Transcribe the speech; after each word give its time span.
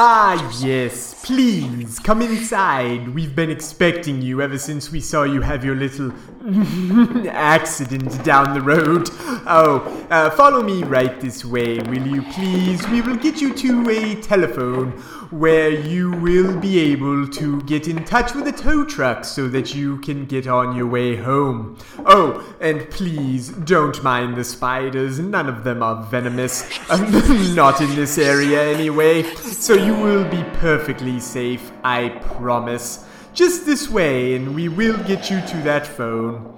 Ah, 0.00 0.56
yes, 0.60 1.24
please, 1.24 1.98
come 1.98 2.22
inside. 2.22 3.08
We've 3.08 3.34
been 3.34 3.50
expecting 3.50 4.22
you 4.22 4.40
ever 4.40 4.56
since 4.56 4.92
we 4.92 5.00
saw 5.00 5.24
you 5.24 5.40
have 5.40 5.64
your 5.64 5.74
little 5.74 6.12
accident 7.28 8.22
down 8.22 8.54
the 8.54 8.60
road. 8.60 9.08
Oh, 9.44 10.06
uh, 10.08 10.30
follow 10.30 10.62
me 10.62 10.84
right 10.84 11.20
this 11.20 11.44
way, 11.44 11.80
will 11.80 12.06
you 12.06 12.22
please? 12.30 12.86
We 12.90 13.00
will 13.00 13.16
get 13.16 13.40
you 13.40 13.52
to 13.54 13.90
a 13.90 14.14
telephone 14.22 14.92
where 15.30 15.70
you 15.70 16.10
will 16.12 16.58
be 16.58 16.78
able 16.78 17.28
to 17.28 17.60
get 17.62 17.86
in 17.86 18.04
touch 18.04 18.34
with 18.34 18.44
the 18.44 18.52
tow 18.52 18.84
truck 18.84 19.24
so 19.24 19.48
that 19.48 19.74
you 19.74 19.98
can 19.98 20.24
get 20.26 20.46
on 20.46 20.74
your 20.74 20.86
way 20.86 21.16
home. 21.16 21.76
Oh, 22.06 22.56
and 22.60 22.88
please 22.90 23.50
don't 23.50 24.02
mind 24.02 24.36
the 24.36 24.44
spiders, 24.44 25.18
none 25.18 25.48
of 25.48 25.64
them 25.64 25.82
are 25.82 26.02
venomous. 26.04 26.68
Um, 26.90 27.54
not 27.54 27.82
in 27.82 27.94
this 27.96 28.16
area 28.16 28.62
anyway, 28.74 29.22
so 29.34 29.74
you 29.74 29.94
will 29.94 30.24
be 30.30 30.42
perfectly 30.54 31.20
safe, 31.20 31.70
I 31.84 32.08
promise. 32.08 33.04
Just 33.34 33.66
this 33.66 33.90
way, 33.90 34.34
and 34.34 34.54
we 34.54 34.68
will 34.68 34.96
get 35.04 35.30
you 35.30 35.40
to 35.42 35.56
that 35.64 35.86
phone. 35.86 36.57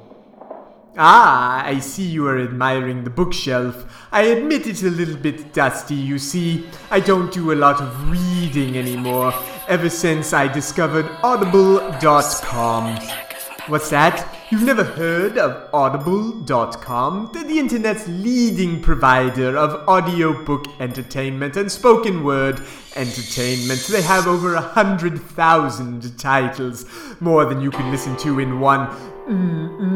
Ah, 1.03 1.65
I 1.65 1.79
see 1.79 2.03
you 2.03 2.27
are 2.29 2.39
admiring 2.39 3.05
the 3.05 3.09
bookshelf. 3.11 3.87
I 4.13 4.25
admit 4.25 4.67
it's 4.67 4.83
a 4.83 4.91
little 4.91 5.17
bit 5.17 5.55
dusty, 5.55 5.95
you 5.95 6.19
see. 6.19 6.67
I 6.91 7.01
don't 7.01 7.33
do 7.33 7.53
a 7.53 7.55
lot 7.55 7.81
of 7.81 8.11
reading 8.11 8.77
anymore, 8.77 9.33
ever 9.67 9.89
since 9.89 10.35
I 10.35 10.47
discovered 10.47 11.07
Audible.com. 11.23 12.99
What's 13.69 13.89
that? 13.89 14.40
You've 14.51 14.65
never 14.65 14.83
heard 14.83 15.39
of 15.39 15.73
Audible.com? 15.73 17.31
They're 17.33 17.45
the 17.45 17.61
internet's 17.61 18.09
leading 18.09 18.83
provider 18.83 19.57
of 19.57 19.87
audiobook 19.89 20.67
entertainment 20.81 21.57
and 21.57 21.71
spoken 21.71 22.25
word 22.25 22.61
entertainment. 22.97 23.87
They 23.89 24.03
have 24.03 24.27
over 24.27 24.57
a 24.57 24.61
hundred 24.61 25.21
thousand 25.21 26.19
titles, 26.19 26.85
more 27.21 27.45
than 27.45 27.61
you 27.61 27.71
can 27.71 27.93
listen 27.93 28.17
to 28.17 28.41
in 28.41 28.59
one 28.59 28.89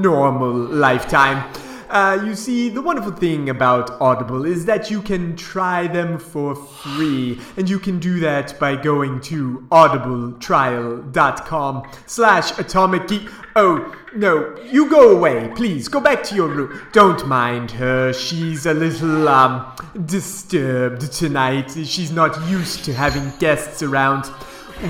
normal 0.01 0.53
lifetime. 0.53 1.53
Uh, 1.95 2.21
you 2.27 2.35
see, 2.35 2.69
the 2.69 2.83
wonderful 2.83 3.13
thing 3.13 3.49
about 3.51 3.89
Audible 4.01 4.45
is 4.45 4.65
that 4.65 4.91
you 4.91 5.01
can 5.01 5.37
try 5.37 5.87
them 5.87 6.19
for 6.19 6.57
free, 6.57 7.41
and 7.57 7.71
you 7.71 7.79
can 7.79 8.01
do 8.01 8.19
that 8.19 8.59
by 8.59 8.75
going 8.75 9.21
to 9.21 9.65
audibletrial.com 9.71 11.89
slash 12.07 12.59
atomic 12.59 13.07
geek. 13.07 13.29
Oh, 13.55 13.95
no, 14.17 14.57
you 14.65 14.91
go 14.91 15.17
away, 15.17 15.53
please. 15.55 15.87
Go 15.87 16.01
back 16.01 16.25
to 16.25 16.35
your 16.35 16.49
room. 16.49 16.81
Don't 16.91 17.29
mind 17.29 17.71
her. 17.71 18.13
She's 18.13 18.67
a 18.67 18.75
little, 18.75 19.29
um, 19.29 19.65
disturbed 20.05 21.13
tonight. 21.13 21.77
She's 21.85 22.11
not 22.11 22.37
used 22.49 22.85
to 22.87 22.93
having 22.93 23.33
guests 23.39 23.85
around. 23.85 24.29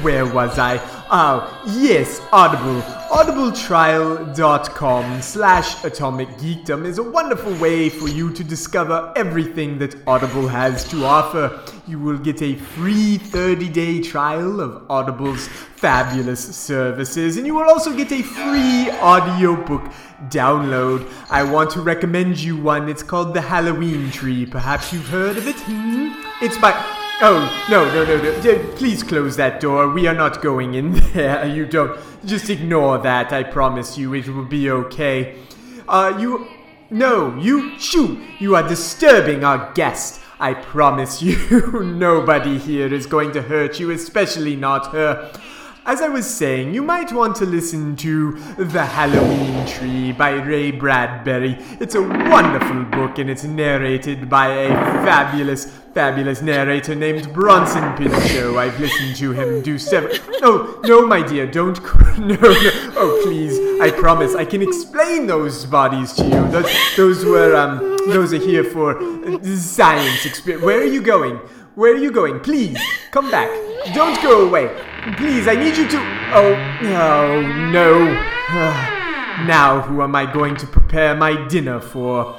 Where 0.03 0.27
was 0.27 0.59
I? 0.59 0.81
Oh, 1.09 1.63
yes, 1.69 2.21
Audible. 2.33 2.83
Audibletrial.com 3.11 5.23
slash 5.23 5.85
atomic 5.85 6.29
geekdom 6.31 6.85
is 6.85 6.99
a 6.99 7.03
wonderful 7.03 7.55
way 7.59 7.89
for 7.89 8.09
you 8.09 8.33
to 8.33 8.43
discover 8.43 9.13
everything 9.15 9.79
that 9.79 9.95
Audible 10.09 10.49
has 10.49 10.83
to 10.89 11.05
offer. 11.05 11.63
You 11.87 12.01
will 12.01 12.19
get 12.19 12.43
a 12.43 12.57
free 12.57 13.19
30 13.19 13.69
day 13.69 14.03
trial 14.03 14.61
of 14.61 14.85
Audible's 14.91 15.47
fabulous 15.47 16.57
services, 16.57 17.37
and 17.37 17.47
you 17.47 17.55
will 17.55 17.71
also 17.71 17.97
get 17.97 18.11
a 18.11 18.23
free 18.23 18.91
audiobook 19.01 19.85
download. 20.29 21.09
I 21.31 21.45
want 21.45 21.71
to 21.71 21.81
recommend 21.83 22.41
you 22.41 22.57
one. 22.57 22.89
It's 22.89 23.05
called 23.05 23.33
The 23.33 23.43
Halloween 23.43 24.11
Tree. 24.11 24.45
Perhaps 24.45 24.93
you've 24.93 25.09
heard 25.09 25.37
of 25.37 25.47
it? 25.47 25.61
Hmm? 25.61 26.11
It's 26.43 26.59
by. 26.59 26.73
Oh, 27.21 27.67
no, 27.71 27.85
no, 27.95 28.05
no, 28.05 28.21
no. 28.21 28.73
Please 28.77 29.03
close 29.03 29.37
that 29.37 29.61
door. 29.61 29.89
We 29.89 30.07
are 30.07 30.15
not 30.15 30.43
going 30.43 30.75
in 30.75 30.93
there. 31.13 31.47
You 31.47 31.65
don't. 31.65 31.99
Just 32.25 32.51
ignore 32.51 32.99
that. 32.99 33.33
I 33.33 33.45
promise 33.45 33.97
you 33.97 34.15
it 34.15 34.29
will 34.29 34.45
be 34.45 34.71
okay. 34.71 35.37
Uh, 35.89 36.17
you. 36.19 36.49
No, 36.91 37.37
you. 37.37 37.79
Shoo! 37.79 38.21
You 38.39 38.57
are 38.57 38.67
disturbing 38.67 39.45
our 39.45 39.73
guest. 39.75 40.21
I 40.41 40.55
promise 40.55 41.23
you, 41.23 41.83
nobody 41.85 42.59
here 42.59 42.93
is 42.93 43.07
going 43.07 43.33
to 43.33 43.43
hurt 43.43 43.79
you, 43.79 43.91
especially 43.93 44.57
not 44.57 44.93
her. 44.93 45.33
As 45.87 46.01
I 46.01 46.09
was 46.09 46.27
saying, 46.27 46.73
you 46.73 46.83
might 46.83 47.13
want 47.13 47.37
to 47.37 47.45
listen 47.45 47.95
to 47.97 48.39
The 48.57 48.87
Halloween 48.87 49.67
Tree 49.67 50.13
by 50.13 50.31
Ray 50.31 50.71
Bradbury. 50.71 51.59
It's 51.79 51.95
a 51.95 52.01
wonderful 52.01 52.85
book 52.85 53.19
and 53.19 53.29
it's 53.29 53.45
narrated 53.45 54.31
by 54.31 54.47
a 54.47 54.69
fabulous, 55.05 55.67
fabulous 55.93 56.41
narrator 56.41 56.95
named 56.95 57.35
Bronson 57.35 57.95
Pinchot. 57.99 58.57
I've 58.57 58.81
listened 58.81 59.17
to 59.17 59.33
him 59.33 59.61
do 59.61 59.79
several. 59.79 60.15
Oh, 60.43 60.81
no, 60.85 61.07
my 61.07 61.21
dear, 61.21 61.47
don't. 61.47 61.79
No, 62.15 62.37
no. 62.37 62.93
Oh, 62.97 63.21
please. 63.27 63.59
I 63.83 63.91
promise. 63.91 64.35
I 64.35 64.47
can 64.47 64.63
explain 64.63 65.27
those 65.27 65.67
bodies 65.67 66.15
to 66.15 66.25
you. 66.25 66.49
Those, 66.49 66.97
those 66.97 67.25
were, 67.27 67.55
um, 67.57 67.99
those 68.07 68.33
are 68.33 68.39
here 68.39 68.65
for 68.65 68.99
science 69.43 70.25
experience. 70.25 70.65
Where 70.65 70.81
are 70.81 70.87
you 70.87 71.03
going? 71.03 71.37
Where 71.75 71.93
are 71.93 71.99
you 71.99 72.13
going? 72.13 72.41
Please, 72.41 72.81
come 73.11 73.31
back. 73.31 73.51
Don't 73.93 74.23
go 74.23 74.47
away. 74.47 74.71
Please, 75.13 75.47
I 75.47 75.55
need 75.55 75.77
you 75.77 75.87
to. 75.87 75.99
Oh, 76.33 76.55
oh 76.83 77.43
no. 77.71 78.07
now, 79.47 79.83
who 79.83 80.03
am 80.03 80.17
I 80.17 80.25
going 80.25 80.57
to 80.57 80.67
prepare 80.67 81.15
my 81.15 81.47
dinner 81.49 81.79
for? 81.79 82.33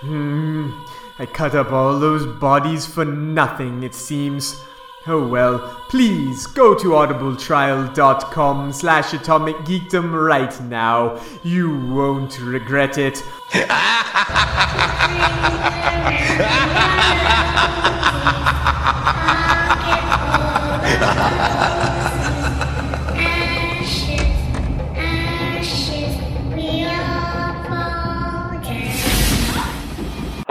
Hmm. 0.00 0.70
I 1.18 1.26
cut 1.26 1.56
up 1.56 1.72
all 1.72 1.98
those 1.98 2.24
bodies 2.38 2.86
for 2.86 3.04
nothing, 3.04 3.82
it 3.82 3.94
seems. 3.94 4.62
Oh 5.08 5.26
well, 5.26 5.58
please 5.88 6.46
go 6.46 6.78
to 6.78 6.90
audibletrial.com 6.90 8.72
slash 8.72 9.12
atomic 9.12 9.56
geekdom 9.56 10.12
right 10.12 10.60
now. 10.62 11.20
You 11.42 11.76
won't 11.88 12.38
regret 12.38 12.98
it. 12.98 13.20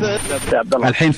الخصم 0.00 0.84
الحين. 0.84 1.14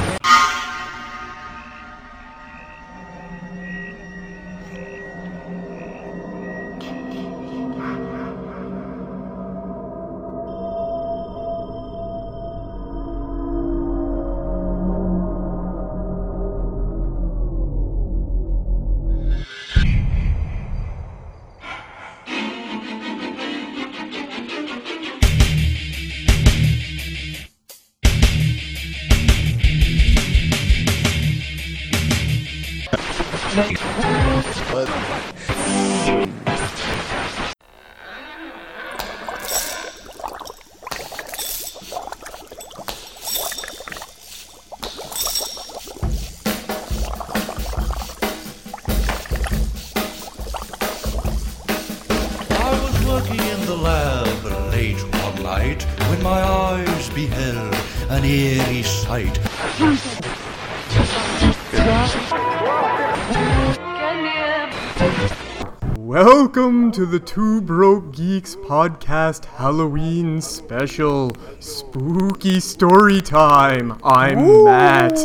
The 67.14 67.20
Two 67.20 67.60
Broke 67.60 68.12
Geeks 68.12 68.56
podcast 68.56 69.44
Halloween 69.44 70.40
special 70.40 71.30
spooky 71.60 72.58
story 72.58 73.20
time. 73.20 74.00
I'm 74.02 74.64
Matt. 74.64 75.12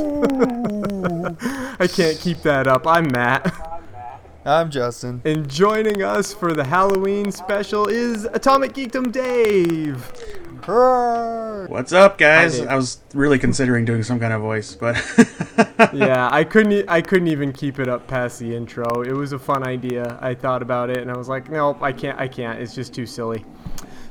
I 1.80 1.88
can't 1.88 2.20
keep 2.20 2.44
that 2.44 2.68
up. 2.68 2.86
I'm 2.86 3.12
Matt. 3.12 3.52
I'm 4.46 4.70
Justin. 4.70 5.24
And 5.26 5.50
joining 5.50 6.04
us 6.04 6.32
for 6.32 6.54
the 6.54 6.64
Halloween 6.64 7.32
special 7.32 7.88
is 7.88 8.26
Atomic 8.26 8.74
Geekdom 8.74 9.12
Dave. 9.12 10.14
What's 10.68 11.94
up, 11.94 12.18
guys? 12.18 12.58
Dave. 12.60 12.68
I 12.68 12.76
was 12.76 13.00
really 13.14 13.40
considering 13.40 13.86
doing 13.86 14.04
some 14.04 14.20
kind 14.20 14.34
of 14.34 14.42
voice, 14.42 14.76
but 14.76 14.96
yeah, 15.94 16.30
I 16.32 16.44
couldn't. 16.44 16.72
e- 16.72 16.84
I 16.88 17.02
couldn't 17.02 17.28
even 17.28 17.54
keep 17.54 17.80
it 17.80 17.88
up 17.88 18.08
past 18.08 18.40
the 18.40 18.56
intro. 18.56 19.02
It 19.02 19.14
was 19.14 19.32
a 19.32 19.40
fun 19.40 19.64
idea. 19.64 20.18
I 20.22 20.34
thought 20.34 20.62
about 20.62 20.90
it, 20.90 20.98
and 20.98 21.10
I 21.10 21.18
was 21.18 21.30
like, 21.30 21.50
nope, 21.50 21.82
I 21.82 21.92
can't. 21.94 22.20
I 22.20 22.28
can't. 22.28 22.60
It's 22.60 22.76
just 22.76 22.94
too 22.94 23.06
silly. 23.06 23.46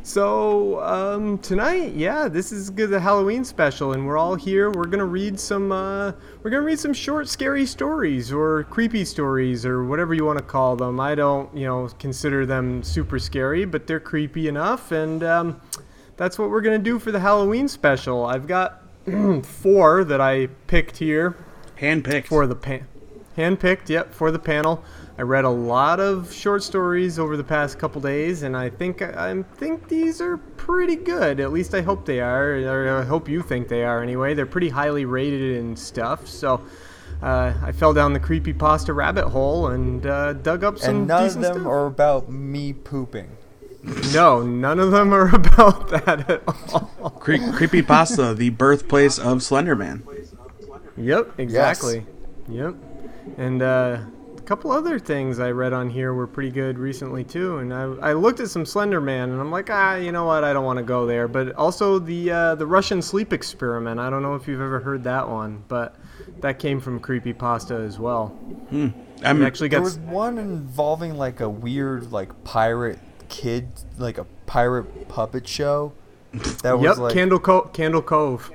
So 0.03 0.81
um, 0.81 1.37
tonight, 1.39 1.93
yeah, 1.95 2.29
this 2.29 2.51
is 2.51 2.73
the 2.73 2.99
Halloween 2.99 3.45
special, 3.45 3.93
and 3.93 4.07
we're 4.07 4.17
all 4.17 4.35
here. 4.35 4.71
We're 4.71 4.87
gonna 4.87 5.05
read 5.05 5.39
some. 5.39 5.71
Uh, 5.71 6.13
we're 6.43 6.51
gonna 6.51 6.63
read 6.63 6.79
some 6.79 6.95
short, 6.95 7.29
scary 7.29 7.67
stories 7.67 8.33
or 8.33 8.65
creepy 8.65 9.05
stories 9.05 9.67
or 9.67 9.85
whatever 9.85 10.15
you 10.15 10.25
want 10.25 10.39
to 10.39 10.45
call 10.45 10.77
them. 10.77 10.99
I 10.99 11.15
don't, 11.15 11.55
you 11.55 11.67
know, 11.67 11.89
consider 11.99 12.47
them 12.47 12.83
super 12.83 13.19
scary, 13.19 13.67
but 13.67 13.87
they're 13.87 14.01
creepy 14.01 14.49
enough, 14.49 14.93
and 14.93 15.23
um, 15.23 15.61
that's 16.19 16.39
what 16.39 16.51
we're 16.51 16.61
gonna 16.61 16.79
do 16.79 16.99
for 16.99 17.11
the 17.11 17.21
Halloween 17.21 17.69
special. 17.69 18.27
I've 18.27 18.47
got 18.47 18.83
four 19.43 20.05
that 20.05 20.21
I 20.21 20.49
picked 20.67 20.99
here 20.99 21.35
handpicked. 21.81 22.27
for 22.27 22.47
the 22.47 22.55
pan 22.57 22.87
handpicked 23.37 23.89
yep 23.89 24.13
for 24.13 24.33
the 24.33 24.39
panel 24.39 24.83
i 25.17 25.23
read 25.23 25.45
a 25.45 25.49
lot 25.49 26.01
of 26.01 26.33
short 26.33 26.61
stories 26.61 27.21
over 27.21 27.37
the 27.37 27.45
past 27.45 27.79
couple 27.79 28.01
days 28.01 28.43
and 28.43 28.57
i 28.57 28.69
think 28.69 29.01
i 29.01 29.41
think 29.55 29.87
these 29.89 30.21
are 30.21 30.39
pretty 30.57 30.97
good 30.97 31.39
at 31.39 31.53
least 31.53 31.73
i 31.73 31.81
hope 31.81 32.05
they 32.05 32.19
are 32.19 32.57
or 32.57 32.99
i 32.99 33.05
hope 33.05 33.29
you 33.29 33.41
think 33.41 33.69
they 33.69 33.85
are 33.85 34.03
anyway 34.03 34.35
they're 34.35 34.45
pretty 34.45 34.69
highly 34.69 35.05
rated 35.05 35.57
and 35.59 35.79
stuff 35.79 36.27
so 36.27 36.61
uh, 37.23 37.53
I 37.65 37.73
fell 37.73 37.93
down 37.93 38.13
the 38.13 38.21
Creepypasta 38.21 38.95
rabbit 38.95 39.29
hole 39.29 39.69
and 39.69 40.07
uh, 40.07 40.35
dug 40.35 40.63
up 40.63 40.79
some 40.79 40.97
And 40.97 41.09
none 41.09 41.25
of 41.27 41.35
them 41.35 41.55
stuff. 41.55 41.67
are 41.67 41.87
about 41.87 42.31
me 42.31 42.73
pooping. 42.73 43.37
No, 43.83 44.43
none 44.43 44.81
of 44.81 44.91
them 44.91 45.13
are 45.13 45.29
about 45.35 45.89
that 45.91 46.29
at 46.29 46.43
all. 46.47 47.11
Cre- 47.21 47.35
Creepypasta, 47.35 48.37
the 48.37 48.51
birthplace 48.51 49.19
of 49.19 49.39
Slenderman. 49.39 50.03
Yep, 50.97 51.39
exactly. 51.39 52.05
Yep. 52.49 52.75
And 53.37 53.63
uh, 53.63 54.01
a 54.37 54.41
couple 54.43 54.73
other 54.73 54.99
things 54.99 55.39
I 55.39 55.51
read 55.53 55.73
on 55.73 55.91
here 55.91 56.13
were 56.13 56.27
pretty 56.27 56.51
good 56.51 56.79
recently 56.79 57.23
too. 57.23 57.59
And 57.59 57.73
I, 57.73 57.83
I 58.11 58.13
looked 58.15 58.41
at 58.41 58.49
some 58.49 58.67
Slender 58.67 59.01
Man, 59.01 59.31
and 59.31 59.41
I'm 59.41 59.53
like, 59.53 59.71
ah, 59.71 59.95
you 59.95 60.11
know 60.11 60.25
what? 60.25 60.43
I 60.43 60.53
don't 60.53 60.65
want 60.65 60.79
to 60.79 60.85
go 60.85 61.07
there. 61.07 61.29
But 61.29 61.55
also 61.55 62.01
the 62.01 62.31
uh, 62.31 62.55
the 62.57 62.67
Russian 62.67 63.01
sleep 63.01 63.33
experiment. 63.33 64.01
I 64.01 64.11
don't 64.11 64.23
know 64.23 64.35
if 64.35 64.49
you've 64.49 64.61
ever 64.61 64.81
heard 64.81 65.05
that 65.05 65.29
one, 65.29 65.63
but 65.69 65.97
that 66.41 66.59
came 66.59 66.81
from 66.81 66.99
Creepypasta 66.99 67.87
as 67.87 67.99
well. 67.99 68.37
I'm 69.23 69.43
It 69.43 69.47
actually 69.47 69.69
There 69.69 69.81
was 69.81 69.99
one 69.99 70.39
involving 70.39 71.17
like 71.17 71.41
a 71.41 71.49
weird 71.49 72.11
like 72.11 72.45
pirate 72.45 72.99
kid, 73.29 73.69
like 73.99 74.19
a 74.19 74.25
pirate 74.47 75.09
puppet 75.09 75.47
show. 75.47 75.93
That 76.63 76.79
was 76.79 76.83
yep, 76.85 76.99
like 76.99 77.15
Candle 77.15 77.39
Co- 77.39 77.63
Candle 77.73 78.03
Cove. 78.03 78.51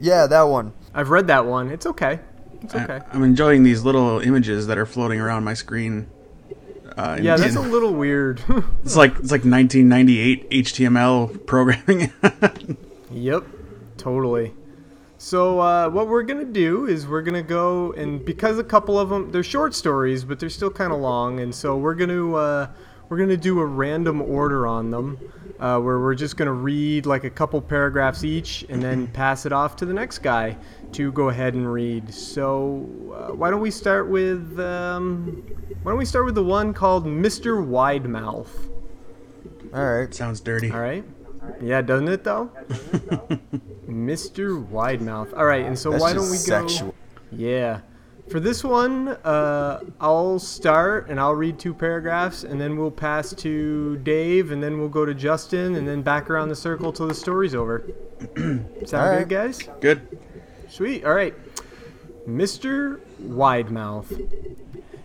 yeah, 0.00 0.26
that 0.26 0.42
one. 0.42 0.72
I've 0.92 1.10
read 1.10 1.26
that 1.28 1.46
one. 1.46 1.70
It's 1.70 1.86
okay. 1.86 2.20
It's 2.62 2.74
okay. 2.74 3.00
I'm 3.12 3.22
enjoying 3.22 3.62
these 3.62 3.82
little 3.84 4.20
images 4.20 4.66
that 4.68 4.78
are 4.78 4.86
floating 4.86 5.20
around 5.20 5.44
my 5.44 5.54
screen. 5.54 6.06
Uh, 6.96 7.18
Yeah, 7.20 7.36
that's 7.36 7.56
a 7.56 7.60
little 7.60 7.92
weird. 7.92 8.42
it's 8.84 8.96
like 8.96 9.12
it's 9.18 9.30
like 9.30 9.44
1998 9.44 10.50
HTML 10.50 11.46
programming. 11.46 12.12
Yep, 13.10 13.44
totally. 13.96 14.52
So 15.18 15.60
uh, 15.60 15.88
what 15.88 16.08
we're 16.08 16.24
gonna 16.24 16.44
do 16.44 16.86
is 16.86 17.06
we're 17.06 17.22
gonna 17.22 17.44
go 17.44 17.92
and 17.92 18.24
because 18.24 18.58
a 18.58 18.64
couple 18.64 18.98
of 18.98 19.08
them 19.08 19.30
they're 19.30 19.44
short 19.44 19.74
stories, 19.74 20.24
but 20.24 20.40
they're 20.40 20.50
still 20.50 20.70
kind 20.70 20.92
of 20.92 20.98
long, 20.98 21.38
and 21.38 21.54
so 21.54 21.76
we're 21.76 21.94
gonna 21.94 22.34
uh, 22.34 22.66
we're 23.08 23.18
gonna 23.18 23.36
do 23.36 23.60
a 23.60 23.66
random 23.66 24.22
order 24.22 24.66
on 24.66 24.90
them, 24.90 25.18
uh, 25.60 25.78
where 25.78 26.00
we're 26.00 26.14
just 26.14 26.36
gonna 26.36 26.52
read 26.52 27.06
like 27.06 27.24
a 27.24 27.30
couple 27.30 27.60
paragraphs 27.60 28.24
each, 28.24 28.64
and 28.68 28.82
then 28.82 29.06
pass 29.12 29.46
it 29.46 29.52
off 29.52 29.76
to 29.76 29.86
the 29.86 29.94
next 29.94 30.18
guy 30.18 30.56
to 30.92 31.12
go 31.12 31.28
ahead 31.28 31.54
and 31.54 31.70
read. 31.72 32.12
So 32.12 32.88
uh, 33.14 33.34
why 33.34 33.50
don't 33.50 33.60
we 33.60 33.70
start 33.70 34.08
with 34.08 34.58
um, 34.60 35.42
why 35.82 35.92
don't 35.92 35.98
we 35.98 36.04
start 36.04 36.24
with 36.24 36.34
the 36.34 36.44
one 36.44 36.72
called 36.72 37.04
Mr. 37.06 37.64
Widemouth? 37.66 38.70
All 39.74 39.84
right. 39.84 40.14
Sounds 40.14 40.40
dirty. 40.40 40.70
All 40.70 40.80
right. 40.80 41.04
Yeah, 41.60 41.82
doesn't 41.82 42.08
it 42.08 42.24
though? 42.24 42.50
Mr. 43.88 44.66
Widemouth. 44.70 45.36
All 45.36 45.44
right, 45.44 45.64
and 45.66 45.78
so 45.78 45.90
That's 45.90 46.02
why 46.02 46.12
don't 46.12 46.30
we 46.30 46.36
go? 46.38 46.66
sexual. 46.66 46.94
Yeah. 47.30 47.80
For 48.28 48.40
this 48.40 48.64
one, 48.64 49.08
uh, 49.08 49.80
I'll 50.00 50.38
start 50.38 51.10
and 51.10 51.20
I'll 51.20 51.34
read 51.34 51.58
two 51.58 51.74
paragraphs, 51.74 52.44
and 52.44 52.58
then 52.58 52.76
we'll 52.78 52.90
pass 52.90 53.34
to 53.34 53.98
Dave, 53.98 54.50
and 54.50 54.62
then 54.62 54.78
we'll 54.78 54.88
go 54.88 55.04
to 55.04 55.14
Justin, 55.14 55.76
and 55.76 55.86
then 55.86 56.00
back 56.00 56.30
around 56.30 56.48
the 56.48 56.56
circle 56.56 56.92
till 56.92 57.06
the 57.06 57.14
story's 57.14 57.54
over. 57.54 57.84
Sound 58.36 58.94
All 58.94 59.18
good, 59.18 59.28
guys? 59.28 59.68
Good. 59.80 60.18
Sweet. 60.68 61.04
All 61.04 61.14
right. 61.14 61.34
Mr. 62.26 63.00
Widemouth. 63.22 64.56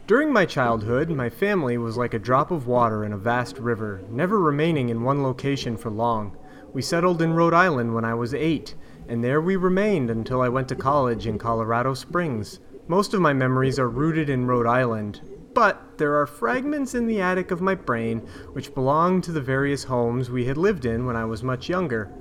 During 0.08 0.32
my 0.32 0.46
childhood, 0.46 1.10
my 1.10 1.30
family 1.30 1.78
was 1.78 1.98
like 1.98 2.14
a 2.14 2.20
drop 2.20 2.50
of 2.50 2.66
water 2.66 3.04
in 3.04 3.12
a 3.12 3.18
vast 3.18 3.60
river, 3.60 4.02
never 4.10 4.40
remaining 4.40 4.90
in 4.90 5.04
one 5.04 5.22
location 5.22 5.76
for 5.76 5.92
long. 5.92 6.36
We 6.74 6.82
settled 6.82 7.22
in 7.22 7.34
Rhode 7.34 7.54
Island 7.54 7.94
when 7.94 8.06
I 8.06 8.14
was 8.14 8.34
eight, 8.34 8.76
and 9.08 9.24
there 9.24 9.42
we 9.42 9.56
remained 9.56 10.10
until 10.10 10.42
I 10.42 10.50
went 10.50 10.70
to 10.70 10.76
college 10.76 11.28
in 11.28 11.38
Colorado 11.38 11.94
Springs. 11.94 12.60
Most 12.90 13.14
of 13.14 13.22
my 13.22 13.34
memories 13.34 13.78
are 13.78 13.88
rooted 13.88 14.32
in 14.32 14.48
Rhode 14.48 14.66
Island, 14.66 15.22
but 15.54 16.00
there 16.00 16.16
are 16.16 16.26
fragments 16.26 16.96
in 16.96 17.06
the 17.06 17.22
attic 17.22 17.52
of 17.52 17.62
my 17.62 17.76
brain 17.76 18.18
which 18.54 18.74
belong 18.74 19.22
to 19.22 19.32
the 19.32 19.40
various 19.40 19.84
homes 19.84 20.32
we 20.32 20.46
had 20.46 20.58
lived 20.58 20.86
in 20.86 21.06
when 21.06 21.16
I 21.16 21.24
was 21.24 21.44
much 21.44 21.70
younger. 21.70 22.12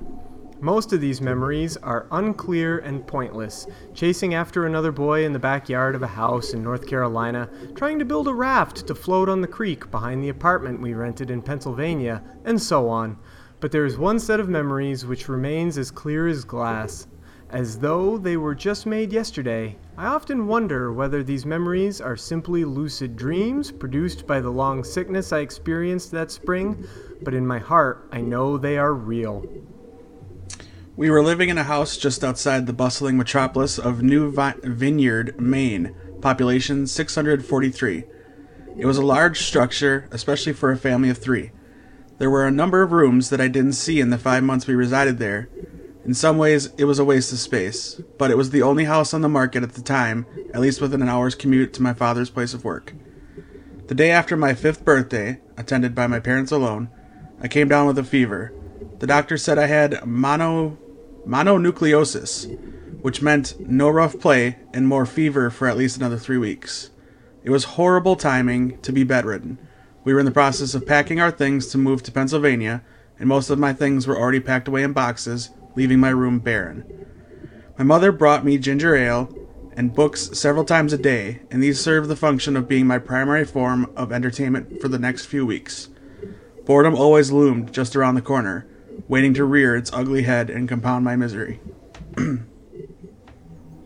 Most 0.61 0.93
of 0.93 1.01
these 1.01 1.21
memories 1.21 1.75
are 1.77 2.05
unclear 2.11 2.77
and 2.77 3.07
pointless, 3.07 3.65
chasing 3.95 4.35
after 4.35 4.67
another 4.67 4.91
boy 4.91 5.25
in 5.25 5.33
the 5.33 5.39
backyard 5.39 5.95
of 5.95 6.03
a 6.03 6.07
house 6.07 6.53
in 6.53 6.61
North 6.61 6.85
Carolina, 6.85 7.49
trying 7.73 7.97
to 7.97 8.05
build 8.05 8.27
a 8.27 8.33
raft 8.35 8.85
to 8.85 8.93
float 8.93 9.27
on 9.27 9.41
the 9.41 9.47
creek 9.47 9.89
behind 9.89 10.23
the 10.23 10.29
apartment 10.29 10.81
we 10.81 10.93
rented 10.93 11.31
in 11.31 11.41
Pennsylvania, 11.41 12.21
and 12.45 12.61
so 12.61 12.87
on. 12.89 13.17
But 13.59 13.71
there 13.71 13.87
is 13.87 13.97
one 13.97 14.19
set 14.19 14.39
of 14.39 14.47
memories 14.47 15.03
which 15.03 15.29
remains 15.29 15.79
as 15.79 15.89
clear 15.89 16.27
as 16.27 16.43
glass. 16.43 17.07
As 17.51 17.79
though 17.79 18.19
they 18.19 18.37
were 18.37 18.53
just 18.53 18.85
made 18.85 19.11
yesterday, 19.11 19.75
I 19.97 20.05
often 20.05 20.45
wonder 20.45 20.93
whether 20.93 21.23
these 21.23 21.47
memories 21.47 21.99
are 21.99 22.15
simply 22.15 22.63
lucid 22.63 23.15
dreams 23.15 23.71
produced 23.71 24.27
by 24.27 24.39
the 24.39 24.51
long 24.51 24.83
sickness 24.83 25.33
I 25.33 25.39
experienced 25.39 26.11
that 26.11 26.29
spring, 26.29 26.87
but 27.23 27.33
in 27.33 27.47
my 27.47 27.57
heart 27.57 28.07
I 28.11 28.21
know 28.21 28.57
they 28.57 28.77
are 28.77 28.93
real. 28.93 29.43
We 30.95 31.09
were 31.09 31.23
living 31.23 31.49
in 31.49 31.57
a 31.57 31.63
house 31.63 31.97
just 31.97 32.23
outside 32.23 32.67
the 32.67 32.73
bustling 32.73 33.17
metropolis 33.17 33.79
of 33.79 34.03
New 34.03 34.31
Vi- 34.31 34.55
Vineyard, 34.61 35.41
Maine, 35.41 35.95
population 36.21 36.85
643. 36.85 38.03
It 38.77 38.85
was 38.85 38.97
a 38.97 39.05
large 39.05 39.41
structure, 39.41 40.07
especially 40.11 40.53
for 40.53 40.71
a 40.71 40.77
family 40.77 41.09
of 41.09 41.17
three. 41.17 41.49
There 42.19 42.29
were 42.29 42.45
a 42.45 42.51
number 42.51 42.83
of 42.83 42.91
rooms 42.91 43.31
that 43.31 43.41
I 43.41 43.47
didn't 43.47 43.73
see 43.73 43.99
in 43.99 44.11
the 44.11 44.19
five 44.19 44.43
months 44.43 44.67
we 44.67 44.75
resided 44.75 45.17
there. 45.17 45.49
In 46.05 46.13
some 46.13 46.37
ways, 46.37 46.69
it 46.77 46.85
was 46.85 46.97
a 46.97 47.05
waste 47.05 47.33
of 47.33 47.39
space, 47.39 48.01
but 48.17 48.31
it 48.31 48.37
was 48.37 48.51
the 48.51 48.61
only 48.61 48.85
house 48.85 49.13
on 49.13 49.21
the 49.21 49.29
market 49.29 49.63
at 49.63 49.73
the 49.73 49.81
time, 49.81 50.25
at 50.53 50.61
least 50.61 50.81
within 50.81 51.01
an 51.01 51.09
hour's 51.09 51.35
commute 51.35 51.73
to 51.73 51.81
my 51.81 51.93
father's 51.93 52.29
place 52.29 52.53
of 52.53 52.63
work. 52.63 52.93
The 53.87 53.95
day 53.95 54.11
after 54.11 54.37
my 54.37 54.53
fifth 54.53 54.85
birthday, 54.85 55.41
attended 55.57 55.93
by 55.95 56.07
my 56.07 56.19
parents 56.19 56.51
alone, 56.51 56.89
I 57.41 57.47
came 57.47 57.67
down 57.67 57.87
with 57.87 57.97
a 57.97 58.03
fever. 58.03 58.53
The 58.99 59.07
doctor 59.07 59.37
said 59.37 59.57
I 59.57 59.67
had 59.67 60.05
mono 60.05 60.77
mononucleosis, 61.27 63.01
which 63.01 63.21
meant 63.21 63.59
no 63.59 63.89
rough 63.89 64.19
play 64.19 64.57
and 64.73 64.87
more 64.87 65.05
fever 65.05 65.49
for 65.49 65.67
at 65.67 65.77
least 65.77 65.97
another 65.97 66.17
three 66.17 66.37
weeks. 66.37 66.91
It 67.43 67.49
was 67.49 67.75
horrible 67.75 68.15
timing 68.15 68.79
to 68.81 68.91
be 68.91 69.03
bedridden. 69.03 69.57
We 70.03 70.13
were 70.13 70.19
in 70.19 70.25
the 70.25 70.31
process 70.31 70.73
of 70.73 70.87
packing 70.87 71.19
our 71.19 71.31
things 71.31 71.67
to 71.67 71.77
move 71.77 72.03
to 72.03 72.11
Pennsylvania, 72.11 72.83
and 73.17 73.27
most 73.27 73.49
of 73.49 73.59
my 73.59 73.73
things 73.73 74.07
were 74.07 74.17
already 74.17 74.39
packed 74.39 74.67
away 74.67 74.83
in 74.83 74.93
boxes, 74.93 75.49
leaving 75.79 75.97
my 75.97 76.09
room 76.09 76.39
barren. 76.39 76.83
My 77.77 77.85
mother 77.85 78.11
brought 78.11 78.43
me 78.43 78.57
ginger 78.57 78.97
ale 78.97 79.33
and 79.77 79.95
books 79.95 80.37
several 80.37 80.65
times 80.65 80.91
a 80.91 80.97
day, 80.97 81.39
and 81.49 81.63
these 81.63 81.79
served 81.79 82.09
the 82.09 82.17
function 82.17 82.57
of 82.57 82.67
being 82.67 82.85
my 82.85 82.99
primary 82.99 83.45
form 83.45 83.89
of 83.95 84.11
entertainment 84.11 84.81
for 84.81 84.89
the 84.89 84.99
next 84.99 85.27
few 85.27 85.45
weeks. 85.45 85.87
Boredom 86.65 86.95
always 86.95 87.31
loomed 87.31 87.71
just 87.71 87.95
around 87.95 88.15
the 88.15 88.21
corner. 88.21 88.67
waiting 89.07 89.33
to 89.33 89.45
rear 89.45 89.77
its 89.77 89.93
ugly 89.93 90.23
head 90.23 90.49
and 90.49 90.67
compound 90.67 91.05
my 91.05 91.15
misery. 91.15 91.61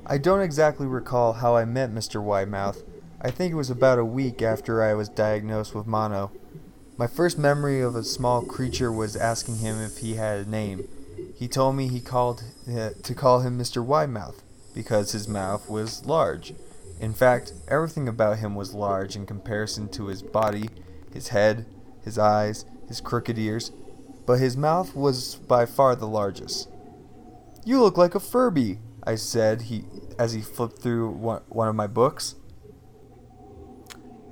I 0.08 0.18
don't 0.18 0.42
exactly 0.42 0.88
recall 0.88 1.34
how 1.34 1.56
I 1.56 1.64
met 1.64 1.94
Mr. 1.94 2.20
Widemouth. 2.20 2.84
I 3.22 3.30
think 3.30 3.52
it 3.54 3.56
was 3.56 3.70
about 3.70 4.00
a 4.00 4.04
week 4.04 4.42
after 4.42 4.82
I 4.82 4.96
was 4.96 5.10
diagnosed 5.10 5.76
with 5.76 5.86
mono. 5.86 6.32
My 6.98 7.06
first 7.06 7.38
memory 7.38 7.82
of 7.82 7.96
a 7.96 8.04
small 8.04 8.42
creature 8.42 8.92
was 8.92 9.16
asking 9.16 9.58
him 9.58 9.80
if 9.80 10.00
he 10.00 10.16
had 10.16 10.40
a 10.40 10.50
name. 10.50 10.88
He 11.36 11.48
told 11.48 11.76
me 11.76 11.88
he 11.88 12.00
called 12.00 12.44
uh, 12.68 12.92
to 13.02 13.16
call 13.16 13.40
him 13.40 13.58
Mr. 13.58 13.86
Widemouth 13.86 14.42
because 14.74 15.12
his 15.12 15.28
mouth 15.28 15.70
was 15.70 16.06
large. 16.06 16.54
In 17.00 17.14
fact, 17.14 17.54
everything 17.68 18.08
about 18.08 18.40
him 18.40 18.56
was 18.56 18.74
large 18.74 19.16
in 19.16 19.26
comparison 19.26 19.90
to 19.90 20.08
his 20.08 20.22
body, 20.22 20.70
his 21.12 21.30
head, 21.30 21.66
his 22.04 22.18
eyes, 22.18 22.66
his 22.88 23.02
crooked 23.02 23.38
ears, 23.38 23.72
but 24.26 24.40
his 24.40 24.56
mouth 24.56 24.96
was 24.96 25.36
by 25.36 25.66
far 25.66 25.96
the 25.96 26.08
largest. 26.08 26.70
You 27.66 27.82
look 27.82 27.98
like 27.98 28.16
a 28.16 28.20
Furby, 28.20 28.80
I 29.04 29.16
said 29.16 29.64
he 29.64 29.86
as 30.18 30.34
he 30.34 30.42
flipped 30.42 30.80
through 30.80 31.10
one, 31.10 31.42
one 31.50 31.68
of 31.68 31.76
my 31.76 31.88
books. 31.88 32.36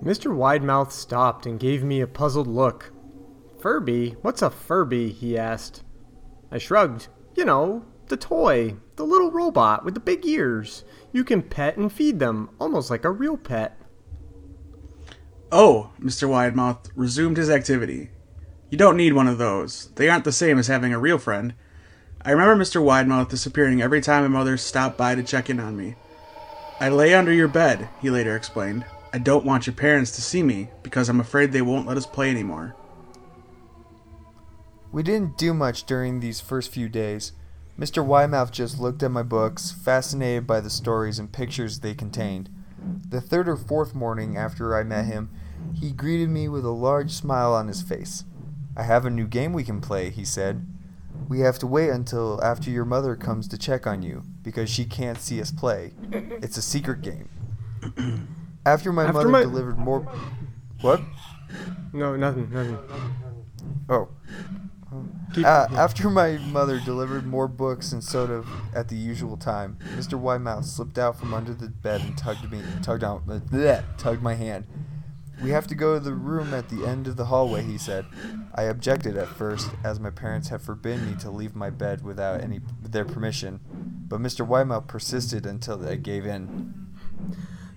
Mr. 0.03 0.35
Widemouth 0.35 0.91
stopped 0.91 1.45
and 1.45 1.59
gave 1.59 1.83
me 1.83 2.01
a 2.01 2.07
puzzled 2.07 2.47
look. 2.47 2.91
Furby? 3.59 4.15
What's 4.21 4.41
a 4.41 4.49
Furby? 4.49 5.11
he 5.11 5.37
asked. 5.37 5.83
I 6.51 6.57
shrugged. 6.57 7.07
You 7.35 7.45
know, 7.45 7.85
the 8.07 8.17
toy, 8.17 8.75
the 8.97 9.05
little 9.05 9.31
robot 9.31 9.85
with 9.85 9.93
the 9.93 9.99
big 9.99 10.25
ears. 10.25 10.83
You 11.13 11.23
can 11.23 11.41
pet 11.41 11.77
and 11.77 11.91
feed 11.91 12.19
them, 12.19 12.49
almost 12.59 12.89
like 12.89 13.05
a 13.05 13.11
real 13.11 13.37
pet. 13.37 13.77
Oh, 15.51 15.91
Mr. 15.99 16.29
Widemouth 16.29 16.89
resumed 16.95 17.37
his 17.37 17.49
activity. 17.49 18.11
You 18.69 18.77
don't 18.77 18.97
need 18.97 19.13
one 19.13 19.27
of 19.27 19.37
those. 19.37 19.89
They 19.95 20.09
aren't 20.09 20.23
the 20.23 20.31
same 20.31 20.57
as 20.57 20.67
having 20.67 20.93
a 20.93 20.99
real 20.99 21.17
friend. 21.17 21.53
I 22.23 22.31
remember 22.31 22.63
Mr. 22.63 22.81
Widemouth 22.81 23.29
disappearing 23.29 23.81
every 23.81 23.99
time 23.99 24.23
my 24.23 24.29
mother 24.29 24.55
stopped 24.55 24.97
by 24.97 25.15
to 25.15 25.23
check 25.23 25.49
in 25.49 25.59
on 25.59 25.75
me. 25.75 25.95
I 26.79 26.89
lay 26.89 27.13
under 27.13 27.33
your 27.33 27.47
bed, 27.47 27.89
he 28.01 28.09
later 28.09 28.35
explained. 28.35 28.85
I 29.13 29.17
don't 29.17 29.45
want 29.45 29.67
your 29.67 29.75
parents 29.75 30.11
to 30.11 30.21
see 30.21 30.41
me 30.41 30.69
because 30.83 31.09
I'm 31.09 31.19
afraid 31.19 31.51
they 31.51 31.61
won't 31.61 31.87
let 31.87 31.97
us 31.97 32.05
play 32.05 32.29
anymore. 32.29 32.75
We 34.91 35.03
didn't 35.03 35.37
do 35.37 35.53
much 35.53 35.85
during 35.85 36.19
these 36.19 36.41
first 36.41 36.71
few 36.71 36.89
days. 36.89 37.31
Mr. 37.79 38.05
Widemouth 38.05 38.51
just 38.51 38.79
looked 38.79 39.01
at 39.03 39.11
my 39.11 39.23
books, 39.23 39.71
fascinated 39.71 40.45
by 40.45 40.59
the 40.59 40.69
stories 40.69 41.17
and 41.19 41.31
pictures 41.31 41.79
they 41.79 41.93
contained. 41.93 42.49
The 43.09 43.21
third 43.21 43.47
or 43.47 43.55
fourth 43.55 43.95
morning 43.95 44.37
after 44.37 44.75
I 44.75 44.83
met 44.83 45.05
him, 45.05 45.29
he 45.79 45.91
greeted 45.91 46.29
me 46.29 46.47
with 46.47 46.65
a 46.65 46.71
large 46.71 47.11
smile 47.11 47.53
on 47.53 47.67
his 47.67 47.81
face. 47.81 48.25
I 48.75 48.83
have 48.83 49.05
a 49.05 49.09
new 49.09 49.27
game 49.27 49.53
we 49.53 49.63
can 49.63 49.79
play, 49.81 50.09
he 50.09 50.25
said. 50.25 50.65
We 51.29 51.39
have 51.41 51.59
to 51.59 51.67
wait 51.67 51.89
until 51.89 52.43
after 52.43 52.69
your 52.69 52.85
mother 52.85 53.15
comes 53.15 53.47
to 53.49 53.57
check 53.57 53.85
on 53.87 54.01
you, 54.01 54.23
because 54.43 54.69
she 54.69 54.85
can't 54.85 55.19
see 55.19 55.39
us 55.41 55.51
play. 55.51 55.93
It's 56.11 56.57
a 56.57 56.61
secret 56.61 57.01
game. 57.01 57.29
After 58.65 58.91
my 58.93 59.03
After 59.05 59.13
mother 59.13 59.29
my- 59.29 59.41
delivered 59.41 59.77
more. 59.79 60.01
What? 60.81 61.01
No, 61.93 62.15
nothing, 62.15 62.49
nothing. 62.51 62.77
Oh. 63.89 64.09
Keep, 65.33 65.45
Uh, 65.45 65.67
after 65.71 66.09
my 66.09 66.37
mother 66.51 66.79
delivered 66.79 67.25
more 67.25 67.47
books 67.47 67.93
and 67.93 68.03
soda 68.03 68.43
at 68.75 68.89
the 68.89 68.95
usual 68.95 69.37
time, 69.37 69.77
Mr. 69.95 70.19
Widemouth 70.19 70.65
slipped 70.65 70.97
out 70.97 71.17
from 71.17 71.33
under 71.33 71.53
the 71.53 71.69
bed 71.69 72.01
and 72.01 72.17
tugged 72.17 72.51
me, 72.51 72.61
tugged 72.81 73.03
out, 73.03 73.23
uh, 73.29 73.39
bleh, 73.39 73.83
tugged 73.97 74.21
my 74.21 74.33
hand. 74.33 74.67
We 75.41 75.51
have 75.51 75.65
to 75.67 75.75
go 75.75 75.95
to 75.95 75.99
the 75.99 76.13
room 76.13 76.53
at 76.53 76.69
the 76.69 76.85
end 76.85 77.07
of 77.07 77.15
the 77.15 77.25
hallway, 77.25 77.63
he 77.63 77.77
said. 77.77 78.05
I 78.53 78.63
objected 78.63 79.17
at 79.17 79.27
first, 79.27 79.71
as 79.83 79.99
my 79.99 80.09
parents 80.11 80.49
had 80.49 80.61
forbidden 80.61 81.09
me 81.09 81.15
to 81.21 81.31
leave 81.31 81.55
my 81.55 81.69
bed 81.69 82.03
without 82.03 82.41
any 82.41 82.59
their 82.83 83.05
permission, 83.05 83.59
but 84.07 84.19
Mr. 84.19 84.45
Widemouth 84.45 84.87
persisted 84.87 85.45
until 85.45 85.87
I 85.87 85.95
gave 85.95 86.25
in. 86.25 86.73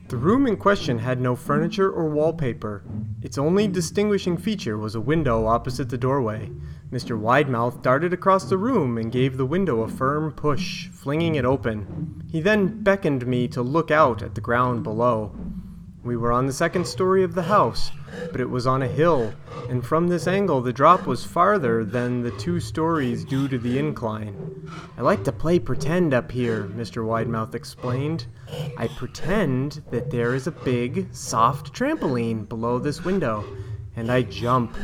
The 0.08 0.16
room 0.18 0.46
in 0.46 0.58
question 0.58 0.98
had 0.98 1.20
no 1.20 1.34
furniture 1.36 1.90
or 1.90 2.10
wallpaper. 2.10 2.82
Its 3.22 3.38
only 3.38 3.66
distinguishing 3.66 4.36
feature 4.36 4.76
was 4.76 4.94
a 4.94 5.00
window 5.00 5.46
opposite 5.46 5.88
the 5.88 5.96
doorway. 5.96 6.50
Mr. 6.94 7.20
Widemouth 7.20 7.82
darted 7.82 8.12
across 8.12 8.44
the 8.44 8.56
room 8.56 8.98
and 8.98 9.10
gave 9.10 9.36
the 9.36 9.44
window 9.44 9.80
a 9.80 9.88
firm 9.88 10.30
push, 10.30 10.86
flinging 10.90 11.34
it 11.34 11.44
open. 11.44 12.22
He 12.30 12.40
then 12.40 12.84
beckoned 12.84 13.26
me 13.26 13.48
to 13.48 13.62
look 13.62 13.90
out 13.90 14.22
at 14.22 14.36
the 14.36 14.40
ground 14.40 14.84
below. 14.84 15.34
We 16.04 16.16
were 16.16 16.30
on 16.30 16.46
the 16.46 16.52
second 16.52 16.86
story 16.86 17.24
of 17.24 17.34
the 17.34 17.42
house, 17.42 17.90
but 18.30 18.40
it 18.40 18.48
was 18.48 18.68
on 18.68 18.80
a 18.80 18.86
hill, 18.86 19.34
and 19.68 19.84
from 19.84 20.06
this 20.06 20.28
angle 20.28 20.60
the 20.60 20.72
drop 20.72 21.04
was 21.04 21.24
farther 21.24 21.84
than 21.84 22.22
the 22.22 22.30
two 22.30 22.60
stories 22.60 23.24
due 23.24 23.48
to 23.48 23.58
the 23.58 23.76
incline. 23.76 24.70
I 24.96 25.02
like 25.02 25.24
to 25.24 25.32
play 25.32 25.58
pretend 25.58 26.14
up 26.14 26.30
here, 26.30 26.62
Mr. 26.76 27.04
Widemouth 27.04 27.56
explained. 27.56 28.26
I 28.78 28.86
pretend 28.86 29.82
that 29.90 30.12
there 30.12 30.36
is 30.36 30.46
a 30.46 30.52
big, 30.52 31.12
soft 31.12 31.72
trampoline 31.72 32.48
below 32.48 32.78
this 32.78 33.04
window, 33.04 33.44
and 33.96 34.12
I 34.12 34.22
jump. 34.22 34.76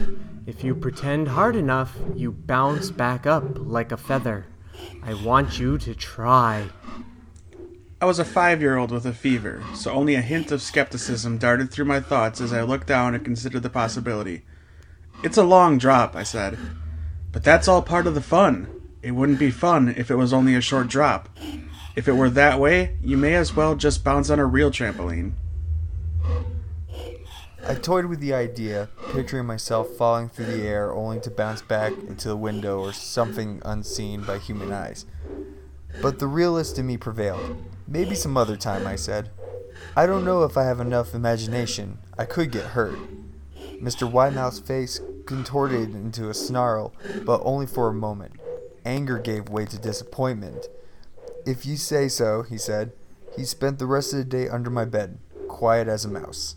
If 0.50 0.64
you 0.64 0.74
pretend 0.74 1.28
hard 1.28 1.54
enough, 1.54 1.96
you 2.16 2.32
bounce 2.32 2.90
back 2.90 3.24
up 3.24 3.44
like 3.54 3.92
a 3.92 3.96
feather. 3.96 4.46
I 5.00 5.14
want 5.14 5.60
you 5.60 5.78
to 5.78 5.94
try. 5.94 6.70
I 8.00 8.04
was 8.04 8.18
a 8.18 8.24
five 8.24 8.60
year 8.60 8.76
old 8.76 8.90
with 8.90 9.06
a 9.06 9.12
fever, 9.12 9.62
so 9.74 9.92
only 9.92 10.16
a 10.16 10.20
hint 10.20 10.50
of 10.50 10.60
skepticism 10.60 11.38
darted 11.38 11.70
through 11.70 11.84
my 11.84 12.00
thoughts 12.00 12.40
as 12.40 12.52
I 12.52 12.62
looked 12.62 12.88
down 12.88 13.14
and 13.14 13.24
considered 13.24 13.62
the 13.62 13.70
possibility. 13.70 14.42
It's 15.22 15.36
a 15.36 15.44
long 15.44 15.78
drop, 15.78 16.16
I 16.16 16.24
said. 16.24 16.58
But 17.30 17.44
that's 17.44 17.68
all 17.68 17.80
part 17.80 18.08
of 18.08 18.16
the 18.16 18.20
fun. 18.20 18.66
It 19.02 19.12
wouldn't 19.12 19.38
be 19.38 19.52
fun 19.52 19.94
if 19.96 20.10
it 20.10 20.16
was 20.16 20.32
only 20.32 20.56
a 20.56 20.60
short 20.60 20.88
drop. 20.88 21.28
If 21.94 22.08
it 22.08 22.14
were 22.14 22.30
that 22.30 22.58
way, 22.58 22.98
you 23.04 23.16
may 23.16 23.36
as 23.36 23.54
well 23.54 23.76
just 23.76 24.02
bounce 24.02 24.30
on 24.30 24.40
a 24.40 24.46
real 24.46 24.72
trampoline. 24.72 25.34
I 27.70 27.74
toyed 27.74 28.06
with 28.06 28.18
the 28.18 28.34
idea, 28.34 28.88
picturing 29.12 29.46
myself 29.46 29.90
falling 29.90 30.28
through 30.28 30.46
the 30.46 30.66
air 30.66 30.92
only 30.92 31.20
to 31.20 31.30
bounce 31.30 31.62
back 31.62 31.92
into 31.92 32.26
the 32.26 32.36
window 32.36 32.80
or 32.80 32.92
something 32.92 33.62
unseen 33.64 34.22
by 34.22 34.38
human 34.38 34.72
eyes. 34.72 35.06
But 36.02 36.18
the 36.18 36.26
realist 36.26 36.80
in 36.80 36.88
me 36.88 36.96
prevailed. 36.96 37.64
Maybe 37.86 38.16
some 38.16 38.36
other 38.36 38.56
time, 38.56 38.88
I 38.88 38.96
said. 38.96 39.30
I 39.94 40.06
don't 40.06 40.24
know 40.24 40.42
if 40.42 40.56
I 40.56 40.64
have 40.64 40.80
enough 40.80 41.14
imagination. 41.14 41.98
I 42.18 42.24
could 42.24 42.50
get 42.50 42.64
hurt. 42.64 42.98
Mr. 43.80 44.10
Widemouth's 44.10 44.58
face 44.58 45.00
contorted 45.24 45.94
into 45.94 46.28
a 46.28 46.34
snarl, 46.34 46.92
but 47.22 47.40
only 47.44 47.68
for 47.68 47.86
a 47.86 47.94
moment. 47.94 48.32
Anger 48.84 49.20
gave 49.20 49.48
way 49.48 49.64
to 49.66 49.78
disappointment. 49.78 50.66
If 51.46 51.64
you 51.64 51.76
say 51.76 52.08
so, 52.08 52.42
he 52.42 52.58
said. 52.58 52.90
He 53.36 53.44
spent 53.44 53.78
the 53.78 53.86
rest 53.86 54.12
of 54.12 54.18
the 54.18 54.24
day 54.24 54.48
under 54.48 54.70
my 54.70 54.86
bed, 54.86 55.20
quiet 55.46 55.86
as 55.86 56.04
a 56.04 56.08
mouse. 56.08 56.56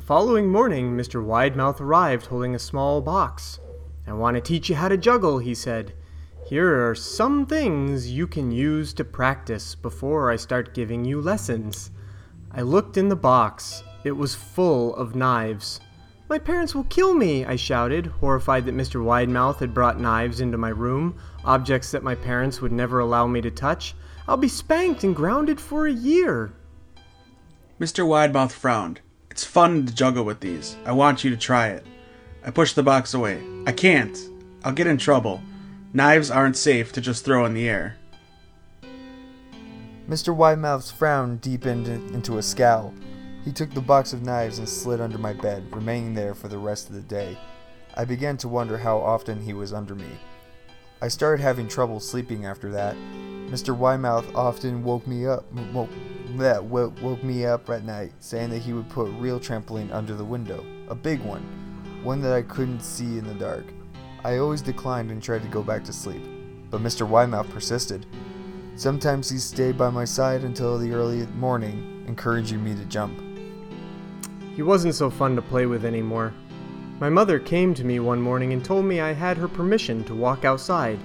The 0.00 0.06
following 0.06 0.48
morning, 0.48 0.96
Mr. 0.96 1.22
Widemouth 1.22 1.78
arrived 1.78 2.24
holding 2.24 2.54
a 2.54 2.58
small 2.58 3.02
box. 3.02 3.60
I 4.06 4.14
want 4.14 4.34
to 4.34 4.40
teach 4.40 4.70
you 4.70 4.76
how 4.76 4.88
to 4.88 4.96
juggle, 4.96 5.40
he 5.40 5.54
said. 5.54 5.92
Here 6.46 6.88
are 6.88 6.94
some 6.94 7.44
things 7.44 8.10
you 8.10 8.26
can 8.26 8.50
use 8.50 8.94
to 8.94 9.04
practice 9.04 9.74
before 9.74 10.30
I 10.30 10.36
start 10.36 10.72
giving 10.72 11.04
you 11.04 11.20
lessons. 11.20 11.90
I 12.50 12.62
looked 12.62 12.96
in 12.96 13.10
the 13.10 13.14
box. 13.14 13.82
It 14.02 14.12
was 14.12 14.34
full 14.34 14.96
of 14.96 15.14
knives. 15.14 15.80
My 16.30 16.38
parents 16.38 16.74
will 16.74 16.84
kill 16.84 17.12
me, 17.12 17.44
I 17.44 17.56
shouted, 17.56 18.06
horrified 18.06 18.64
that 18.64 18.74
Mr. 18.74 19.04
Widemouth 19.04 19.58
had 19.58 19.74
brought 19.74 20.00
knives 20.00 20.40
into 20.40 20.56
my 20.56 20.70
room, 20.70 21.14
objects 21.44 21.90
that 21.90 22.02
my 22.02 22.14
parents 22.14 22.62
would 22.62 22.72
never 22.72 23.00
allow 23.00 23.26
me 23.26 23.42
to 23.42 23.50
touch. 23.50 23.94
I'll 24.26 24.38
be 24.38 24.48
spanked 24.48 25.04
and 25.04 25.14
grounded 25.14 25.60
for 25.60 25.86
a 25.86 25.92
year. 25.92 26.54
Mr. 27.78 28.06
Widemouth 28.06 28.52
frowned. 28.52 29.02
It's 29.40 29.46
fun 29.46 29.86
to 29.86 29.94
juggle 29.94 30.24
with 30.24 30.40
these. 30.40 30.76
I 30.84 30.92
want 30.92 31.24
you 31.24 31.30
to 31.30 31.36
try 31.38 31.68
it. 31.68 31.86
I 32.44 32.50
pushed 32.50 32.76
the 32.76 32.82
box 32.82 33.14
away. 33.14 33.42
I 33.66 33.72
can't. 33.72 34.14
I'll 34.62 34.74
get 34.74 34.86
in 34.86 34.98
trouble. 34.98 35.40
Knives 35.94 36.30
aren't 36.30 36.58
safe 36.58 36.92
to 36.92 37.00
just 37.00 37.24
throw 37.24 37.46
in 37.46 37.54
the 37.54 37.66
air. 37.66 37.96
Mr. 40.06 40.36
Widemouth's 40.36 40.90
frown 40.90 41.38
deepened 41.38 41.88
into 41.88 42.36
a 42.36 42.42
scowl. 42.42 42.92
He 43.42 43.50
took 43.50 43.72
the 43.72 43.80
box 43.80 44.12
of 44.12 44.26
knives 44.26 44.58
and 44.58 44.68
slid 44.68 45.00
under 45.00 45.16
my 45.16 45.32
bed, 45.32 45.74
remaining 45.74 46.12
there 46.12 46.34
for 46.34 46.48
the 46.48 46.58
rest 46.58 46.90
of 46.90 46.94
the 46.94 47.00
day. 47.00 47.38
I 47.94 48.04
began 48.04 48.36
to 48.36 48.48
wonder 48.48 48.76
how 48.76 48.98
often 48.98 49.40
he 49.40 49.54
was 49.54 49.72
under 49.72 49.94
me. 49.94 50.18
I 51.00 51.08
started 51.08 51.42
having 51.42 51.66
trouble 51.66 51.98
sleeping 51.98 52.44
after 52.44 52.70
that. 52.72 52.94
Mr. 53.48 53.74
Widemouth 53.74 54.34
often 54.34 54.84
woke 54.84 55.06
me 55.06 55.26
up, 55.26 55.50
wo- 56.36 56.92
woke 57.02 57.22
me 57.22 57.44
up 57.44 57.68
at 57.70 57.84
night, 57.84 58.12
saying 58.20 58.50
that 58.50 58.58
he 58.58 58.72
would 58.72 58.88
put 58.88 59.10
real 59.18 59.40
trampoline 59.40 59.92
under 59.92 60.14
the 60.14 60.24
window, 60.24 60.64
a 60.88 60.94
big 60.94 61.20
one, 61.20 61.42
one 62.02 62.20
that 62.22 62.32
I 62.32 62.42
couldn't 62.42 62.82
see 62.82 63.18
in 63.18 63.26
the 63.26 63.34
dark. 63.34 63.64
I 64.24 64.38
always 64.38 64.62
declined 64.62 65.10
and 65.10 65.22
tried 65.22 65.42
to 65.42 65.48
go 65.48 65.62
back 65.62 65.84
to 65.84 65.92
sleep, 65.92 66.22
but 66.70 66.82
Mr. 66.82 67.08
Widemouth 67.08 67.50
persisted. 67.50 68.06
Sometimes 68.76 69.28
he 69.28 69.38
stayed 69.38 69.76
by 69.76 69.90
my 69.90 70.04
side 70.04 70.42
until 70.42 70.78
the 70.78 70.92
early 70.92 71.26
morning, 71.28 72.04
encouraging 72.06 72.62
me 72.62 72.74
to 72.74 72.84
jump. 72.86 73.20
He 74.54 74.62
wasn't 74.62 74.94
so 74.94 75.10
fun 75.10 75.36
to 75.36 75.42
play 75.42 75.66
with 75.66 75.84
anymore. 75.84 76.32
My 76.98 77.08
mother 77.08 77.38
came 77.38 77.72
to 77.74 77.84
me 77.84 77.98
one 77.98 78.20
morning 78.20 78.52
and 78.52 78.64
told 78.64 78.84
me 78.84 79.00
I 79.00 79.12
had 79.12 79.38
her 79.38 79.48
permission 79.48 80.04
to 80.04 80.14
walk 80.14 80.44
outside. 80.44 80.98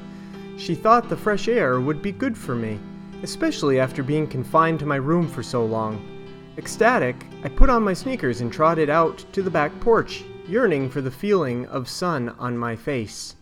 She 0.57 0.75
thought 0.75 1.09
the 1.09 1.17
fresh 1.17 1.47
air 1.47 1.79
would 1.79 2.01
be 2.01 2.11
good 2.11 2.37
for 2.37 2.55
me, 2.55 2.79
especially 3.23 3.79
after 3.79 4.03
being 4.03 4.27
confined 4.27 4.79
to 4.79 4.85
my 4.85 4.95
room 4.95 5.27
for 5.27 5.43
so 5.43 5.65
long. 5.65 6.15
Ecstatic, 6.57 7.15
I 7.43 7.49
put 7.49 7.69
on 7.69 7.83
my 7.83 7.93
sneakers 7.93 8.41
and 8.41 8.51
trotted 8.51 8.89
out 8.89 9.25
to 9.33 9.41
the 9.41 9.49
back 9.49 9.77
porch, 9.79 10.23
yearning 10.47 10.89
for 10.89 11.01
the 11.01 11.11
feeling 11.11 11.65
of 11.67 11.89
sun 11.89 12.29
on 12.39 12.57
my 12.57 12.75
face. 12.75 13.35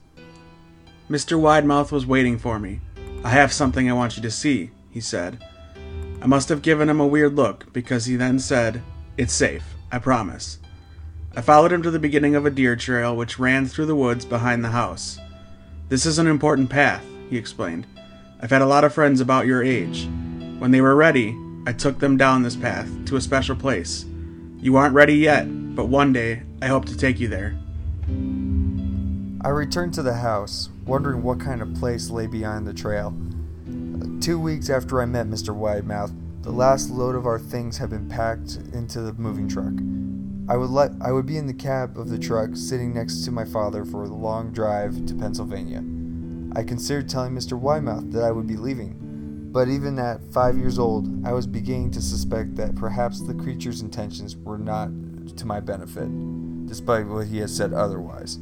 Mr. 1.09 1.39
Widemouth 1.39 1.91
was 1.91 2.05
waiting 2.05 2.37
for 2.37 2.59
me. 2.59 2.79
I 3.23 3.29
have 3.29 3.53
something 3.53 3.89
I 3.89 3.93
want 3.93 4.15
you 4.15 4.23
to 4.23 4.31
see, 4.31 4.71
he 4.89 4.99
said. 4.99 5.43
I 6.21 6.27
must 6.27 6.49
have 6.49 6.61
given 6.61 6.89
him 6.89 6.99
a 6.99 7.07
weird 7.07 7.35
look 7.35 7.71
because 7.73 8.05
he 8.05 8.15
then 8.15 8.39
said, 8.39 8.81
It's 9.17 9.33
safe, 9.33 9.75
I 9.91 9.99
promise. 9.99 10.59
I 11.35 11.41
followed 11.41 11.71
him 11.71 11.81
to 11.83 11.91
the 11.91 11.99
beginning 11.99 12.35
of 12.35 12.45
a 12.45 12.51
deer 12.51 12.75
trail 12.75 13.15
which 13.15 13.39
ran 13.39 13.65
through 13.65 13.87
the 13.87 13.95
woods 13.95 14.23
behind 14.23 14.63
the 14.63 14.69
house. 14.69 15.19
This 15.89 16.05
is 16.05 16.19
an 16.19 16.27
important 16.27 16.69
path, 16.69 17.03
he 17.29 17.37
explained. 17.37 17.85
I've 18.43 18.49
had 18.49 18.61
a 18.61 18.65
lot 18.65 18.83
of 18.83 18.93
friends 18.93 19.21
about 19.21 19.45
your 19.45 19.63
age. 19.63 20.05
When 20.59 20.71
they 20.71 20.81
were 20.81 20.97
ready, 20.97 21.33
I 21.65 21.71
took 21.71 21.99
them 21.99 22.17
down 22.17 22.43
this 22.43 22.57
path 22.57 22.89
to 23.05 23.15
a 23.15 23.21
special 23.21 23.55
place. 23.55 24.03
You 24.59 24.75
aren't 24.75 24.93
ready 24.93 25.15
yet, 25.15 25.45
but 25.73 25.85
one 25.85 26.11
day 26.11 26.43
I 26.61 26.67
hope 26.67 26.83
to 26.87 26.97
take 26.97 27.21
you 27.21 27.29
there. 27.29 27.57
I 29.39 29.47
returned 29.47 29.93
to 29.93 30.03
the 30.03 30.15
house, 30.15 30.67
wondering 30.85 31.23
what 31.23 31.39
kind 31.39 31.61
of 31.61 31.73
place 31.75 32.09
lay 32.09 32.27
behind 32.27 32.67
the 32.67 32.73
trail. 32.73 33.15
Two 34.19 34.37
weeks 34.37 34.69
after 34.69 35.01
I 35.01 35.05
met 35.05 35.27
Mr. 35.27 35.57
Widemouth, 35.57 36.13
the 36.41 36.51
last 36.51 36.89
load 36.89 37.15
of 37.15 37.25
our 37.25 37.39
things 37.39 37.77
had 37.77 37.91
been 37.91 38.09
packed 38.09 38.57
into 38.73 38.99
the 38.99 39.13
moving 39.13 39.47
truck. 39.47 39.71
I 40.49 40.57
would 40.57 40.69
let 40.69 40.91
I 40.99 41.13
would 41.13 41.25
be 41.25 41.37
in 41.37 41.47
the 41.47 41.53
cab 41.53 41.97
of 41.97 42.09
the 42.09 42.19
truck 42.19 42.57
sitting 42.57 42.93
next 42.93 43.23
to 43.23 43.31
my 43.31 43.45
father 43.45 43.85
for 43.85 44.05
the 44.05 44.13
long 44.13 44.51
drive 44.51 45.05
to 45.05 45.15
Pennsylvania. 45.15 45.81
I 46.55 46.63
considered 46.63 47.09
telling 47.09 47.33
Mr. 47.33 47.59
Widemouth 47.59 48.11
that 48.11 48.23
I 48.23 48.31
would 48.31 48.47
be 48.47 48.57
leaving, 48.57 49.49
but 49.51 49.67
even 49.67 49.97
at 49.97 50.23
5 50.31 50.57
years 50.57 50.77
old, 50.77 51.09
I 51.25 51.33
was 51.33 51.47
beginning 51.47 51.91
to 51.91 52.01
suspect 52.01 52.55
that 52.55 52.75
perhaps 52.75 53.21
the 53.21 53.33
creature's 53.33 53.81
intentions 53.81 54.35
were 54.35 54.57
not 54.57 54.89
to 55.37 55.45
my 55.45 55.59
benefit, 55.59 56.09
despite 56.67 57.07
what 57.07 57.27
he 57.27 57.39
had 57.39 57.49
said 57.49 57.73
otherwise. 57.73 58.39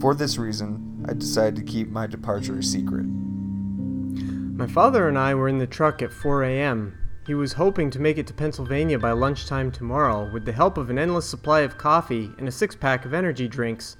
For 0.00 0.14
this 0.14 0.38
reason, 0.38 1.04
I 1.08 1.14
decided 1.14 1.56
to 1.56 1.72
keep 1.72 1.88
my 1.88 2.06
departure 2.06 2.58
a 2.58 2.62
secret. 2.62 3.04
My 3.04 4.66
father 4.68 5.08
and 5.08 5.18
I 5.18 5.34
were 5.34 5.48
in 5.48 5.58
the 5.58 5.66
truck 5.66 6.02
at 6.02 6.12
4 6.12 6.44
a.m. 6.44 6.96
He 7.26 7.34
was 7.34 7.54
hoping 7.54 7.90
to 7.90 8.00
make 8.00 8.18
it 8.18 8.26
to 8.28 8.34
Pennsylvania 8.34 8.98
by 8.98 9.12
lunchtime 9.12 9.72
tomorrow 9.72 10.30
with 10.32 10.44
the 10.44 10.52
help 10.52 10.78
of 10.78 10.90
an 10.90 10.98
endless 10.98 11.28
supply 11.28 11.60
of 11.60 11.78
coffee 11.78 12.30
and 12.38 12.46
a 12.46 12.52
six 12.52 12.76
pack 12.76 13.04
of 13.04 13.14
energy 13.14 13.48
drinks. 13.48 13.96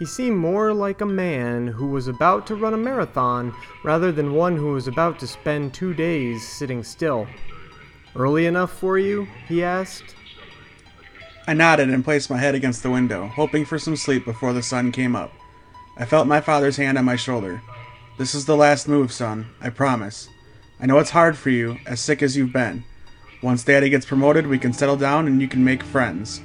He 0.00 0.06
seemed 0.06 0.38
more 0.38 0.72
like 0.72 1.02
a 1.02 1.06
man 1.06 1.66
who 1.66 1.86
was 1.88 2.08
about 2.08 2.46
to 2.46 2.54
run 2.54 2.72
a 2.72 2.78
marathon 2.78 3.54
rather 3.84 4.10
than 4.10 4.32
one 4.32 4.56
who 4.56 4.72
was 4.72 4.88
about 4.88 5.18
to 5.18 5.26
spend 5.26 5.74
two 5.74 5.92
days 5.92 6.48
sitting 6.48 6.82
still. 6.82 7.26
Early 8.16 8.46
enough 8.46 8.72
for 8.72 8.96
you? 8.96 9.28
he 9.46 9.62
asked. 9.62 10.14
I 11.46 11.52
nodded 11.52 11.90
and 11.90 12.02
placed 12.02 12.30
my 12.30 12.38
head 12.38 12.54
against 12.54 12.82
the 12.82 12.90
window, 12.90 13.26
hoping 13.26 13.66
for 13.66 13.78
some 13.78 13.94
sleep 13.94 14.24
before 14.24 14.54
the 14.54 14.62
sun 14.62 14.90
came 14.90 15.14
up. 15.14 15.34
I 15.98 16.06
felt 16.06 16.26
my 16.26 16.40
father's 16.40 16.78
hand 16.78 16.96
on 16.96 17.04
my 17.04 17.16
shoulder. 17.16 17.60
This 18.16 18.34
is 18.34 18.46
the 18.46 18.56
last 18.56 18.88
move, 18.88 19.12
son, 19.12 19.48
I 19.60 19.68
promise. 19.68 20.30
I 20.80 20.86
know 20.86 20.98
it's 20.98 21.10
hard 21.10 21.36
for 21.36 21.50
you, 21.50 21.76
as 21.84 22.00
sick 22.00 22.22
as 22.22 22.38
you've 22.38 22.54
been. 22.54 22.84
Once 23.42 23.64
Daddy 23.64 23.90
gets 23.90 24.06
promoted, 24.06 24.46
we 24.46 24.58
can 24.58 24.72
settle 24.72 24.96
down 24.96 25.26
and 25.26 25.42
you 25.42 25.46
can 25.46 25.62
make 25.62 25.82
friends. 25.82 26.40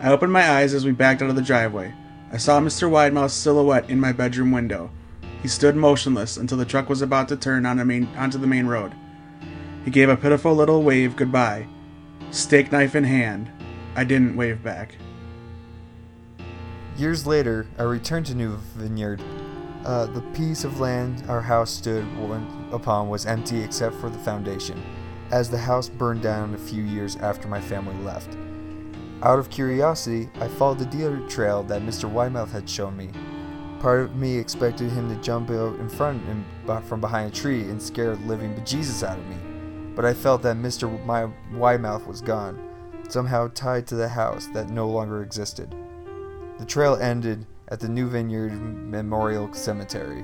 I 0.00 0.10
opened 0.10 0.32
my 0.32 0.50
eyes 0.50 0.74
as 0.74 0.84
we 0.84 0.90
backed 0.90 1.22
out 1.22 1.30
of 1.30 1.36
the 1.36 1.40
driveway. 1.40 1.94
I 2.32 2.36
saw 2.36 2.60
Mr. 2.60 2.90
Widemouth's 2.90 3.34
silhouette 3.34 3.88
in 3.88 4.00
my 4.00 4.12
bedroom 4.12 4.50
window. 4.50 4.90
He 5.42 5.48
stood 5.48 5.76
motionless 5.76 6.36
until 6.36 6.58
the 6.58 6.64
truck 6.64 6.88
was 6.88 7.02
about 7.02 7.28
to 7.28 7.36
turn 7.36 7.66
on 7.66 7.86
main, 7.86 8.08
onto 8.16 8.38
the 8.38 8.46
main 8.46 8.66
road. 8.66 8.94
He 9.84 9.90
gave 9.90 10.08
a 10.08 10.16
pitiful 10.16 10.54
little 10.54 10.82
wave 10.82 11.16
goodbye. 11.16 11.66
Steak 12.30 12.72
knife 12.72 12.94
in 12.94 13.04
hand. 13.04 13.50
I 13.94 14.04
didn't 14.04 14.36
wave 14.36 14.62
back. 14.62 14.96
Years 16.96 17.26
later, 17.26 17.66
I 17.78 17.82
returned 17.82 18.26
to 18.26 18.34
New 18.34 18.56
Vineyard 18.76 19.20
uh, 19.84 20.06
the 20.06 20.22
piece 20.32 20.64
of 20.64 20.80
land 20.80 21.22
our 21.28 21.42
house 21.42 21.70
stood 21.70 22.06
upon 22.72 23.08
was 23.08 23.26
empty 23.26 23.62
except 23.62 23.94
for 23.96 24.08
the 24.08 24.18
foundation, 24.18 24.82
as 25.30 25.50
the 25.50 25.58
house 25.58 25.90
burned 25.90 26.22
down 26.22 26.54
a 26.54 26.58
few 26.58 26.82
years 26.82 27.16
after 27.16 27.48
my 27.48 27.60
family 27.60 27.96
left. 28.02 28.36
Out 29.24 29.38
of 29.38 29.48
curiosity, 29.48 30.28
I 30.34 30.48
followed 30.48 30.80
the 30.80 30.84
deer 30.84 31.16
trail 31.30 31.62
that 31.62 31.80
Mr. 31.80 32.12
Widemouth 32.12 32.50
had 32.50 32.68
shown 32.68 32.94
me. 32.94 33.08
Part 33.80 34.00
of 34.00 34.16
me 34.16 34.36
expected 34.36 34.90
him 34.90 35.08
to 35.08 35.22
jump 35.22 35.48
out 35.48 35.80
in 35.80 35.88
front 35.88 36.22
and 36.28 36.44
from 36.84 37.00
behind 37.00 37.32
a 37.32 37.34
tree 37.34 37.62
and 37.62 37.80
scare 37.82 38.16
the 38.16 38.26
living 38.26 38.54
bejesus 38.54 39.02
out 39.02 39.18
of 39.18 39.26
me, 39.26 39.36
but 39.96 40.04
I 40.04 40.12
felt 40.12 40.42
that 40.42 40.58
Mr. 40.58 40.90
Widemouth 41.54 42.06
was 42.06 42.20
gone, 42.20 42.68
somehow 43.08 43.48
tied 43.54 43.86
to 43.86 43.94
the 43.94 44.10
house 44.10 44.46
that 44.48 44.68
no 44.68 44.90
longer 44.90 45.22
existed. 45.22 45.74
The 46.58 46.66
trail 46.66 46.96
ended 46.96 47.46
at 47.68 47.80
the 47.80 47.88
New 47.88 48.10
Vineyard 48.10 48.52
Memorial 48.52 49.50
Cemetery. 49.54 50.22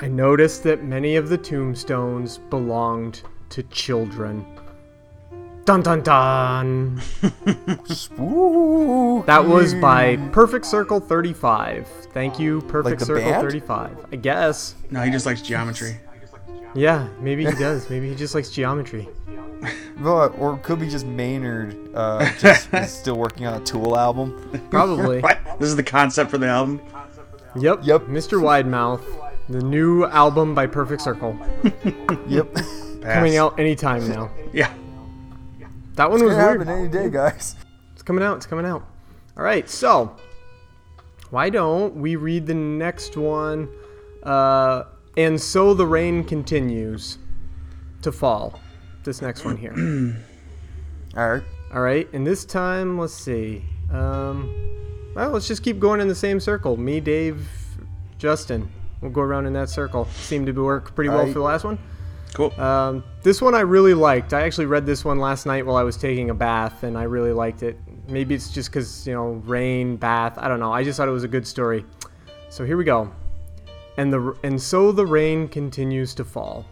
I 0.00 0.08
noticed 0.08 0.62
that 0.62 0.84
many 0.84 1.16
of 1.16 1.28
the 1.28 1.36
tombstones 1.36 2.38
belonged 2.48 3.24
to 3.50 3.62
children. 3.64 4.46
Dun 5.68 5.82
dun 5.82 6.00
dun! 6.00 6.94
that 9.26 9.44
was 9.46 9.74
by 9.74 10.16
Perfect 10.32 10.64
Circle 10.64 10.98
35. 10.98 11.86
Thank 12.14 12.38
you, 12.38 12.62
Perfect 12.62 12.84
Like 12.92 12.98
the 13.00 13.04
Circle 13.04 13.30
band? 13.30 13.42
35. 13.42 14.06
I 14.10 14.16
guess. 14.16 14.76
No, 14.90 15.02
he 15.02 15.10
just 15.10 15.26
likes 15.26 15.42
geometry. 15.42 16.00
Yeah, 16.74 17.06
maybe 17.20 17.44
he 17.44 17.52
does. 17.52 17.90
Maybe 17.90 18.08
he 18.08 18.14
just 18.14 18.34
likes 18.34 18.48
geometry. 18.48 19.10
Well, 20.00 20.32
or 20.38 20.54
it 20.54 20.62
could 20.62 20.78
be 20.78 20.88
just 20.88 21.04
Maynard 21.04 21.76
uh, 21.94 22.32
just 22.38 22.72
is 22.72 22.90
still 23.00 23.16
working 23.18 23.46
on 23.46 23.60
a 23.60 23.64
Tool 23.64 23.98
album. 23.98 24.62
Probably. 24.70 25.20
What? 25.22 25.38
This 25.58 25.68
is 25.68 25.76
the 25.76 25.82
concept 25.82 26.30
for 26.30 26.38
the 26.38 26.46
album? 26.46 26.80
Yep. 27.56 27.80
Yep. 27.82 28.02
Mr. 28.04 28.40
Widemouth, 28.40 29.02
the 29.50 29.60
new 29.60 30.06
album 30.06 30.54
by 30.54 30.66
Perfect 30.66 31.02
Circle, 31.02 31.38
Yep. 32.26 32.56
coming 33.02 33.36
out 33.36 33.60
anytime 33.60 34.08
now. 34.08 34.30
Yeah. 34.54 34.72
That 35.98 36.12
one 36.12 36.20
It's 36.20 36.26
was 36.28 36.36
gonna 36.36 36.46
weird. 36.46 36.60
happen 36.68 36.80
any 36.80 36.88
day, 36.88 37.10
guys. 37.10 37.56
It's 37.92 38.02
coming 38.02 38.22
out. 38.22 38.36
It's 38.36 38.46
coming 38.46 38.64
out. 38.64 38.86
All 39.36 39.42
right. 39.42 39.68
So, 39.68 40.14
why 41.30 41.50
don't 41.50 41.96
we 41.96 42.14
read 42.14 42.46
the 42.46 42.54
next 42.54 43.16
one? 43.16 43.68
Uh, 44.22 44.84
and 45.16 45.40
so 45.40 45.74
the 45.74 45.84
rain 45.84 46.22
continues 46.22 47.18
to 48.02 48.12
fall. 48.12 48.60
This 49.02 49.20
next 49.20 49.44
one 49.44 49.56
here. 49.56 49.72
All 51.16 51.30
right. 51.30 51.42
All 51.74 51.80
right. 51.80 52.08
And 52.12 52.24
this 52.24 52.44
time, 52.44 52.96
let's 52.96 53.12
see. 53.12 53.64
Um, 53.92 54.54
well, 55.16 55.30
let's 55.30 55.48
just 55.48 55.64
keep 55.64 55.80
going 55.80 56.00
in 56.00 56.06
the 56.06 56.14
same 56.14 56.38
circle. 56.38 56.76
Me, 56.76 57.00
Dave, 57.00 57.44
Justin. 58.18 58.70
We'll 59.00 59.10
go 59.10 59.22
around 59.22 59.46
in 59.46 59.52
that 59.54 59.68
circle. 59.68 60.04
Seemed 60.14 60.46
to 60.46 60.52
work 60.52 60.94
pretty 60.94 61.08
well 61.08 61.18
Alright. 61.18 61.32
for 61.32 61.40
the 61.40 61.44
last 61.44 61.64
one. 61.64 61.76
Cool. 62.34 62.52
Um, 62.60 63.04
this 63.22 63.42
one 63.42 63.54
I 63.54 63.60
really 63.60 63.94
liked. 63.94 64.32
I 64.32 64.42
actually 64.42 64.66
read 64.66 64.86
this 64.86 65.04
one 65.04 65.18
last 65.18 65.46
night 65.46 65.66
while 65.66 65.76
I 65.76 65.82
was 65.82 65.96
taking 65.96 66.30
a 66.30 66.34
bath, 66.34 66.82
and 66.82 66.96
I 66.96 67.04
really 67.04 67.32
liked 67.32 67.62
it. 67.62 67.78
Maybe 68.08 68.34
it's 68.34 68.50
just 68.50 68.70
because, 68.70 69.06
you 69.06 69.14
know, 69.14 69.42
rain, 69.44 69.96
bath. 69.96 70.38
I 70.38 70.48
don't 70.48 70.60
know. 70.60 70.72
I 70.72 70.84
just 70.84 70.96
thought 70.96 71.08
it 71.08 71.12
was 71.12 71.24
a 71.24 71.28
good 71.28 71.46
story. 71.46 71.84
So 72.48 72.64
here 72.64 72.76
we 72.76 72.84
go. 72.84 73.10
And, 73.96 74.12
the, 74.12 74.36
and 74.42 74.60
so 74.60 74.92
the 74.92 75.06
rain 75.06 75.48
continues 75.48 76.14
to 76.14 76.24
fall. 76.24 76.64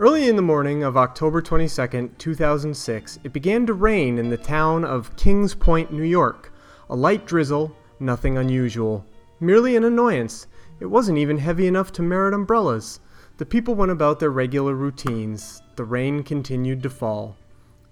Early 0.00 0.28
in 0.28 0.36
the 0.36 0.42
morning 0.42 0.84
of 0.84 0.96
October 0.96 1.42
22nd, 1.42 2.18
2006, 2.18 3.18
it 3.24 3.32
began 3.32 3.66
to 3.66 3.74
rain 3.74 4.18
in 4.18 4.30
the 4.30 4.36
town 4.36 4.84
of 4.84 5.16
Kings 5.16 5.54
Point, 5.54 5.92
New 5.92 6.04
York. 6.04 6.52
A 6.90 6.94
light 6.94 7.26
drizzle, 7.26 7.74
nothing 7.98 8.38
unusual. 8.38 9.04
Merely 9.40 9.76
an 9.76 9.84
annoyance. 9.84 10.46
It 10.80 10.86
wasn't 10.86 11.18
even 11.18 11.38
heavy 11.38 11.66
enough 11.66 11.90
to 11.92 12.02
merit 12.02 12.32
umbrellas. 12.32 13.00
The 13.38 13.46
people 13.46 13.76
went 13.76 13.92
about 13.92 14.18
their 14.18 14.30
regular 14.30 14.74
routines. 14.74 15.62
The 15.76 15.84
rain 15.84 16.24
continued 16.24 16.82
to 16.82 16.90
fall. 16.90 17.36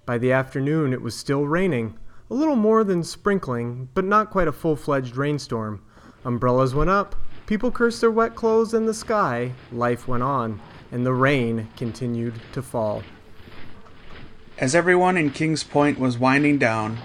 By 0.05 0.17
the 0.17 0.33
afternoon, 0.33 0.91
it 0.91 1.01
was 1.01 1.15
still 1.15 1.47
raining. 1.47 1.97
A 2.29 2.33
little 2.33 2.57
more 2.57 2.83
than 2.83 3.01
sprinkling, 3.05 3.87
but 3.93 4.03
not 4.03 4.29
quite 4.29 4.49
a 4.49 4.51
full 4.51 4.75
fledged 4.75 5.15
rainstorm. 5.15 5.81
Umbrellas 6.25 6.75
went 6.75 6.89
up. 6.89 7.15
People 7.45 7.71
cursed 7.71 8.01
their 8.01 8.11
wet 8.11 8.35
clothes 8.35 8.73
in 8.73 8.87
the 8.87 8.93
sky. 8.93 9.53
Life 9.71 10.05
went 10.05 10.21
on, 10.21 10.59
and 10.91 11.05
the 11.05 11.13
rain 11.13 11.69
continued 11.77 12.33
to 12.51 12.61
fall. 12.61 13.03
As 14.57 14.75
everyone 14.75 15.15
in 15.15 15.31
Kings 15.31 15.63
Point 15.63 15.97
was 15.97 16.17
winding 16.17 16.57
down 16.57 16.97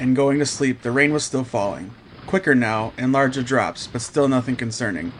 and 0.00 0.16
going 0.16 0.40
to 0.40 0.46
sleep, 0.46 0.82
the 0.82 0.90
rain 0.90 1.12
was 1.12 1.22
still 1.22 1.44
falling. 1.44 1.92
Quicker 2.26 2.56
now, 2.56 2.92
in 2.98 3.12
larger 3.12 3.44
drops, 3.44 3.86
but 3.86 4.02
still 4.02 4.26
nothing 4.26 4.56
concerning. 4.56 5.12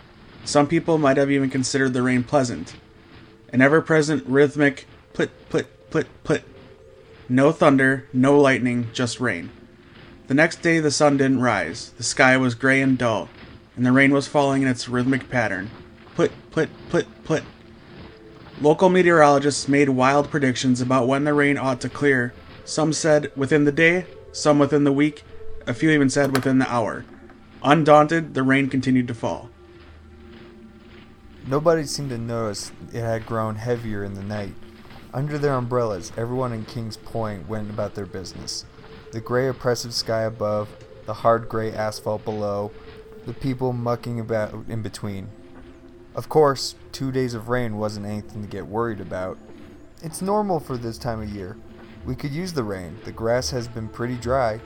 Some 0.47 0.69
people 0.69 0.97
might 0.97 1.17
have 1.17 1.29
even 1.29 1.51
considered 1.51 1.93
the 1.93 2.03
rain 2.03 2.23
pleasant. 2.23 2.77
An 3.53 3.61
ever 3.61 3.83
present 3.83 4.25
rhythmic 4.27 4.87
plit, 5.13 5.31
plit, 5.51 5.67
plit, 5.91 6.07
plit. 6.23 6.43
No 7.29 7.51
thunder, 7.51 8.07
no 8.13 8.39
lightning, 8.39 8.89
just 8.93 9.19
rain. 9.19 9.51
The 10.29 10.35
next 10.35 10.63
day, 10.63 10.79
the 10.79 10.93
sun 10.93 11.17
didn't 11.17 11.41
rise. 11.41 11.91
The 11.97 12.05
sky 12.05 12.37
was 12.37 12.55
gray 12.55 12.81
and 12.81 12.97
dull, 12.97 13.29
and 13.75 13.85
the 13.85 13.91
rain 13.91 14.13
was 14.13 14.29
falling 14.29 14.63
in 14.63 14.69
its 14.69 14.89
rhythmic 14.89 15.29
pattern. 15.29 15.69
Plit, 16.15 16.31
plit, 16.53 16.69
plit, 16.91 17.07
plit. 17.25 17.43
Local 18.61 18.89
meteorologists 18.89 19.67
made 19.67 19.89
wild 19.89 20.31
predictions 20.31 20.81
about 20.81 21.09
when 21.09 21.25
the 21.25 21.35
rain 21.35 21.59
ought 21.59 21.81
to 21.81 21.89
clear. 21.89 22.33
Some 22.65 22.93
said 22.93 23.33
within 23.35 23.65
the 23.65 23.73
day, 23.73 24.07
some 24.31 24.61
within 24.61 24.85
the 24.85 24.93
week, 24.93 25.25
a 25.67 25.75
few 25.75 25.91
even 25.91 26.09
said 26.09 26.37
within 26.37 26.61
the 26.61 26.73
hour. 26.73 27.05
Undaunted, 27.65 28.35
the 28.35 28.45
rain 28.45 28.71
continued 28.71 29.09
to 29.09 29.15
fall. 29.15 29.51
Nobody 31.49 31.85
seemed 31.85 32.11
to 32.11 32.19
notice 32.19 32.73
it 32.93 33.03
had 33.03 33.25
grown 33.25 33.55
heavier 33.55 34.03
in 34.03 34.15
the 34.15 34.23
night. 34.23 34.53
Under 35.15 35.39
their 35.39 35.55
umbrellas, 35.55 36.11
everyone 36.17 36.53
in 36.53 36.65
Kings 36.65 36.97
Point 36.97 37.49
went 37.49 37.71
about 37.71 37.95
their 37.95 38.05
business. 38.05 38.65
The 39.13 39.21
gray, 39.21 39.47
oppressive 39.47 39.95
sky 39.95 40.23
above, 40.23 40.69
the 41.07 41.15
hard 41.15 41.49
gray 41.49 41.73
asphalt 41.73 42.25
below, 42.25 42.73
the 43.27 43.33
people 43.33 43.73
mucking 43.73 44.19
about 44.19 44.53
in 44.69 44.83
between. 44.83 45.29
Of 46.17 46.29
course, 46.29 46.75
two 46.91 47.13
days 47.13 47.33
of 47.33 47.49
rain 47.49 47.77
wasn't 47.77 48.07
anything 48.07 48.43
to 48.43 48.49
get 48.49 48.67
worried 48.67 49.01
about. 49.01 49.39
It's 50.03 50.21
normal 50.21 50.59
for 50.59 50.77
this 50.77 50.99
time 50.99 51.23
of 51.23 51.29
year. 51.29 51.57
We 52.05 52.17
could 52.17 52.33
use 52.33 52.55
the 52.55 52.65
rain. 52.65 52.99
The 53.05 53.13
grass 53.13 53.51
has 53.51 53.69
been 53.69 53.89
pretty 53.89 54.17
dry. 54.17 54.61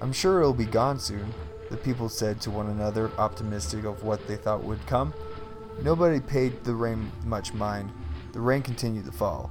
I'm 0.00 0.12
sure 0.12 0.40
it'll 0.40 0.52
be 0.52 0.66
gone 0.66 0.98
soon, 1.00 1.32
the 1.70 1.78
people 1.78 2.10
said 2.10 2.42
to 2.42 2.50
one 2.50 2.68
another, 2.68 3.10
optimistic 3.16 3.84
of 3.84 4.04
what 4.04 4.26
they 4.28 4.36
thought 4.36 4.64
would 4.64 4.86
come. 4.86 5.14
Nobody 5.82 6.20
paid 6.20 6.64
the 6.64 6.74
rain 6.74 7.10
much 7.24 7.52
mind. 7.54 7.90
The 8.32 8.40
rain 8.40 8.62
continued 8.62 9.04
to 9.06 9.12
fall. 9.12 9.50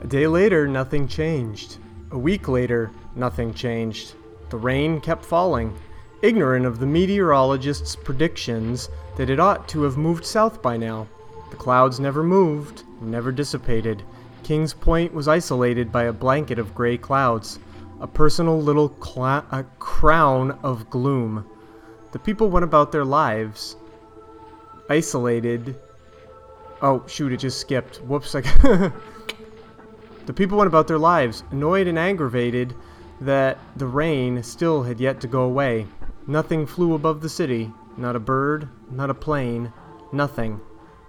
A 0.00 0.06
day 0.06 0.26
later, 0.26 0.66
nothing 0.66 1.06
changed. 1.06 1.76
A 2.10 2.18
week 2.18 2.48
later, 2.48 2.90
nothing 3.14 3.52
changed. 3.52 4.14
The 4.48 4.56
rain 4.56 5.00
kept 5.00 5.24
falling, 5.24 5.76
ignorant 6.22 6.66
of 6.66 6.78
the 6.78 6.86
meteorologist's 6.86 7.94
predictions 7.94 8.88
that 9.16 9.30
it 9.30 9.38
ought 9.38 9.68
to 9.68 9.82
have 9.82 9.96
moved 9.96 10.24
south 10.24 10.62
by 10.62 10.76
now. 10.76 11.06
The 11.50 11.56
clouds 11.56 12.00
never 12.00 12.22
moved, 12.22 12.84
never 13.00 13.32
dissipated. 13.32 14.02
Kings 14.42 14.72
Point 14.72 15.12
was 15.12 15.28
isolated 15.28 15.92
by 15.92 16.04
a 16.04 16.12
blanket 16.12 16.58
of 16.58 16.74
gray 16.74 16.96
clouds, 16.96 17.58
a 18.00 18.06
personal 18.06 18.60
little 18.60 18.88
cla- 18.88 19.44
a 19.50 19.64
crown 19.78 20.58
of 20.62 20.88
gloom. 20.90 21.44
The 22.12 22.18
people 22.18 22.48
went 22.48 22.64
about 22.64 22.90
their 22.90 23.04
lives, 23.04 23.76
isolated. 24.90 25.80
Oh, 26.82 27.04
shoot, 27.06 27.32
it 27.32 27.38
just 27.38 27.60
skipped. 27.60 27.98
Whoops. 27.98 28.34
I 28.34 28.40
the 30.26 30.32
people 30.34 30.58
went 30.58 30.68
about 30.68 30.88
their 30.88 30.98
lives, 30.98 31.44
annoyed 31.50 31.86
and 31.86 31.98
aggravated 31.98 32.74
that 33.20 33.58
the 33.76 33.86
rain 33.86 34.42
still 34.42 34.82
had 34.82 35.00
yet 35.00 35.20
to 35.20 35.28
go 35.28 35.42
away. 35.42 35.86
Nothing 36.26 36.66
flew 36.66 36.94
above 36.94 37.20
the 37.20 37.28
city, 37.28 37.72
not 37.96 38.16
a 38.16 38.20
bird, 38.20 38.68
not 38.90 39.10
a 39.10 39.14
plane, 39.14 39.72
nothing. 40.12 40.60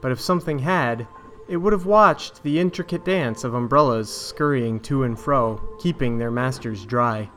But 0.02 0.12
if 0.12 0.20
something 0.22 0.60
had, 0.60 1.08
it 1.48 1.58
would 1.58 1.74
have 1.74 1.86
watched 1.86 2.44
the 2.44 2.60
intricate 2.60 3.04
dance 3.04 3.44
of 3.44 3.54
umbrellas 3.54 4.10
scurrying 4.10 4.80
to 4.82 5.04
and 5.04 5.20
fro, 5.20 5.62
keeping 5.82 6.18
their 6.18 6.32
masters 6.32 6.86
dry. 6.86 7.30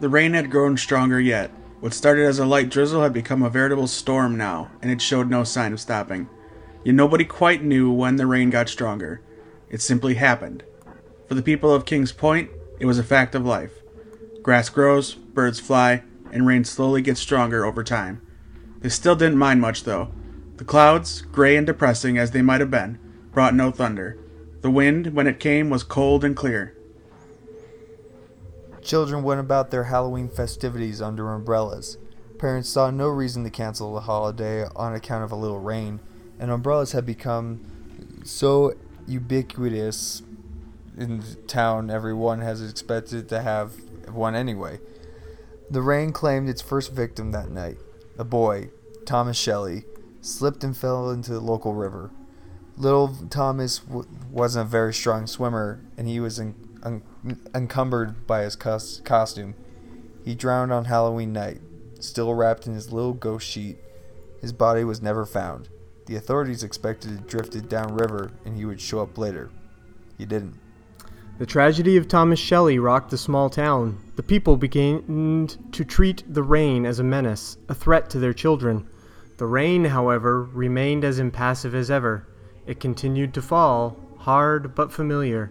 The 0.00 0.08
rain 0.08 0.32
had 0.32 0.50
grown 0.50 0.76
stronger 0.76 1.20
yet. 1.20 1.50
What 1.82 1.94
started 1.94 2.26
as 2.26 2.38
a 2.38 2.46
light 2.46 2.68
drizzle 2.68 3.02
had 3.02 3.12
become 3.12 3.42
a 3.42 3.50
veritable 3.50 3.88
storm 3.88 4.36
now, 4.36 4.70
and 4.80 4.88
it 4.88 5.02
showed 5.02 5.28
no 5.28 5.42
sign 5.42 5.72
of 5.72 5.80
stopping. 5.80 6.28
Yet 6.84 6.94
nobody 6.94 7.24
quite 7.24 7.64
knew 7.64 7.90
when 7.90 8.14
the 8.14 8.26
rain 8.28 8.50
got 8.50 8.68
stronger. 8.68 9.20
It 9.68 9.80
simply 9.80 10.14
happened. 10.14 10.62
For 11.26 11.34
the 11.34 11.42
people 11.42 11.74
of 11.74 11.84
Kings 11.84 12.12
Point, 12.12 12.50
it 12.78 12.86
was 12.86 13.00
a 13.00 13.02
fact 13.02 13.34
of 13.34 13.44
life. 13.44 13.72
Grass 14.44 14.68
grows, 14.68 15.14
birds 15.14 15.58
fly, 15.58 16.04
and 16.30 16.46
rain 16.46 16.62
slowly 16.62 17.02
gets 17.02 17.18
stronger 17.18 17.64
over 17.64 17.82
time. 17.82 18.22
They 18.78 18.88
still 18.88 19.16
didn't 19.16 19.38
mind 19.38 19.60
much, 19.60 19.82
though. 19.82 20.12
The 20.58 20.64
clouds, 20.64 21.22
gray 21.22 21.56
and 21.56 21.66
depressing 21.66 22.16
as 22.16 22.30
they 22.30 22.42
might 22.42 22.60
have 22.60 22.70
been, 22.70 23.00
brought 23.32 23.56
no 23.56 23.72
thunder. 23.72 24.16
The 24.60 24.70
wind, 24.70 25.14
when 25.14 25.26
it 25.26 25.40
came, 25.40 25.68
was 25.68 25.82
cold 25.82 26.22
and 26.22 26.36
clear. 26.36 26.76
Children 28.82 29.22
went 29.22 29.40
about 29.40 29.70
their 29.70 29.84
Halloween 29.84 30.28
festivities 30.28 31.00
under 31.00 31.32
umbrellas. 31.32 31.98
Parents 32.38 32.68
saw 32.68 32.90
no 32.90 33.08
reason 33.08 33.44
to 33.44 33.50
cancel 33.50 33.94
the 33.94 34.00
holiday 34.00 34.66
on 34.74 34.94
account 34.94 35.22
of 35.22 35.30
a 35.30 35.36
little 35.36 35.60
rain, 35.60 36.00
and 36.38 36.50
umbrellas 36.50 36.92
had 36.92 37.06
become 37.06 37.64
so 38.24 38.74
ubiquitous 39.06 40.22
in 40.98 41.22
town 41.46 41.90
everyone 41.90 42.40
has 42.40 42.60
expected 42.68 43.28
to 43.28 43.40
have 43.42 43.74
one 44.08 44.34
anyway. 44.34 44.80
The 45.70 45.82
rain 45.82 46.12
claimed 46.12 46.48
its 46.48 46.60
first 46.60 46.92
victim 46.92 47.30
that 47.30 47.50
night. 47.50 47.78
A 48.18 48.24
boy, 48.24 48.70
Thomas 49.06 49.38
Shelley, 49.38 49.84
slipped 50.20 50.64
and 50.64 50.76
fell 50.76 51.10
into 51.10 51.32
the 51.32 51.40
local 51.40 51.74
river. 51.74 52.10
Little 52.76 53.14
Thomas 53.30 53.78
w- 53.78 54.08
wasn't 54.30 54.66
a 54.66 54.70
very 54.70 54.92
strong 54.92 55.26
swimmer, 55.26 55.80
and 55.96 56.08
he 56.08 56.20
was 56.20 56.38
un- 56.40 56.71
un- 56.82 57.02
encumbered 57.54 58.26
by 58.26 58.42
his 58.42 58.56
cos- 58.56 59.00
costume. 59.04 59.54
He 60.24 60.34
drowned 60.34 60.72
on 60.72 60.86
Halloween 60.86 61.32
night, 61.32 61.60
still 62.00 62.34
wrapped 62.34 62.66
in 62.66 62.74
his 62.74 62.92
little 62.92 63.12
ghost 63.12 63.46
sheet. 63.46 63.78
His 64.40 64.52
body 64.52 64.84
was 64.84 65.02
never 65.02 65.24
found. 65.24 65.68
The 66.06 66.16
authorities 66.16 66.62
expected 66.62 67.12
it 67.12 67.26
drifted 67.26 67.68
downriver 67.68 68.32
and 68.44 68.56
he 68.56 68.64
would 68.64 68.80
show 68.80 69.00
up 69.00 69.16
later. 69.16 69.50
He 70.18 70.26
didn't. 70.26 70.58
The 71.38 71.46
tragedy 71.46 71.96
of 71.96 72.08
Thomas 72.08 72.38
Shelley 72.38 72.78
rocked 72.78 73.10
the 73.10 73.18
small 73.18 73.48
town. 73.48 73.98
The 74.16 74.22
people 74.22 74.56
began 74.56 75.48
to 75.72 75.84
treat 75.84 76.22
the 76.32 76.42
rain 76.42 76.84
as 76.84 76.98
a 76.98 77.04
menace, 77.04 77.56
a 77.68 77.74
threat 77.74 78.10
to 78.10 78.18
their 78.18 78.34
children. 78.34 78.86
The 79.38 79.46
rain, 79.46 79.86
however, 79.86 80.44
remained 80.44 81.04
as 81.04 81.18
impassive 81.18 81.74
as 81.74 81.90
ever. 81.90 82.28
It 82.66 82.78
continued 82.78 83.34
to 83.34 83.42
fall, 83.42 83.96
hard 84.18 84.74
but 84.74 84.92
familiar. 84.92 85.50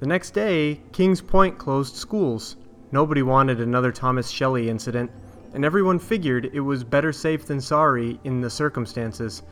The 0.00 0.06
next 0.06 0.30
day, 0.30 0.80
Kings 0.92 1.20
Point 1.20 1.58
closed 1.58 1.94
schools. 1.94 2.56
Nobody 2.90 3.20
wanted 3.20 3.60
another 3.60 3.92
Thomas 3.92 4.30
Shelley 4.30 4.70
incident, 4.70 5.10
and 5.52 5.62
everyone 5.62 5.98
figured 5.98 6.50
it 6.54 6.60
was 6.60 6.84
better 6.84 7.12
safe 7.12 7.44
than 7.44 7.60
sorry 7.60 8.18
in 8.24 8.40
the 8.40 8.48
circumstances. 8.48 9.42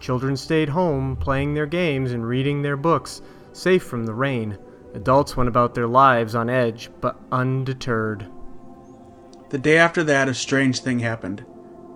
Children 0.00 0.38
stayed 0.38 0.70
home, 0.70 1.14
playing 1.14 1.52
their 1.52 1.66
games 1.66 2.12
and 2.12 2.26
reading 2.26 2.62
their 2.62 2.76
books, 2.78 3.20
safe 3.52 3.82
from 3.82 4.06
the 4.06 4.14
rain. 4.14 4.56
Adults 4.94 5.36
went 5.36 5.48
about 5.48 5.74
their 5.74 5.86
lives 5.86 6.34
on 6.34 6.48
edge, 6.48 6.88
but 7.02 7.20
undeterred. 7.30 8.24
The 9.50 9.58
day 9.58 9.76
after 9.76 10.02
that, 10.04 10.26
a 10.26 10.32
strange 10.32 10.80
thing 10.80 11.00
happened. 11.00 11.44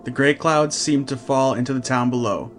The 0.03 0.11
gray 0.11 0.35
clouds 0.35 0.77
seemed 0.77 1.07
to 1.07 1.17
fall 1.17 1.55
into 1.55 1.73
the 1.73 1.79
town 1.79 2.11
below. 2.11 2.51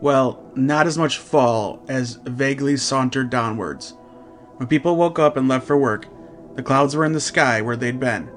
Well, 0.00 0.50
not 0.56 0.88
as 0.88 0.98
much 0.98 1.18
fall 1.18 1.84
as 1.88 2.14
vaguely 2.24 2.76
sauntered 2.76 3.30
downwards. 3.30 3.94
When 4.60 4.68
people 4.68 4.94
woke 4.94 5.18
up 5.18 5.38
and 5.38 5.48
left 5.48 5.66
for 5.66 5.78
work, 5.78 6.06
the 6.54 6.62
clouds 6.62 6.94
were 6.94 7.06
in 7.06 7.14
the 7.14 7.18
sky 7.18 7.62
where 7.62 7.76
they'd 7.76 7.98
been. 7.98 8.30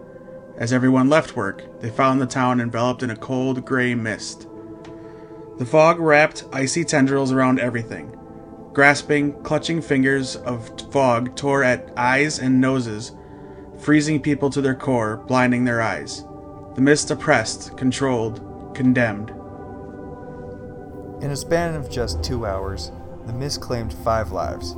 As 0.57 0.71
everyone 0.71 1.09
left 1.09 1.35
work, 1.35 1.81
they 1.81 1.89
found 1.89 2.21
the 2.21 2.25
town 2.25 2.61
enveloped 2.61 3.03
in 3.03 3.09
a 3.09 3.15
cold 3.17 3.65
gray 3.65 3.93
mist. 3.93 4.47
The 5.57 5.65
fog 5.65 5.99
wrapped 5.99 6.45
icy 6.53 6.85
tendrils 6.85 7.33
around 7.33 7.59
everything. 7.59 8.17
Grasping, 8.71 9.33
clutching 9.43 9.81
fingers 9.81 10.37
of 10.37 10.71
fog 10.93 11.35
tore 11.35 11.61
at 11.61 11.91
eyes 11.97 12.39
and 12.39 12.61
noses, 12.61 13.11
freezing 13.77 14.21
people 14.21 14.49
to 14.51 14.61
their 14.61 14.75
core, 14.75 15.17
blinding 15.27 15.65
their 15.65 15.81
eyes. 15.81 16.23
The 16.75 16.81
mist 16.81 17.11
oppressed, 17.11 17.75
controlled, 17.75 18.73
condemned. 18.73 19.31
In 21.21 21.31
a 21.31 21.35
span 21.35 21.75
of 21.75 21.91
just 21.91 22.23
two 22.23 22.45
hours, 22.45 22.93
the 23.25 23.33
mist 23.33 23.59
claimed 23.59 23.93
five 23.93 24.31
lives 24.31 24.77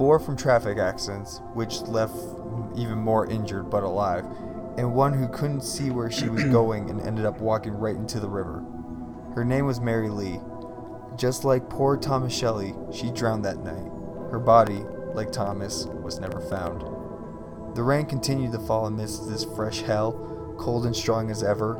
four 0.00 0.18
from 0.18 0.34
traffic 0.34 0.78
accidents, 0.78 1.42
which 1.52 1.82
left 1.82 2.14
even 2.74 2.96
more 2.96 3.30
injured 3.30 3.68
but 3.68 3.82
alive, 3.82 4.24
and 4.78 4.94
one 4.94 5.12
who 5.12 5.28
couldn't 5.28 5.60
see 5.60 5.90
where 5.90 6.10
she 6.10 6.26
was 6.26 6.42
going 6.50 6.88
and 6.88 7.02
ended 7.02 7.26
up 7.26 7.38
walking 7.38 7.74
right 7.74 7.96
into 7.96 8.18
the 8.18 8.26
river. 8.26 8.64
Her 9.34 9.44
name 9.44 9.66
was 9.66 9.78
Mary 9.78 10.08
Lee. 10.08 10.40
Just 11.18 11.44
like 11.44 11.68
poor 11.68 11.98
Thomas 11.98 12.32
Shelley, 12.32 12.72
she 12.90 13.10
drowned 13.10 13.44
that 13.44 13.62
night. 13.62 13.92
Her 14.30 14.38
body, 14.38 14.82
like 15.12 15.32
Thomas, 15.32 15.84
was 15.84 16.18
never 16.18 16.40
found. 16.40 16.80
The 17.76 17.82
rain 17.82 18.06
continued 18.06 18.52
to 18.52 18.58
fall 18.58 18.86
amidst 18.86 19.28
this 19.28 19.44
fresh 19.44 19.82
hell, 19.82 20.54
cold 20.58 20.86
and 20.86 20.96
strong 20.96 21.30
as 21.30 21.42
ever. 21.42 21.76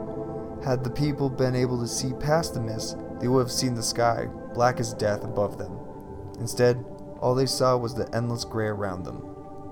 Had 0.62 0.85
the 0.85 0.90
people 0.90 1.30
been 1.30 1.56
able 1.56 1.80
to 1.80 1.88
see 1.88 2.12
past 2.20 2.52
the 2.52 2.61
mist, 2.61 2.98
they 3.18 3.28
would 3.28 3.40
have 3.40 3.50
seen 3.50 3.72
the 3.72 3.83
sky, 3.83 4.26
black 4.52 4.78
as 4.78 4.92
death, 4.92 5.24
above 5.24 5.56
them. 5.56 5.78
Instead, 6.38 6.85
all 7.20 7.35
they 7.35 7.46
saw 7.46 7.76
was 7.76 7.94
the 7.94 8.12
endless 8.14 8.44
gray 8.44 8.66
around 8.66 9.04
them. 9.04 9.22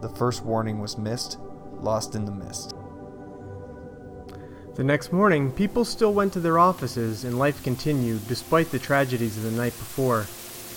The 0.02 0.08
first 0.10 0.44
warning 0.44 0.80
was 0.80 0.98
missed, 0.98 1.38
lost 1.80 2.14
in 2.14 2.24
the 2.24 2.30
mist. 2.30 2.74
The 4.74 4.84
next 4.84 5.12
morning, 5.12 5.50
people 5.50 5.84
still 5.84 6.12
went 6.12 6.32
to 6.34 6.40
their 6.40 6.58
offices 6.58 7.24
and 7.24 7.38
life 7.38 7.64
continued 7.64 8.28
despite 8.28 8.70
the 8.70 8.78
tragedies 8.78 9.36
of 9.36 9.42
the 9.42 9.50
night 9.50 9.76
before. 9.76 10.26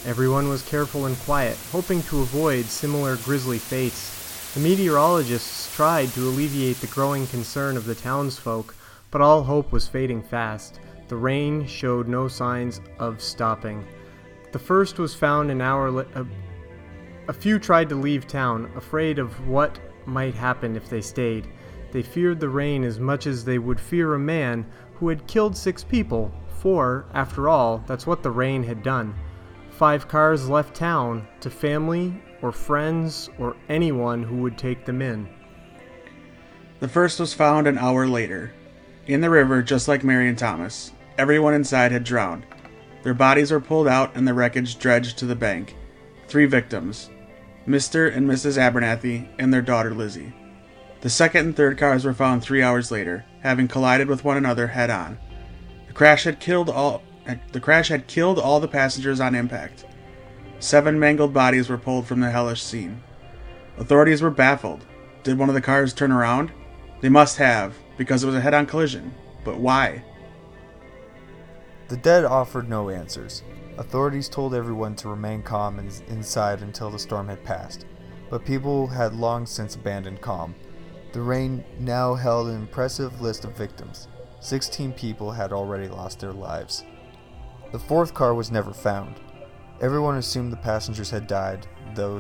Everyone 0.10 0.50
was 0.50 0.68
careful 0.68 1.06
and 1.06 1.16
quiet, 1.20 1.58
hoping 1.72 2.02
to 2.04 2.22
avoid 2.22 2.66
similar 2.66 3.18
grisly 3.18 3.60
fates. 3.60 4.54
The 4.56 4.62
meteorologists 4.62 5.74
tried 5.76 6.08
to 6.14 6.28
alleviate 6.28 6.78
the 6.78 6.88
growing 6.88 7.28
concern 7.28 7.78
of 7.78 7.86
the 7.86 7.94
townsfolk, 7.94 8.74
but 9.12 9.22
all 9.22 9.44
hope 9.44 9.72
was 9.72 9.88
fading 9.88 10.24
fast. 10.24 10.80
The 11.08 11.16
rain 11.18 11.68
showed 11.68 12.08
no 12.08 12.28
signs 12.28 12.82
of 12.98 13.22
stopping. 13.22 13.86
The 14.52 14.60
first 14.60 14.98
was 14.98 15.14
found 15.14 15.52
an 15.52 15.62
hour 15.62 15.92
later. 15.92 16.10
Uh, 16.16 16.24
A, 17.28 17.34
few 17.34 17.60
tried 17.60 17.90
to 17.90 17.96
leave 17.96 18.28
town, 18.28 18.72
afraid 18.76 19.20
of 19.20 19.48
what 19.48 19.80
might 20.06 20.34
happen 20.34 20.76
if 20.76 20.90
they 20.90 21.02
stayed. 21.02 21.48
They 21.92 22.02
feared 22.02 22.40
the 22.40 22.50
rain 22.50 22.84
as 22.84 23.00
much 23.00 23.28
as 23.28 23.46
they 23.46 23.60
would 23.60 23.80
fear 23.80 24.14
a 24.14 24.20
man 24.20 24.66
who 24.96 25.10
had 25.10 25.28
killed 25.28 25.56
six 25.56 25.84
people, 25.84 26.32
for, 26.48 27.06
after 27.14 27.50
all, 27.50 27.84
that's 27.88 28.08
what 28.08 28.24
the 28.24 28.32
rain 28.32 28.64
had 28.64 28.84
done. 28.84 29.16
Five 29.70 30.08
cars 30.08 30.50
left 30.50 30.76
town 30.76 31.28
to 31.40 31.50
family 31.50 32.22
or 32.42 32.52
friends 32.52 33.30
or 33.40 33.56
anyone 33.70 34.24
who 34.24 34.38
would 34.38 34.58
take 34.58 34.86
them 34.86 35.02
in. 35.02 35.28
The 36.80 36.88
first 36.88 37.20
was 37.20 37.34
found 37.34 37.68
an 37.68 37.78
hour 37.78 38.08
later. 38.08 38.54
In 39.08 39.22
the 39.22 39.30
river, 39.30 39.62
just 39.62 39.88
like 39.88 40.04
Mary 40.04 40.28
and 40.28 40.38
Thomas. 40.38 40.92
Everyone 41.18 41.54
inside 41.54 41.92
had 41.92 42.04
drowned. 42.04 42.46
Their 43.04 43.14
bodies 43.14 43.52
were 43.52 43.60
pulled 43.60 43.88
out 43.88 44.16
and 44.16 44.28
the 44.28 44.34
wreckage 44.34 44.80
dredged 44.80 45.18
to 45.20 45.26
the 45.26 45.36
bank. 45.36 45.76
Three 46.32 46.46
victims 46.46 47.10
Mr. 47.68 48.16
and 48.16 48.26
Mrs. 48.26 48.58
Abernathy 48.58 49.28
and 49.38 49.54
their 49.54 49.62
daughter 49.62 49.94
Lizzie. 49.94 50.32
The 51.02 51.10
second 51.10 51.46
and 51.46 51.56
third 51.58 51.78
cars 51.78 52.06
were 52.06 52.14
found 52.14 52.42
three 52.42 52.64
hours 52.64 52.90
later, 52.90 53.26
having 53.42 53.68
collided 53.68 54.08
with 54.08 54.24
one 54.24 54.38
another 54.38 54.68
head 54.68 54.90
on. 54.90 55.20
The 55.88 55.94
crash 55.94 56.24
had 56.24 56.40
killed 56.40 56.70
all 56.70 57.04
the 57.52 57.60
crash 57.60 57.90
had 57.90 58.08
killed 58.08 58.40
all 58.40 58.62
the 58.62 58.70
passengers 58.70 59.20
on 59.20 59.36
impact. 59.36 59.84
Seven 60.60 60.98
mangled 60.98 61.34
bodies 61.34 61.68
were 61.68 61.78
pulled 61.78 62.08
from 62.08 62.22
the 62.22 62.32
hellish 62.32 62.64
scene. 62.64 63.04
Authorities 63.78 64.22
were 64.22 64.32
baffled. 64.32 64.86
Did 65.24 65.38
one 65.38 65.50
of 65.50 65.56
the 65.56 65.60
cars 65.60 65.94
turn 65.94 66.14
around? 66.14 66.54
They 67.02 67.10
must 67.10 67.40
have, 67.40 67.76
because 67.98 68.24
it 68.24 68.28
was 68.28 68.36
a 68.36 68.42
head 68.42 68.54
on 68.54 68.68
collision. 68.68 69.14
But 69.44 69.60
why? 69.60 70.06
The 71.90 71.98
dead 71.98 72.24
offered 72.24 72.70
no 72.70 72.90
answers. 72.90 73.44
Authorities 73.82 74.30
told 74.30 74.54
everyone 74.54 74.96
to 74.98 75.10
remain 75.10 75.42
calm 75.42 75.80
inside 75.80 76.62
until 76.62 76.92
the 76.92 77.00
storm 77.00 77.28
had 77.28 77.44
passed, 77.44 77.88
but 78.30 78.46
people 78.46 78.86
had 78.86 79.16
long 79.16 79.48
since 79.48 79.74
abandoned 79.74 80.22
calm. 80.22 80.54
The 81.14 81.22
rain 81.22 81.66
now 81.80 82.14
held 82.14 82.50
an 82.50 82.58
impressive 82.58 83.22
list 83.22 83.44
of 83.44 83.58
victims. 83.58 84.08
Sixteen 84.40 84.94
people 84.94 85.32
had 85.32 85.52
already 85.52 85.88
lost 85.88 86.20
their 86.20 86.32
lives. 86.32 86.84
The 87.72 87.80
fourth 87.80 88.14
car 88.14 88.36
was 88.36 88.52
never 88.52 88.72
found. 88.72 89.20
Everyone 89.82 90.18
assumed 90.18 90.52
the 90.52 90.58
passengers 90.58 91.10
had 91.10 91.26
died, 91.26 91.66
though 91.96 92.20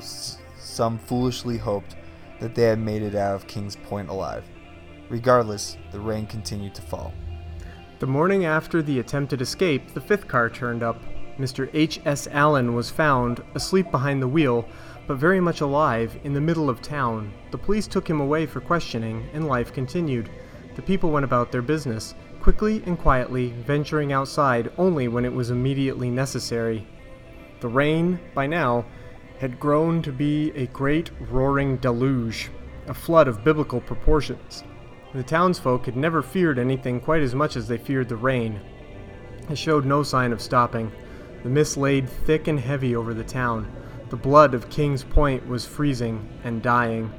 some 0.58 0.97
foolishly 0.97 1.60
hoped 1.60 1.95
that 2.39 2.56
they 2.56 2.63
had 2.63 2.80
made 2.80 3.04
it 3.04 3.13
out 3.13 3.36
of 3.36 3.45
Kings 3.45 3.76
Point 3.76 4.10
alive. 4.10 4.45
Regardless, 5.10 5.78
the 5.91 6.00
rain 6.00 6.26
continued 6.26 6.74
to 6.74 6.82
fall. 6.82 7.13
The 8.00 8.08
morning 8.08 8.45
after 8.45 8.82
the 8.82 8.97
attempted 8.97 9.43
escape, 9.43 9.93
the 9.93 10.02
fifth 10.02 10.28
car 10.28 10.50
turned 10.50 10.82
up. 10.82 11.00
Mr. 11.42 11.68
H.S. 11.74 12.28
Allen 12.32 12.76
was 12.76 12.92
found, 12.92 13.42
asleep 13.56 13.90
behind 13.90 14.22
the 14.22 14.28
wheel, 14.28 14.68
but 15.08 15.18
very 15.18 15.40
much 15.40 15.62
alive, 15.62 16.16
in 16.24 16.34
the 16.34 16.40
middle 16.40 16.70
of 16.70 16.84
town. 16.84 17.34
The 17.50 17.58
police 17.58 17.88
took 17.88 18.08
him 18.08 18.22
away 18.22 18.46
for 18.46 18.62
questioning, 18.62 19.28
and 19.34 19.48
life 19.48 19.74
continued. 19.74 20.30
The 20.76 20.84
people 20.84 21.10
went 21.10 21.26
about 21.26 21.52
their 21.52 21.64
business, 21.64 22.14
quickly 22.42 22.84
and 22.86 22.98
quietly, 22.98 23.56
venturing 23.66 24.14
outside 24.14 24.72
only 24.78 25.08
when 25.08 25.26
it 25.26 25.34
was 25.34 25.50
immediately 25.50 26.12
necessary. 26.12 26.88
The 27.60 27.68
rain, 27.68 28.20
by 28.36 28.46
now, 28.46 28.86
had 29.40 29.60
grown 29.60 30.04
to 30.04 30.12
be 30.12 30.52
a 30.52 30.68
great 30.68 31.10
roaring 31.30 31.78
deluge, 31.78 32.52
a 32.88 32.94
flood 32.94 33.28
of 33.28 33.44
biblical 33.44 33.82
proportions. 33.82 34.64
The 35.14 35.24
townsfolk 35.24 35.86
had 35.86 35.96
never 35.98 36.22
feared 36.22 36.60
anything 36.60 37.00
quite 37.00 37.24
as 37.24 37.34
much 37.34 37.56
as 37.56 37.68
they 37.68 37.80
feared 37.80 38.10
the 38.10 38.16
rain. 38.16 38.62
It 39.50 39.58
showed 39.58 39.86
no 39.86 40.04
sign 40.04 40.32
of 40.32 40.42
stopping. 40.42 40.92
The 41.44 41.50
mist 41.50 41.76
laid 41.76 42.08
thick 42.08 42.48
and 42.48 42.60
heavy 42.60 42.96
over 42.96 43.14
the 43.14 43.24
town. 43.24 43.72
The 44.10 44.16
blood 44.16 44.54
of 44.54 44.70
King's 44.70 45.04
Point 45.04 45.48
was 45.48 45.66
freezing 45.66 46.30
and 46.44 46.62
dying. 46.62 47.12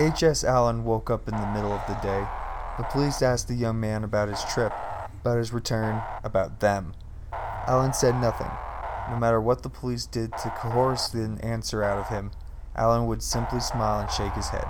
H.S. 0.00 0.44
Allen 0.44 0.84
woke 0.84 1.10
up 1.10 1.26
in 1.28 1.34
the 1.34 1.46
middle 1.48 1.72
of 1.72 1.84
the 1.88 1.94
day. 1.94 2.24
The 2.78 2.84
police 2.84 3.20
asked 3.20 3.48
the 3.48 3.54
young 3.54 3.80
man 3.80 4.04
about 4.04 4.28
his 4.28 4.44
trip, 4.44 4.72
about 5.20 5.38
his 5.38 5.52
return, 5.52 6.00
about 6.22 6.60
them. 6.60 6.94
Allen 7.66 7.92
said 7.92 8.14
nothing. 8.20 8.50
No 9.10 9.16
matter 9.18 9.40
what 9.40 9.64
the 9.64 9.68
police 9.68 10.06
did 10.06 10.30
to 10.38 10.50
coerce 10.50 11.12
an 11.14 11.40
answer 11.40 11.82
out 11.82 11.98
of 11.98 12.10
him, 12.10 12.30
Allen 12.76 13.08
would 13.08 13.24
simply 13.24 13.58
smile 13.58 13.98
and 13.98 14.08
shake 14.08 14.34
his 14.34 14.50
head. 14.50 14.68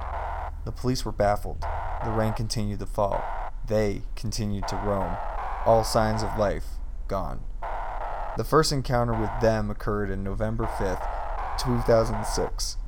The 0.64 0.72
police 0.72 1.04
were 1.04 1.12
baffled. 1.12 1.62
The 2.04 2.10
rain 2.10 2.32
continued 2.32 2.78
to 2.78 2.86
fall. 2.86 3.22
They 3.66 4.02
continued 4.16 4.66
to 4.68 4.76
roam. 4.76 5.14
All 5.66 5.84
signs 5.84 6.22
of 6.22 6.38
life 6.38 6.64
gone. 7.06 7.40
The 8.38 8.44
first 8.44 8.72
encounter 8.72 9.12
with 9.12 9.30
them 9.42 9.70
occurred 9.70 10.10
on 10.10 10.24
November 10.24 10.64
5th, 10.64 11.06
2006. 11.58 12.78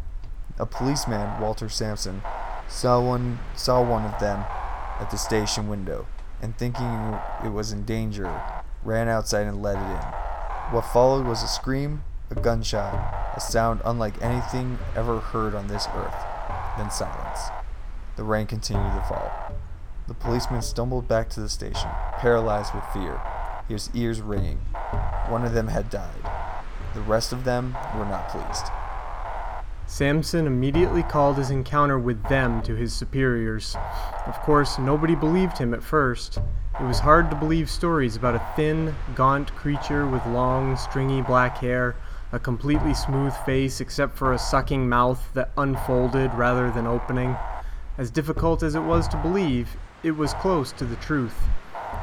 A 0.60 0.66
policeman, 0.66 1.40
Walter 1.40 1.70
Sampson, 1.70 2.20
saw 2.68 3.00
one 3.00 3.38
saw 3.56 3.80
one 3.82 4.04
of 4.04 4.20
them 4.20 4.44
at 5.00 5.10
the 5.10 5.16
station 5.16 5.68
window, 5.68 6.06
and 6.42 6.54
thinking 6.58 7.16
it 7.42 7.48
was 7.48 7.72
in 7.72 7.86
danger, 7.86 8.30
ran 8.84 9.08
outside 9.08 9.46
and 9.46 9.62
let 9.62 9.76
it 9.76 9.90
in. 9.90 10.74
What 10.74 10.82
followed 10.82 11.26
was 11.26 11.42
a 11.42 11.48
scream, 11.48 12.04
a 12.28 12.34
gunshot, 12.34 12.92
a 13.34 13.40
sound 13.40 13.80
unlike 13.86 14.20
anything 14.20 14.78
ever 14.94 15.18
heard 15.20 15.54
on 15.54 15.68
this 15.68 15.86
earth, 15.94 16.26
then 16.76 16.90
silence. 16.90 17.40
The 18.16 18.24
rain 18.24 18.46
continued 18.46 18.94
to 18.96 19.06
fall. 19.08 19.32
The 20.08 20.14
policeman 20.14 20.60
stumbled 20.60 21.08
back 21.08 21.30
to 21.30 21.40
the 21.40 21.48
station, 21.48 21.88
paralyzed 22.18 22.74
with 22.74 22.84
fear, 22.92 23.18
his 23.66 23.88
ears 23.94 24.20
ringing. 24.20 24.58
One 25.28 25.46
of 25.46 25.54
them 25.54 25.68
had 25.68 25.88
died. 25.88 26.28
The 26.92 27.00
rest 27.00 27.32
of 27.32 27.44
them 27.44 27.78
were 27.96 28.04
not 28.04 28.28
pleased. 28.28 28.66
Sampson 30.00 30.46
immediately 30.46 31.02
called 31.02 31.36
his 31.36 31.50
encounter 31.50 31.98
with 31.98 32.26
them 32.30 32.62
to 32.62 32.74
his 32.74 32.90
superiors. 32.90 33.76
Of 34.24 34.40
course, 34.40 34.78
nobody 34.78 35.14
believed 35.14 35.58
him 35.58 35.74
at 35.74 35.82
first. 35.82 36.38
It 36.80 36.84
was 36.84 37.00
hard 37.00 37.28
to 37.28 37.36
believe 37.36 37.68
stories 37.68 38.16
about 38.16 38.34
a 38.34 38.42
thin, 38.56 38.94
gaunt 39.14 39.54
creature 39.56 40.06
with 40.06 40.24
long, 40.24 40.74
stringy 40.78 41.20
black 41.20 41.58
hair, 41.58 41.96
a 42.32 42.38
completely 42.38 42.94
smooth 42.94 43.34
face 43.44 43.82
except 43.82 44.16
for 44.16 44.32
a 44.32 44.38
sucking 44.38 44.88
mouth 44.88 45.22
that 45.34 45.52
unfolded 45.58 46.32
rather 46.32 46.70
than 46.70 46.86
opening. 46.86 47.36
As 47.98 48.10
difficult 48.10 48.62
as 48.62 48.74
it 48.74 48.80
was 48.80 49.06
to 49.08 49.18
believe, 49.18 49.68
it 50.02 50.12
was 50.12 50.32
close 50.32 50.72
to 50.72 50.86
the 50.86 50.96
truth. 50.96 51.38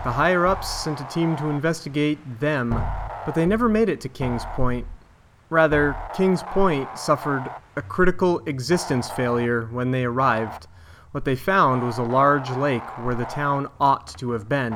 The 0.04 0.12
higher 0.12 0.46
ups 0.46 0.70
sent 0.70 1.02
a 1.02 1.06
team 1.06 1.36
to 1.38 1.50
investigate 1.50 2.20
them, 2.40 2.80
but 3.26 3.34
they 3.34 3.48
never 3.48 3.68
made 3.68 3.90
it 3.90 4.02
to 4.02 4.08
King's 4.08 4.46
Point. 4.54 4.86
Rather, 5.50 5.96
Kings 6.14 6.44
Point 6.44 6.90
suffered 6.98 7.50
a 7.78 7.82
critical 7.82 8.40
existence 8.46 9.10
failure 9.10 9.70
when 9.72 9.92
they 9.92 10.04
arrived. 10.04 10.68
What 11.12 11.24
they 11.24 11.38
found 11.38 11.84
was 11.84 11.98
a 11.98 12.04
large 12.04 12.50
lake 12.50 12.84
where 13.00 13.16
the 13.16 13.26
town 13.26 13.70
ought 13.80 14.08
to 14.18 14.32
have 14.32 14.50
been. 14.50 14.74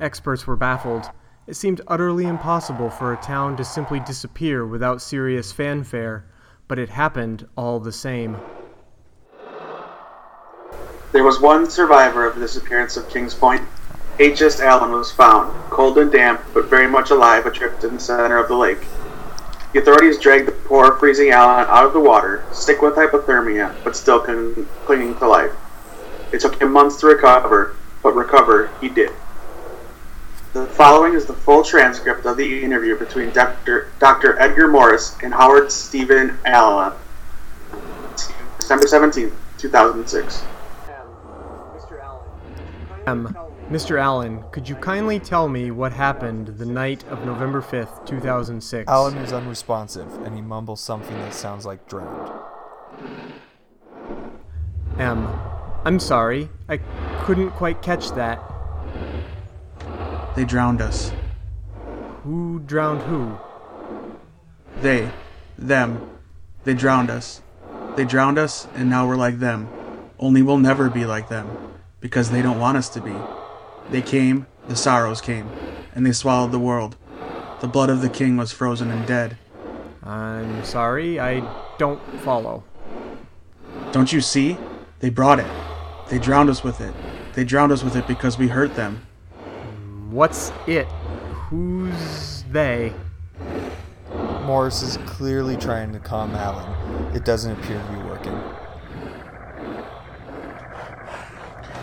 Experts 0.00 0.46
were 0.46 0.56
baffled. 0.56 1.10
It 1.46 1.54
seemed 1.54 1.82
utterly 1.86 2.24
impossible 2.24 2.88
for 2.88 3.12
a 3.12 3.18
town 3.18 3.58
to 3.58 3.64
simply 3.64 4.00
disappear 4.00 4.66
without 4.66 5.02
serious 5.02 5.52
fanfare, 5.52 6.24
but 6.66 6.78
it 6.78 6.88
happened 6.88 7.46
all 7.54 7.78
the 7.78 7.92
same. 7.92 8.38
There 11.12 11.24
was 11.24 11.40
one 11.40 11.68
survivor 11.68 12.26
of 12.26 12.36
the 12.36 12.40
disappearance 12.40 12.96
of 12.96 13.10
Kings 13.10 13.34
Point. 13.34 13.62
H.S. 14.18 14.60
Allen 14.60 14.92
was 14.92 15.12
found, 15.12 15.52
cold 15.70 15.98
and 15.98 16.10
damp, 16.10 16.40
but 16.54 16.66
very 16.66 16.86
much 16.86 17.10
alive, 17.10 17.44
adrift 17.44 17.84
in 17.84 17.94
the 17.94 18.00
center 18.00 18.38
of 18.38 18.48
the 18.48 18.56
lake. 18.56 18.86
The 19.72 19.80
authorities 19.80 20.18
dragged 20.18 20.48
the 20.48 20.52
poor, 20.52 20.96
freezing 20.96 21.30
Allen 21.30 21.66
out 21.68 21.86
of 21.86 21.92
the 21.92 22.00
water, 22.00 22.44
sick 22.50 22.82
with 22.82 22.94
hypothermia, 22.94 23.74
but 23.84 23.94
still 23.94 24.20
clinging 24.20 25.16
to 25.16 25.28
life. 25.28 25.52
It 26.32 26.40
took 26.40 26.60
him 26.60 26.72
months 26.72 26.98
to 27.00 27.06
recover, 27.06 27.76
but 28.02 28.16
recover 28.16 28.70
he 28.80 28.88
did. 28.88 29.12
The 30.52 30.66
following 30.66 31.14
is 31.14 31.26
the 31.26 31.34
full 31.34 31.62
transcript 31.62 32.26
of 32.26 32.36
the 32.36 32.64
interview 32.64 32.98
between 32.98 33.30
Dr. 33.30 33.92
Dr. 34.00 34.36
Edgar 34.40 34.66
Morris 34.66 35.16
and 35.22 35.32
Howard 35.32 35.70
Stephen 35.70 36.36
Allen, 36.44 36.92
December 38.58 38.88
17, 38.88 39.30
2006. 39.58 40.42
Um, 43.06 43.36
Mr. 43.70 44.00
Allen, 44.00 44.42
could 44.50 44.68
you 44.68 44.74
kindly 44.74 45.20
tell 45.20 45.48
me 45.48 45.70
what 45.70 45.92
happened 45.92 46.48
the 46.58 46.66
night 46.66 47.04
of 47.04 47.24
November 47.24 47.62
5th, 47.62 48.04
2006? 48.04 48.88
Allen 48.88 49.16
is 49.18 49.32
unresponsive, 49.32 50.12
and 50.22 50.34
he 50.34 50.42
mumbles 50.42 50.80
something 50.80 51.16
that 51.18 51.32
sounds 51.32 51.64
like 51.64 51.86
drowned. 51.86 52.32
M. 54.98 55.28
I'm 55.84 56.00
sorry. 56.00 56.48
I 56.68 56.78
couldn't 57.20 57.52
quite 57.52 57.80
catch 57.80 58.10
that. 58.16 58.42
They 60.34 60.44
drowned 60.44 60.80
us. 60.80 61.12
Who 62.24 62.58
drowned 62.66 63.02
who? 63.02 63.38
They, 64.80 65.12
them, 65.56 66.10
they 66.64 66.74
drowned 66.74 67.08
us. 67.08 67.40
They 67.94 68.04
drowned 68.04 68.36
us, 68.36 68.66
and 68.74 68.90
now 68.90 69.06
we're 69.06 69.14
like 69.14 69.38
them. 69.38 69.68
Only 70.18 70.42
we'll 70.42 70.58
never 70.58 70.90
be 70.90 71.06
like 71.06 71.28
them, 71.28 71.48
because 72.00 72.32
they 72.32 72.42
don't 72.42 72.58
want 72.58 72.76
us 72.76 72.88
to 72.88 73.00
be. 73.00 73.14
They 73.90 74.02
came, 74.02 74.46
the 74.68 74.76
sorrows 74.76 75.20
came, 75.20 75.48
and 75.94 76.06
they 76.06 76.12
swallowed 76.12 76.52
the 76.52 76.58
world. 76.58 76.96
The 77.60 77.68
blood 77.68 77.90
of 77.90 78.02
the 78.02 78.08
king 78.08 78.36
was 78.36 78.52
frozen 78.52 78.90
and 78.90 79.06
dead. 79.06 79.36
I'm 80.02 80.64
sorry, 80.64 81.20
I 81.20 81.40
don't 81.76 82.00
follow. 82.20 82.64
Don't 83.92 84.12
you 84.12 84.20
see? 84.20 84.56
They 85.00 85.10
brought 85.10 85.40
it. 85.40 85.50
They 86.08 86.18
drowned 86.18 86.50
us 86.50 86.64
with 86.64 86.80
it. 86.80 86.94
They 87.34 87.44
drowned 87.44 87.72
us 87.72 87.82
with 87.82 87.96
it 87.96 88.06
because 88.06 88.38
we 88.38 88.48
hurt 88.48 88.74
them. 88.76 89.06
What's 90.10 90.52
it? 90.66 90.86
Who's 91.48 92.44
they? 92.50 92.92
Morris 94.42 94.82
is 94.82 94.96
clearly 94.98 95.56
trying 95.56 95.92
to 95.92 96.00
calm 96.00 96.34
Allen. 96.34 97.14
It 97.14 97.24
doesn't 97.24 97.52
appear 97.52 97.80
to 97.80 97.92
be 97.92 97.98
working. 97.98 98.09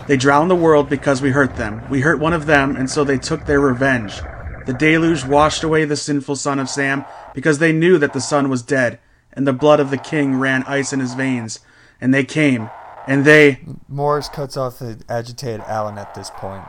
They 0.08 0.16
drowned 0.16 0.50
the 0.50 0.56
world 0.56 0.88
because 0.88 1.20
we 1.20 1.32
hurt 1.32 1.56
them. 1.56 1.82
We 1.90 2.00
hurt 2.00 2.18
one 2.18 2.32
of 2.32 2.46
them, 2.46 2.76
and 2.76 2.88
so 2.88 3.04
they 3.04 3.18
took 3.18 3.44
their 3.44 3.60
revenge. 3.60 4.22
The 4.64 4.72
deluge 4.72 5.22
washed 5.22 5.62
away 5.62 5.84
the 5.84 5.96
sinful 5.96 6.36
son 6.36 6.58
of 6.58 6.70
Sam 6.70 7.04
because 7.34 7.58
they 7.58 7.72
knew 7.72 7.98
that 7.98 8.14
the 8.14 8.20
son 8.22 8.48
was 8.48 8.62
dead, 8.62 8.98
and 9.34 9.46
the 9.46 9.52
blood 9.52 9.80
of 9.80 9.90
the 9.90 9.98
king 9.98 10.36
ran 10.36 10.62
ice 10.62 10.94
in 10.94 11.00
his 11.00 11.12
veins. 11.12 11.60
And 12.00 12.14
they 12.14 12.24
came, 12.24 12.70
and 13.06 13.26
they. 13.26 13.60
Morris 13.86 14.30
cuts 14.30 14.56
off 14.56 14.78
the 14.78 14.98
agitated 15.10 15.60
Allen 15.66 15.98
at 15.98 16.14
this 16.14 16.30
point. 16.30 16.64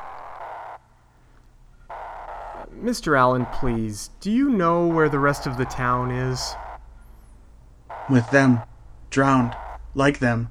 Mr. 2.76 3.18
Allen, 3.18 3.46
please, 3.54 4.10
do 4.20 4.32
you 4.32 4.50
know 4.50 4.86
where 4.86 5.08
the 5.08 5.20
rest 5.20 5.48
of 5.48 5.58
the 5.58 5.66
town 5.66 6.12
is? 6.12 6.56
With 8.10 8.30
them. 8.32 8.60
Drowned. 9.10 9.56
Like 9.96 10.20
them. 10.20 10.50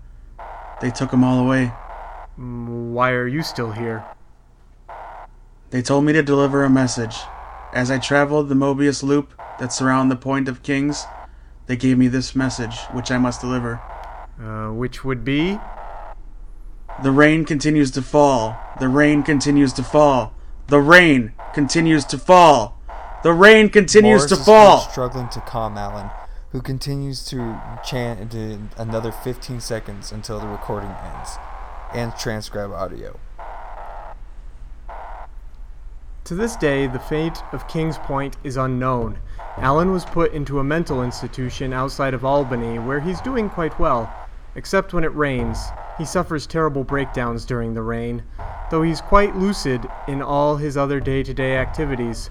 They 0.81 0.90
took 0.90 1.11
them 1.11 1.22
all 1.22 1.44
away. 1.44 1.72
Why 2.38 3.11
are 3.11 3.27
you 3.27 3.42
still 3.42 3.72
here? 3.72 4.05
They 5.70 5.83
told 5.83 6.05
me 6.05 6.12
to 6.12 6.22
deliver 6.22 6.62
a 6.62 6.70
message. 6.70 7.16
As 7.72 7.90
I 7.90 7.98
traveled 7.98 8.48
the 8.48 8.55
Mobius 8.55 9.03
loop 9.03 9.35
that 9.59 9.72
surround 9.72 10.09
the 10.09 10.16
Point 10.16 10.48
of 10.48 10.62
Kings, 10.62 11.05
they 11.66 11.77
gave 11.77 11.98
me 11.98 12.07
this 12.07 12.37
message, 12.37 12.79
which 12.92 13.11
I 13.11 13.18
must 13.18 13.40
deliver. 13.40 13.81
Uh, 14.40 14.68
which 14.72 15.05
would 15.05 15.24
be? 15.24 15.59
The 17.03 17.11
rain 17.11 17.44
continues 17.44 17.90
to 17.92 18.03
fall. 18.03 18.57
The 18.79 18.88
rain 18.88 19.24
continues 19.24 19.72
to 19.72 19.83
fall. 19.83 20.33
The 20.68 20.81
rain 20.81 21.33
continues 21.53 22.05
to 22.05 22.18
fall. 22.18 22.81
The 23.24 23.33
rain 23.33 23.68
continues 23.68 24.20
Morris 24.20 24.31
to 24.31 24.38
is 24.38 24.44
fall. 24.44 24.79
still 24.79 24.92
struggling 24.92 25.29
to 25.31 25.40
calm 25.40 25.77
Allen, 25.77 26.09
who 26.53 26.62
continues 26.62 27.24
to 27.27 27.61
chant 27.85 28.20
into 28.20 28.61
another 28.77 29.11
15 29.11 29.61
seconds 29.61 30.12
until 30.12 30.38
the 30.38 30.46
recording 30.46 30.90
ends 30.90 31.37
and 31.94 32.14
transcribe 32.16 32.72
audio. 32.72 33.18
To 36.24 36.35
this 36.35 36.57
day, 36.57 36.87
the 36.87 36.98
fate 36.98 37.42
of 37.53 37.66
Kings 37.68 37.96
Point 37.96 38.37
is 38.44 38.59
unknown. 38.59 39.18
Allen 39.57 39.92
was 39.92 40.05
put 40.05 40.33
into 40.33 40.59
a 40.59 40.64
mental 40.64 41.03
institution 41.03 41.72
outside 41.72 42.12
of 42.12 42.24
Albany 42.24 42.79
where 42.79 43.01
he's 43.01 43.20
doing 43.22 43.48
quite 43.48 43.79
well, 43.79 44.12
except 44.55 44.92
when 44.92 45.05
it 45.05 45.14
rains. 45.14 45.59
He 45.96 46.05
suffers 46.05 46.46
terrible 46.46 46.85
breakdowns 46.85 47.46
during 47.46 47.72
the 47.72 47.83
rain, 47.83 48.22
though 48.70 48.83
he's 48.83 49.01
quite 49.01 49.37
lucid 49.37 49.88
in 50.07 50.20
all 50.20 50.57
his 50.57 50.77
other 50.77 51.01
day 51.01 51.22
to 51.22 51.33
day 51.33 51.57
activities. 51.57 52.29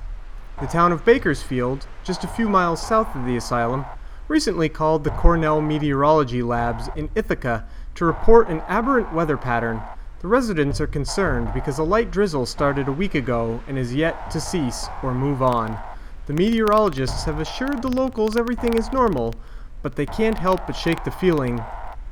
The 0.61 0.67
town 0.67 0.91
of 0.91 1.03
Bakersfield, 1.03 1.87
just 2.03 2.23
a 2.23 2.27
few 2.27 2.47
miles 2.47 2.85
south 2.85 3.15
of 3.15 3.25
the 3.25 3.35
asylum, 3.35 3.85
recently 4.27 4.69
called 4.69 5.03
the 5.03 5.11
Cornell 5.11 5.59
Meteorology 5.59 6.43
Labs 6.43 6.89
in 6.95 7.09
Ithaca 7.15 7.67
to 7.97 8.05
report 8.05 8.47
an 8.47 8.62
aberrant 8.67 9.12
weather 9.12 9.38
pattern. 9.38 9.81
The 10.19 10.27
residents 10.27 10.79
are 10.79 10.88
concerned 10.88 11.51
because 11.51 11.79
a 11.79 11.83
light 11.83 12.12
drizzle 12.12 12.45
started 12.45 12.88
a 12.88 12.91
week 12.91 13.15
ago 13.15 13.60
and 13.67 13.75
is 13.75 13.95
yet 13.95 14.29
to 14.31 14.39
cease 14.39 14.88
or 15.01 15.15
move 15.15 15.41
on. 15.41 15.79
The 16.27 16.33
meteorologists 16.33 17.23
have 17.23 17.39
assured 17.39 17.81
the 17.81 17.88
locals 17.88 18.38
everything 18.38 18.75
is 18.75 18.91
normal, 18.91 19.33
but 19.81 19.95
they 19.95 20.05
can't 20.05 20.38
help 20.38 20.67
but 20.67 20.75
shake 20.75 21.03
the 21.03 21.12
feeling 21.12 21.63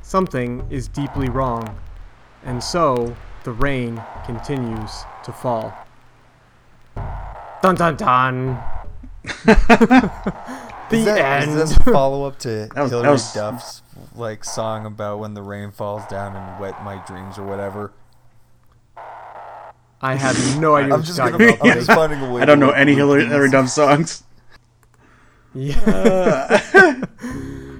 something 0.02 0.66
is 0.70 0.88
deeply 0.88 1.28
wrong. 1.28 1.78
And 2.44 2.62
so, 2.62 3.16
the 3.44 3.52
rain 3.52 4.02
continues 4.24 5.04
to 5.22 5.32
fall. 5.32 5.72
Dun 7.62 7.76
dun 7.76 7.96
dun! 7.96 8.58
the 10.90 10.96
Is, 10.98 11.04
that, 11.06 11.42
end. 11.42 11.50
is 11.52 11.70
this 11.70 11.76
a 11.76 11.84
follow 11.92 12.24
up 12.24 12.38
to 12.40 12.68
was- 12.76 12.90
Hilary 12.90 13.10
was- 13.12 13.32
Duff's 13.32 13.82
like 14.14 14.44
song 14.44 14.86
about 14.86 15.18
when 15.20 15.34
the 15.34 15.42
rain 15.42 15.70
falls 15.70 16.06
down 16.06 16.36
and 16.36 16.60
wet 16.60 16.82
my 16.84 16.96
dreams 17.06 17.38
or 17.38 17.44
whatever? 17.44 17.92
I 20.02 20.14
have 20.14 20.60
no 20.60 20.76
idea 20.76 20.92
I'm 20.94 21.00
what 21.00 21.06
just 21.06 21.18
you're 21.18 21.30
gonna. 21.30 21.46
talking 21.46 21.60
I'm 21.62 21.66
about. 21.70 21.76
just 21.76 21.90
finding 21.90 22.20
a 22.20 22.32
way. 22.32 22.42
I 22.42 22.44
don't 22.44 22.60
know 22.60 22.70
any 22.70 22.94
Hilary. 22.94 23.24
Hilary 23.26 23.50
Duff 23.50 23.68
songs. 23.68 24.22
Yeah. 25.54 27.00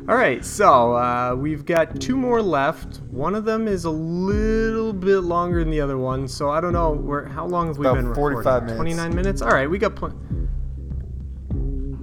All 0.08 0.14
right, 0.14 0.42
so 0.42 0.94
uh, 0.96 1.34
we've 1.36 1.66
got 1.66 2.00
two 2.00 2.16
more 2.16 2.40
left. 2.40 2.98
One 3.10 3.34
of 3.34 3.44
them 3.44 3.68
is 3.68 3.84
a 3.84 3.90
little 3.90 4.94
bit 4.94 5.18
longer 5.18 5.58
than 5.58 5.70
the 5.70 5.80
other 5.82 5.98
one, 5.98 6.26
so 6.26 6.48
I 6.48 6.60
don't 6.62 6.72
know 6.72 6.92
where. 6.92 7.26
How 7.26 7.44
long 7.44 7.66
have 7.66 7.76
we 7.76 7.86
About 7.86 7.96
been 8.02 8.14
45 8.14 8.62
minutes. 8.62 8.76
Twenty-nine 8.76 9.14
minutes. 9.14 9.42
All 9.42 9.50
right, 9.50 9.68
we 9.68 9.76
got 9.78 9.94
plenty. 9.94 10.16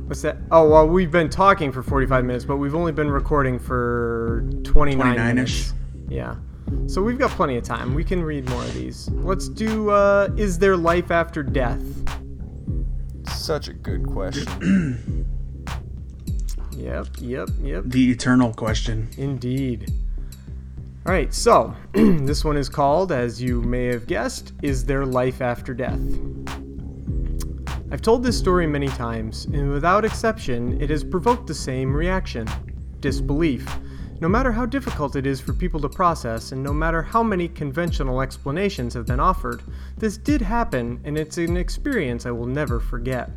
What's 0.07 0.21
that? 0.23 0.37
Oh 0.51 0.69
well, 0.69 0.87
we've 0.87 1.11
been 1.11 1.29
talking 1.29 1.71
for 1.71 1.81
forty-five 1.81 2.25
minutes, 2.25 2.45
but 2.45 2.57
we've 2.57 2.75
only 2.75 2.91
been 2.91 3.09
recording 3.09 3.57
for 3.59 4.43
twenty-nine 4.63 5.15
29-ish. 5.17 5.35
minutes. 5.35 5.73
Yeah. 6.09 6.35
So 6.87 7.01
we've 7.01 7.17
got 7.19 7.31
plenty 7.31 7.57
of 7.57 7.63
time. 7.63 7.93
We 7.93 8.03
can 8.03 8.21
read 8.23 8.49
more 8.49 8.61
of 8.63 8.73
these. 8.73 9.09
Let's 9.09 9.47
do. 9.47 9.89
Uh, 9.89 10.29
is 10.37 10.57
there 10.59 10.75
life 10.75 11.11
after 11.11 11.41
death? 11.43 11.81
Such 13.29 13.67
a 13.67 13.73
good 13.73 14.05
question. 14.07 15.25
Yep. 16.75 17.07
Yep. 17.21 17.49
Yep. 17.61 17.83
The 17.85 18.11
eternal 18.11 18.51
question. 18.53 19.07
Indeed. 19.17 19.91
All 21.05 21.13
right, 21.13 21.33
so 21.33 21.73
this 21.93 22.43
one 22.43 22.57
is 22.57 22.67
called, 22.67 23.11
as 23.11 23.41
you 23.41 23.61
may 23.61 23.85
have 23.85 24.07
guessed, 24.07 24.53
Is 24.63 24.83
There 24.83 25.05
Life 25.05 25.39
After 25.39 25.73
Death? 25.73 25.99
I've 27.93 28.01
told 28.01 28.23
this 28.23 28.39
story 28.39 28.65
many 28.65 28.87
times, 28.87 29.45
and 29.45 29.69
without 29.69 30.03
exception, 30.03 30.81
it 30.81 30.89
has 30.89 31.03
provoked 31.03 31.45
the 31.45 31.53
same 31.53 31.95
reaction 31.95 32.47
disbelief. 33.01 33.69
No 34.19 34.27
matter 34.27 34.51
how 34.51 34.65
difficult 34.65 35.15
it 35.15 35.27
is 35.27 35.39
for 35.39 35.53
people 35.53 35.79
to 35.81 35.89
process, 35.89 36.53
and 36.53 36.63
no 36.63 36.73
matter 36.73 37.03
how 37.03 37.21
many 37.21 37.47
conventional 37.47 38.19
explanations 38.19 38.95
have 38.95 39.05
been 39.05 39.19
offered, 39.19 39.61
this 39.95 40.17
did 40.17 40.41
happen, 40.41 41.01
and 41.03 41.19
it's 41.19 41.37
an 41.37 41.55
experience 41.55 42.25
I 42.25 42.31
will 42.31 42.47
never 42.47 42.79
forget. 42.79 43.29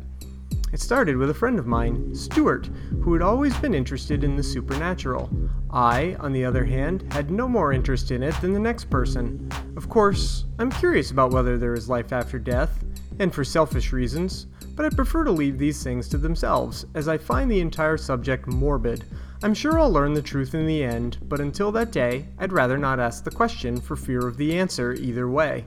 It 0.73 0.81
started 0.81 1.17
with 1.17 1.29
a 1.29 1.35
friend 1.35 1.59
of 1.59 1.67
mine, 1.67 2.15
Stuart, 2.15 2.65
who 3.03 3.13
had 3.13 3.21
always 3.21 3.55
been 3.57 3.75
interested 3.75 4.23
in 4.23 4.35
the 4.35 4.41
supernatural. 4.41 5.29
I, 5.69 6.17
on 6.19 6.33
the 6.33 6.45
other 6.45 6.65
hand, 6.65 7.05
had 7.13 7.29
no 7.29 7.47
more 7.47 7.73
interest 7.73 8.09
in 8.09 8.23
it 8.23 8.33
than 8.41 8.53
the 8.53 8.59
next 8.59 8.89
person. 8.89 9.51
Of 9.75 9.87
course, 9.87 10.45
I'm 10.57 10.71
curious 10.71 11.11
about 11.11 11.31
whether 11.31 11.59
there 11.59 11.75
is 11.75 11.89
life 11.89 12.11
after 12.11 12.39
death, 12.39 12.83
and 13.19 13.33
for 13.33 13.43
selfish 13.43 13.91
reasons, 13.91 14.47
but 14.75 14.85
I 14.85 14.89
prefer 14.89 15.23
to 15.23 15.31
leave 15.31 15.57
these 15.57 15.83
things 15.83 16.07
to 16.09 16.17
themselves, 16.17 16.85
as 16.93 17.07
I 17.07 17.17
find 17.17 17.49
the 17.49 17.61
entire 17.61 17.97
subject 17.97 18.47
morbid. 18.47 19.03
I'm 19.43 19.53
sure 19.53 19.79
I'll 19.79 19.91
learn 19.91 20.13
the 20.13 20.21
truth 20.21 20.53
in 20.53 20.65
the 20.65 20.83
end, 20.83 21.17
but 21.23 21.39
until 21.39 21.71
that 21.73 21.91
day, 21.91 22.25
I'd 22.37 22.53
rather 22.53 22.77
not 22.77 22.99
ask 22.99 23.23
the 23.23 23.31
question 23.31 23.79
for 23.79 23.95
fear 23.95 24.27
of 24.27 24.37
the 24.37 24.57
answer 24.57 24.93
either 24.93 25.27
way. 25.27 25.65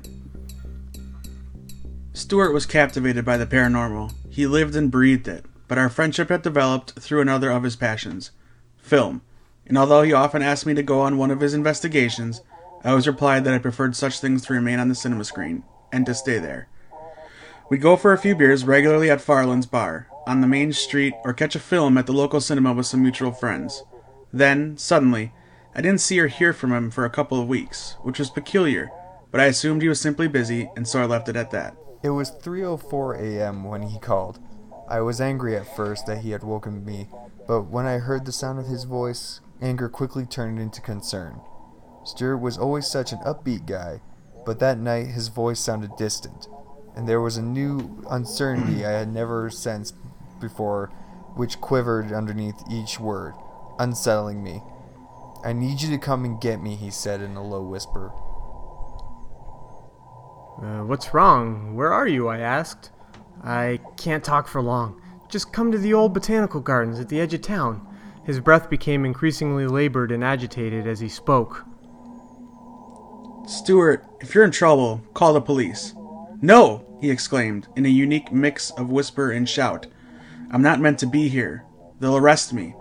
Stuart 2.13 2.53
was 2.53 2.67
captivated 2.67 3.25
by 3.25 3.37
the 3.37 3.47
paranormal. 3.47 4.13
He 4.29 4.47
lived 4.47 4.77
and 4.77 4.91
breathed 4.91 5.29
it, 5.29 5.45
but 5.69 5.79
our 5.79 5.89
friendship 5.89 6.29
had 6.29 6.43
developed 6.43 6.93
through 6.99 7.21
another 7.21 7.51
of 7.51 7.63
his 7.63 7.77
passions 7.77 8.31
film. 8.77 9.23
And 9.67 9.79
although 9.79 10.03
he 10.03 10.13
often 10.13 10.43
asked 10.43 10.67
me 10.67 10.75
to 10.75 10.83
go 10.83 11.01
on 11.01 11.17
one 11.17 11.31
of 11.31 11.41
his 11.41 11.55
investigations, 11.55 12.41
I 12.83 12.91
always 12.91 13.07
replied 13.07 13.45
that 13.45 13.55
I 13.55 13.59
preferred 13.59 13.95
such 13.95 14.19
things 14.19 14.45
to 14.47 14.53
remain 14.53 14.81
on 14.81 14.89
the 14.89 14.95
cinema 14.95 15.25
screen 15.25 15.63
and 15.93 16.05
to 16.07 16.15
stay 16.15 16.39
there. 16.39 16.69
We'd 17.71 17.81
go 17.81 17.97
for 17.97 18.13
a 18.13 18.19
few 18.19 18.35
beers 18.35 18.65
regularly 18.65 19.13
at 19.13 19.21
Farland's 19.21 19.65
bar, 19.67 20.09
on 20.27 20.41
the 20.41 20.49
main 20.49 20.73
street, 20.73 21.15
or 21.25 21.33
catch 21.33 21.55
a 21.55 21.61
film 21.61 21.97
at 21.97 22.07
the 22.07 22.13
local 22.13 22.41
cinema 22.41 22.73
with 22.73 22.87
some 22.87 23.01
mutual 23.01 23.31
friends. 23.31 23.85
Then, 24.33 24.77
suddenly, 24.77 25.33
I 25.73 25.81
didn't 25.81 26.01
see 26.01 26.19
or 26.19 26.27
hear 26.27 26.53
from 26.53 26.73
him 26.73 26.91
for 26.91 27.05
a 27.05 27.11
couple 27.11 27.41
of 27.41 27.47
weeks, 27.47 27.95
which 28.03 28.19
was 28.19 28.29
peculiar, 28.29 28.91
but 29.31 29.41
I 29.41 29.45
assumed 29.45 29.83
he 29.83 29.89
was 29.89 30.01
simply 30.01 30.27
busy, 30.27 30.69
and 30.75 30.89
so 30.89 31.01
I 31.01 31.05
left 31.05 31.29
it 31.29 31.37
at 31.37 31.53
that. 31.53 31.77
It 32.03 32.11
was 32.11 32.33
3:04 32.33 33.21
a.m. 33.21 33.63
when 33.63 33.83
he 33.83 34.01
called. 34.01 34.41
I 34.89 35.01
was 35.03 35.21
angry 35.21 35.55
at 35.55 35.77
first 35.77 36.07
that 36.07 36.23
he 36.23 36.33
had 36.33 36.43
woken 36.43 36.85
me, 36.85 37.09
but 37.47 37.71
when 37.71 37.87
I 37.87 37.99
heard 37.99 38.27
the 38.27 38.33
sound 38.33 38.59
of 38.59 38.67
his 38.67 38.83
voice, 38.83 39.41
anger 39.63 39.89
quickly 39.89 40.27
turned 40.27 40.59
into 40.59 40.81
concern. 40.81 41.41
Stuart 42.05 42.39
was 42.39 42.59
always 42.59 42.89
such 42.89 43.13
an 43.13 43.21
upbeat 43.21 43.67
guy, 43.67 44.01
but 44.45 44.59
that 44.59 44.79
night 44.79 45.07
his 45.07 45.29
voice 45.29 45.61
sounded 45.61 45.95
distant, 45.97 46.49
and 46.97 47.09
there 47.09 47.21
was 47.21 47.37
a 47.37 47.43
new 47.43 48.03
uncertainty 48.11 48.85
I 48.85 48.91
had 48.91 49.13
never 49.13 49.51
sensed 49.51 49.95
before 50.41 50.91
which 51.35 51.61
quivered 51.61 52.13
underneath 52.13 52.63
each 52.71 52.99
word, 52.99 53.35
unsettling 53.79 54.43
me. 54.43 54.63
I 55.45 55.53
need 55.53 55.81
you 55.81 55.91
to 55.91 55.99
come 55.99 56.25
and 56.25 56.41
get 56.41 56.63
me, 56.63 56.77
he 56.77 56.91
said 56.91 57.21
in 57.21 57.37
a 57.37 57.47
low 57.47 57.63
whisper. 57.63 58.13
Uh, 60.61 60.85
what's 60.85 61.15
wrong? 61.15 61.75
Where 61.75 61.93
are 61.93 62.07
you? 62.07 62.29
I 62.29 62.39
asked. 62.39 62.91
I 63.43 63.81
can't 63.97 64.23
talk 64.23 64.47
for 64.47 64.61
long. 64.61 65.01
Just 65.31 65.53
come 65.53 65.73
to 65.73 65.79
the 65.79 65.95
old 65.95 66.13
botanical 66.13 66.61
gardens 66.61 67.01
at 67.01 67.09
the 67.09 67.21
edge 67.21 67.33
of 67.33 67.41
town. 67.41 67.87
His 68.25 68.41
breath 68.41 68.69
became 68.69 69.07
increasingly 69.07 69.67
labored 69.67 70.13
and 70.13 70.23
agitated 70.23 70.87
as 70.87 71.01
he 71.01 71.09
spoke. 71.09 71.65
Stuart, 73.47 74.05
if 74.21 74.35
you're 74.35 74.45
in 74.45 74.51
trouble, 74.51 75.01
call 75.15 75.33
the 75.33 75.41
police. 75.41 75.95
No! 76.43 76.87
he 77.01 77.11
exclaimed, 77.11 77.69
in 77.77 77.87
a 77.87 77.91
unique 77.91 78.33
mix 78.33 78.71
of 78.71 78.91
whisper 78.91 79.31
and 79.31 79.49
shout. 79.49 79.87
I'm 80.51 80.63
not 80.63 80.81
meant 80.81 80.99
to 81.01 81.07
be 81.07 81.29
here. 81.29 81.65
They'll 81.99 82.17
arrest 82.17 82.53
me. 82.53 82.75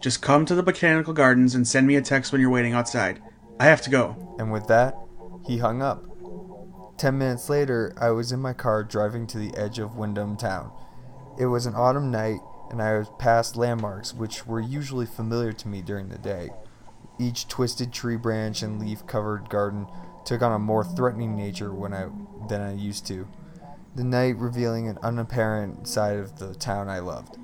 Just 0.00 0.22
come 0.22 0.44
to 0.46 0.54
the 0.54 0.62
botanical 0.62 1.12
gardens 1.12 1.54
and 1.54 1.66
send 1.66 1.86
me 1.86 1.96
a 1.96 2.02
text 2.02 2.30
when 2.30 2.40
you're 2.40 2.50
waiting 2.50 2.72
outside. 2.72 3.22
I 3.58 3.64
have 3.64 3.82
to 3.82 3.90
go. 3.90 4.36
And 4.38 4.52
with 4.52 4.66
that, 4.66 4.96
he 5.46 5.58
hung 5.58 5.82
up. 5.82 6.04
Ten 6.96 7.18
minutes 7.18 7.48
later, 7.48 7.94
I 7.98 8.10
was 8.10 8.30
in 8.30 8.40
my 8.40 8.52
car 8.52 8.84
driving 8.84 9.26
to 9.28 9.38
the 9.38 9.56
edge 9.56 9.78
of 9.78 9.96
Wyndham 9.96 10.36
Town. 10.36 10.70
It 11.38 11.46
was 11.46 11.66
an 11.66 11.74
autumn 11.74 12.10
night, 12.10 12.40
and 12.70 12.80
I 12.80 12.98
was 12.98 13.08
past 13.18 13.56
landmarks 13.56 14.14
which 14.14 14.46
were 14.46 14.60
usually 14.60 15.06
familiar 15.06 15.52
to 15.52 15.68
me 15.68 15.82
during 15.82 16.08
the 16.08 16.18
day. 16.18 16.50
Each 17.18 17.48
twisted 17.48 17.92
tree 17.92 18.16
branch 18.16 18.62
and 18.62 18.80
leaf 18.80 19.06
covered 19.06 19.48
garden 19.48 19.86
took 20.24 20.42
on 20.42 20.52
a 20.52 20.58
more 20.58 20.84
threatening 20.84 21.36
nature 21.36 21.72
when 21.72 21.92
I, 21.92 22.08
than 22.48 22.60
I 22.60 22.74
used 22.74 23.06
to, 23.08 23.28
the 23.94 24.04
night 24.04 24.36
revealing 24.36 24.88
an 24.88 24.98
unapparent 25.02 25.86
side 25.86 26.18
of 26.18 26.38
the 26.38 26.54
town 26.54 26.88
I 26.88 26.98
loved. 26.98 27.38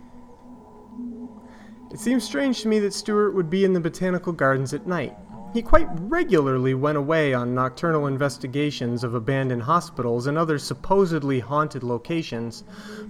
It 1.93 1.99
seems 1.99 2.25
strange 2.25 2.63
to 2.63 2.69
me 2.69 2.79
that 2.81 2.95
Stuart 2.95 3.33
would 3.33 3.51
be 3.51 3.65
in 3.65 3.73
the 3.73 3.81
botanical 3.81 4.33
gardens 4.33 4.73
at 4.73 4.87
night. 4.87 5.17
He 5.53 5.63
quite 5.63 5.89
regularly 6.03 6.75
went 6.75 6.97
away 6.97 7.35
on 7.35 7.57
nocturnal 7.57 8.07
investigations 8.07 9.03
of 9.03 9.17
abandoned 9.17 9.63
hospitals 9.63 10.29
and 10.29 10.39
other 10.39 10.61
supposedly 10.61 11.41
haunted 11.41 11.83
locations, 11.83 12.63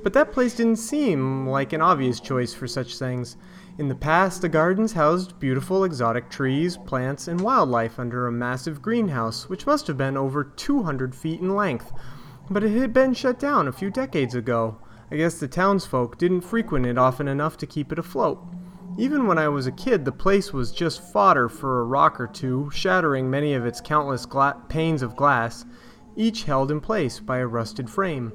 but 0.02 0.14
that 0.14 0.32
place 0.32 0.56
didn't 0.56 0.76
seem 0.76 1.46
like 1.46 1.74
an 1.74 1.82
obvious 1.82 2.18
choice 2.18 2.54
for 2.54 2.66
such 2.66 2.98
things. 2.98 3.36
In 3.76 3.88
the 3.88 3.94
past, 3.94 4.40
the 4.40 4.48
gardens 4.48 4.94
housed 4.94 5.38
beautiful 5.38 5.84
exotic 5.84 6.30
trees, 6.30 6.78
plants, 6.78 7.28
and 7.28 7.42
wildlife 7.42 7.98
under 7.98 8.26
a 8.26 8.32
massive 8.32 8.80
greenhouse, 8.80 9.50
which 9.50 9.66
must 9.66 9.86
have 9.86 9.98
been 9.98 10.16
over 10.16 10.42
200 10.42 11.14
feet 11.14 11.40
in 11.40 11.54
length. 11.54 11.92
But 12.48 12.64
it 12.64 12.70
had 12.70 12.94
been 12.94 13.12
shut 13.12 13.38
down 13.38 13.68
a 13.68 13.72
few 13.72 13.90
decades 13.90 14.34
ago. 14.34 14.78
I 15.10 15.16
guess 15.16 15.38
the 15.38 15.46
townsfolk 15.46 16.16
didn't 16.16 16.40
frequent 16.40 16.86
it 16.86 16.96
often 16.96 17.28
enough 17.28 17.58
to 17.58 17.66
keep 17.66 17.92
it 17.92 17.98
afloat. 17.98 18.42
Even 19.00 19.26
when 19.26 19.38
I 19.38 19.48
was 19.48 19.66
a 19.66 19.72
kid, 19.72 20.04
the 20.04 20.12
place 20.12 20.52
was 20.52 20.70
just 20.70 21.00
fodder 21.10 21.48
for 21.48 21.80
a 21.80 21.84
rock 21.84 22.20
or 22.20 22.26
two, 22.26 22.68
shattering 22.70 23.30
many 23.30 23.54
of 23.54 23.64
its 23.64 23.80
countless 23.80 24.26
gla- 24.26 24.62
panes 24.68 25.00
of 25.00 25.16
glass, 25.16 25.64
each 26.16 26.44
held 26.44 26.70
in 26.70 26.82
place 26.82 27.18
by 27.18 27.38
a 27.38 27.46
rusted 27.46 27.88
frame. 27.88 28.30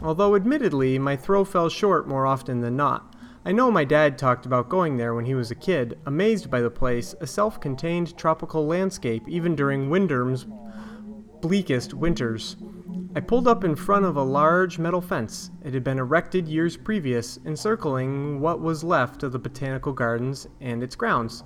Although, 0.00 0.34
admittedly, 0.34 0.98
my 0.98 1.16
throw 1.16 1.44
fell 1.44 1.68
short 1.68 2.08
more 2.08 2.24
often 2.24 2.62
than 2.62 2.76
not. 2.76 3.14
I 3.44 3.52
know 3.52 3.70
my 3.70 3.84
dad 3.84 4.16
talked 4.16 4.46
about 4.46 4.70
going 4.70 4.96
there 4.96 5.14
when 5.14 5.26
he 5.26 5.34
was 5.34 5.50
a 5.50 5.54
kid, 5.54 5.98
amazed 6.06 6.50
by 6.50 6.62
the 6.62 6.70
place, 6.70 7.14
a 7.20 7.26
self 7.26 7.60
contained 7.60 8.16
tropical 8.16 8.66
landscape 8.66 9.28
even 9.28 9.54
during 9.54 9.90
Wyndham's 9.90 10.46
bleakest 11.40 11.94
winters. 11.94 12.56
I 13.14 13.20
pulled 13.20 13.48
up 13.48 13.64
in 13.64 13.76
front 13.76 14.04
of 14.04 14.16
a 14.16 14.22
large 14.22 14.78
metal 14.78 15.00
fence. 15.00 15.50
It 15.64 15.72
had 15.72 15.82
been 15.82 15.98
erected 15.98 16.46
years 16.46 16.76
previous, 16.76 17.38
encircling 17.46 18.40
what 18.40 18.60
was 18.60 18.84
left 18.84 19.22
of 19.22 19.32
the 19.32 19.38
botanical 19.38 19.92
gardens 19.92 20.46
and 20.60 20.82
its 20.82 20.96
grounds, 20.96 21.42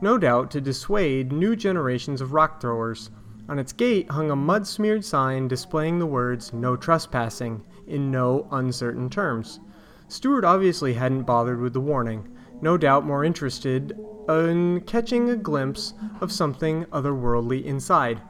no 0.00 0.18
doubt 0.18 0.50
to 0.50 0.60
dissuade 0.60 1.30
new 1.30 1.54
generations 1.54 2.20
of 2.20 2.32
rock 2.32 2.60
throwers. 2.60 3.10
On 3.48 3.58
its 3.58 3.72
gate 3.72 4.10
hung 4.10 4.30
a 4.30 4.36
mud 4.36 4.66
smeared 4.66 5.04
sign 5.04 5.46
displaying 5.46 5.98
the 5.98 6.06
words 6.06 6.52
No 6.52 6.76
Trespassing 6.76 7.62
in 7.86 8.10
no 8.10 8.48
uncertain 8.50 9.08
terms. 9.08 9.60
Stuart 10.08 10.44
obviously 10.44 10.94
hadn't 10.94 11.22
bothered 11.22 11.60
with 11.60 11.72
the 11.72 11.80
warning, 11.80 12.28
no 12.60 12.76
doubt 12.76 13.06
more 13.06 13.24
interested 13.24 13.96
in 14.28 14.80
catching 14.86 15.30
a 15.30 15.36
glimpse 15.36 15.94
of 16.20 16.32
something 16.32 16.84
otherworldly 16.86 17.64
inside. 17.64 18.20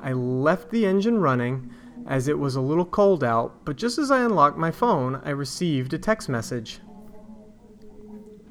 I 0.00 0.12
left 0.12 0.70
the 0.70 0.86
engine 0.86 1.18
running 1.18 1.70
as 2.06 2.28
it 2.28 2.38
was 2.38 2.56
a 2.56 2.60
little 2.60 2.84
cold 2.84 3.22
out, 3.22 3.64
but 3.64 3.76
just 3.76 3.98
as 3.98 4.10
I 4.10 4.24
unlocked 4.24 4.56
my 4.56 4.70
phone, 4.70 5.20
I 5.24 5.30
received 5.30 5.92
a 5.92 5.98
text 5.98 6.28
message. 6.28 6.80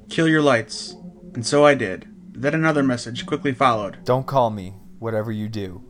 Kill 0.09 0.27
your 0.27 0.41
lights. 0.41 0.95
And 1.33 1.45
so 1.45 1.65
I 1.65 1.75
did. 1.75 2.07
Then 2.31 2.53
another 2.53 2.83
message 2.83 3.25
quickly 3.25 3.53
followed. 3.53 4.03
Don't 4.03 4.27
call 4.27 4.49
me, 4.49 4.75
whatever 4.99 5.31
you 5.31 5.49
do. 5.49 5.83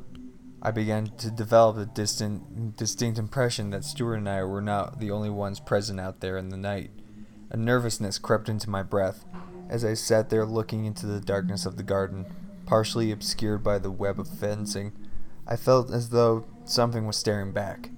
I 0.62 0.72
began 0.72 1.08
to 1.18 1.30
develop 1.30 1.78
a 1.78 1.86
distant, 1.86 2.78
distinct 2.78 3.20
impression 3.20 3.70
that 3.72 3.84
Stuart 3.84 4.16
and 4.16 4.30
I 4.30 4.44
were 4.44 4.62
not 4.62 5.00
the 5.00 5.12
only 5.12 5.30
ones 5.30 5.60
present 5.60 6.00
out 6.00 6.20
there 6.20 6.38
in 6.38 6.50
the 6.50 6.58
night. 6.58 6.92
A 7.50 7.58
nervousness 7.58 8.18
crept 8.18 8.50
into 8.50 8.70
my 8.70 8.84
breath 8.84 9.26
as 9.70 9.86
I 9.86 9.94
sat 9.94 10.30
there 10.30 10.46
looking 10.46 10.86
into 10.86 11.06
the 11.06 11.20
darkness 11.20 11.66
of 11.66 11.78
the 11.78 11.84
garden, 11.84 12.26
partially 12.66 13.12
obscured 13.12 13.64
by 13.64 13.80
the 13.80 13.92
web 13.92 14.20
of 14.20 14.28
fencing. 14.28 14.94
I 15.48 15.56
felt 15.56 15.92
as 15.92 16.10
though 16.10 16.46
Something 16.68 17.08
was 17.08 17.16
staring 17.16 17.54
back. 17.54 17.92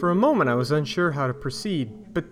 For 0.00 0.10
a 0.10 0.16
moment, 0.16 0.50
I 0.50 0.56
was 0.56 0.72
unsure 0.72 1.12
how 1.12 1.28
to 1.28 1.34
proceed, 1.34 2.12
but 2.12 2.24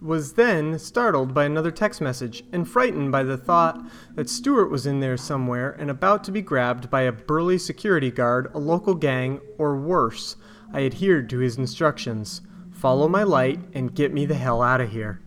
was 0.00 0.34
then 0.34 0.78
startled 0.78 1.34
by 1.34 1.44
another 1.44 1.72
text 1.72 2.00
message 2.00 2.44
and 2.52 2.68
frightened 2.68 3.10
by 3.10 3.24
the 3.24 3.36
thought 3.36 3.80
that 4.14 4.30
Stuart 4.30 4.70
was 4.70 4.86
in 4.86 5.00
there 5.00 5.16
somewhere 5.16 5.72
and 5.72 5.90
about 5.90 6.22
to 6.24 6.32
be 6.32 6.42
grabbed 6.42 6.90
by 6.90 7.02
a 7.02 7.12
burly 7.12 7.58
security 7.58 8.12
guard, 8.12 8.52
a 8.54 8.58
local 8.58 8.94
gang, 8.94 9.40
or 9.58 9.76
worse. 9.76 10.36
I 10.72 10.84
adhered 10.84 11.28
to 11.30 11.38
his 11.38 11.58
instructions 11.58 12.40
follow 12.70 13.08
my 13.08 13.22
light 13.22 13.60
and 13.72 13.94
get 13.94 14.12
me 14.12 14.26
the 14.26 14.34
hell 14.34 14.62
out 14.62 14.80
of 14.80 14.90
here. 14.92 15.23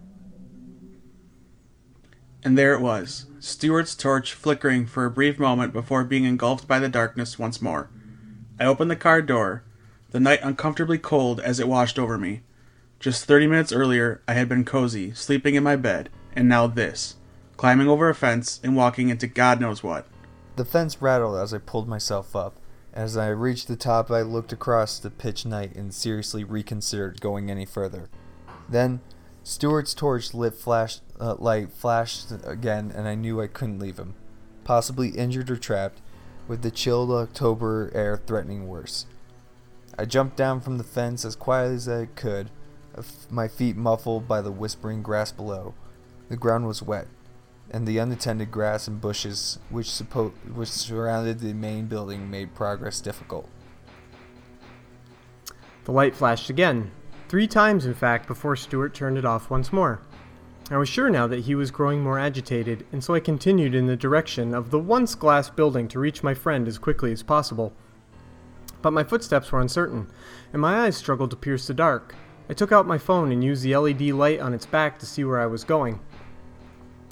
And 2.48 2.58
there 2.58 2.74
it 2.74 2.80
was, 2.80 3.26
Stuart's 3.42 3.94
torch 3.94 4.32
flickering 4.32 4.86
for 4.86 5.04
a 5.04 5.12
brief 5.12 5.38
moment 5.38 5.74
before 5.74 6.06
being 6.06 6.24
engulfed 6.24 6.66
by 6.66 6.80
the 6.80 6.88
darkness 6.88 7.38
once 7.38 7.62
more. 7.62 7.90
I 8.58 8.64
opened 8.64 8.90
the 8.90 8.96
car 8.96 9.22
door, 9.22 9.64
the 10.12 10.22
night 10.22 10.40
uncomfortably 10.42 10.98
cold 10.98 11.42
as 11.42 11.60
it 11.60 11.68
washed 11.68 12.00
over 12.00 12.18
me. 12.18 12.44
Just 13.02 13.26
30 13.26 13.48
minutes 13.48 13.74
earlier, 13.74 14.22
I 14.30 14.34
had 14.36 14.48
been 14.48 14.64
cozy, 14.64 15.14
sleeping 15.14 15.56
in 15.56 15.64
my 15.64 15.76
bed, 15.76 16.10
and 16.38 16.48
now 16.48 16.68
this 16.68 17.18
climbing 17.58 17.90
over 17.90 18.08
a 18.08 18.16
fence 18.16 18.62
and 18.64 18.78
walking 18.78 19.10
into 19.10 19.28
God 19.28 19.60
knows 19.60 19.84
what. 19.84 20.08
The 20.56 20.64
fence 20.64 21.02
rattled 21.02 21.36
as 21.36 21.54
I 21.54 21.58
pulled 21.58 21.90
myself 21.90 22.34
up. 22.34 22.56
As 22.94 23.18
I 23.18 23.28
reached 23.28 23.68
the 23.68 23.76
top, 23.76 24.10
I 24.10 24.22
looked 24.22 24.54
across 24.54 25.00
the 25.00 25.10
pitch 25.10 25.46
night 25.46 25.76
and 25.76 25.94
seriously 25.94 26.46
reconsidered 26.46 27.20
going 27.20 27.52
any 27.52 27.66
further. 27.66 28.08
Then, 28.70 29.02
Stuart's 29.48 29.94
torch 29.94 30.34
lit 30.34 30.56
flash, 30.56 31.00
uh, 31.22 31.36
light 31.40 31.72
flashed 31.72 32.34
again, 32.44 32.92
and 32.94 33.08
I 33.08 33.16
knew 33.16 33.42
I 33.42 33.48
couldn't 33.48 33.80
leave 33.80 33.98
him. 33.98 34.14
Possibly 34.66 35.12
injured 35.12 35.50
or 35.50 35.56
trapped, 35.56 36.02
with 36.50 36.64
the 36.64 36.70
chilled 36.70 37.12
October 37.12 37.90
air 37.96 38.18
threatening 38.18 38.68
worse. 38.68 39.06
I 39.98 40.04
jumped 40.04 40.36
down 40.36 40.60
from 40.60 40.78
the 40.78 40.84
fence 40.84 41.24
as 41.24 41.38
quietly 41.38 41.76
as 41.76 41.88
I 41.88 42.08
could, 42.08 42.50
my 43.30 43.48
feet 43.48 43.78
muffled 43.78 44.28
by 44.28 44.42
the 44.42 44.52
whispering 44.52 45.02
grass 45.02 45.32
below. 45.32 45.74
The 46.28 46.36
ground 46.36 46.68
was 46.68 46.84
wet, 46.84 47.08
and 47.72 47.88
the 47.88 48.00
unattended 48.00 48.52
grass 48.52 48.86
and 48.86 49.00
bushes 49.00 49.60
which, 49.70 49.88
suppo- 49.88 50.34
which 50.54 50.68
surrounded 50.68 51.40
the 51.40 51.54
main 51.54 51.86
building 51.86 52.30
made 52.30 52.54
progress 52.54 53.00
difficult. 53.00 53.48
The 55.86 55.94
light 55.94 56.18
flashed 56.18 56.50
again, 56.50 56.92
three 57.30 57.48
times 57.48 57.86
in 57.86 57.94
fact, 57.94 58.28
before 58.28 58.56
Stuart 58.56 58.94
turned 58.94 59.18
it 59.18 59.26
off 59.26 59.50
once 59.50 59.74
more. 59.74 60.02
I 60.70 60.78
was 60.78 60.90
sure 60.90 61.10
now 61.10 61.28
that 61.28 61.46
he 61.46 61.56
was 61.56 61.72
growing 61.72 62.02
more 62.02 62.20
agitated, 62.20 62.86
and 62.92 63.02
so 63.04 63.14
I 63.14 63.22
continued 63.22 63.74
in 63.74 63.86
the 63.86 63.96
direction 63.96 64.54
of 64.54 64.70
the 64.70 64.80
once 64.80 65.16
glass 65.16 65.50
building 65.50 65.88
to 65.88 66.00
reach 66.00 66.24
my 66.24 66.34
friend 66.34 66.68
as 66.68 66.78
quickly 66.78 67.12
as 67.14 67.24
possible. 67.24 67.72
But 68.82 68.92
my 68.92 69.04
footsteps 69.04 69.52
were 69.52 69.62
uncertain, 69.62 70.08
and 70.52 70.62
my 70.62 70.86
eyes 70.86 70.98
struggled 70.98 71.30
to 71.32 71.38
pierce 71.38 71.68
the 71.68 71.74
dark. 71.74 72.16
I 72.50 72.54
took 72.54 72.72
out 72.72 72.86
my 72.86 72.98
phone 72.98 73.32
and 73.32 73.44
used 73.44 73.64
the 73.64 73.78
LED 73.78 74.02
light 74.12 74.42
on 74.42 74.54
its 74.54 74.66
back 74.66 75.00
to 75.00 75.06
see 75.06 75.24
where 75.24 75.40
I 75.40 75.46
was 75.46 75.64
going. 75.64 76.00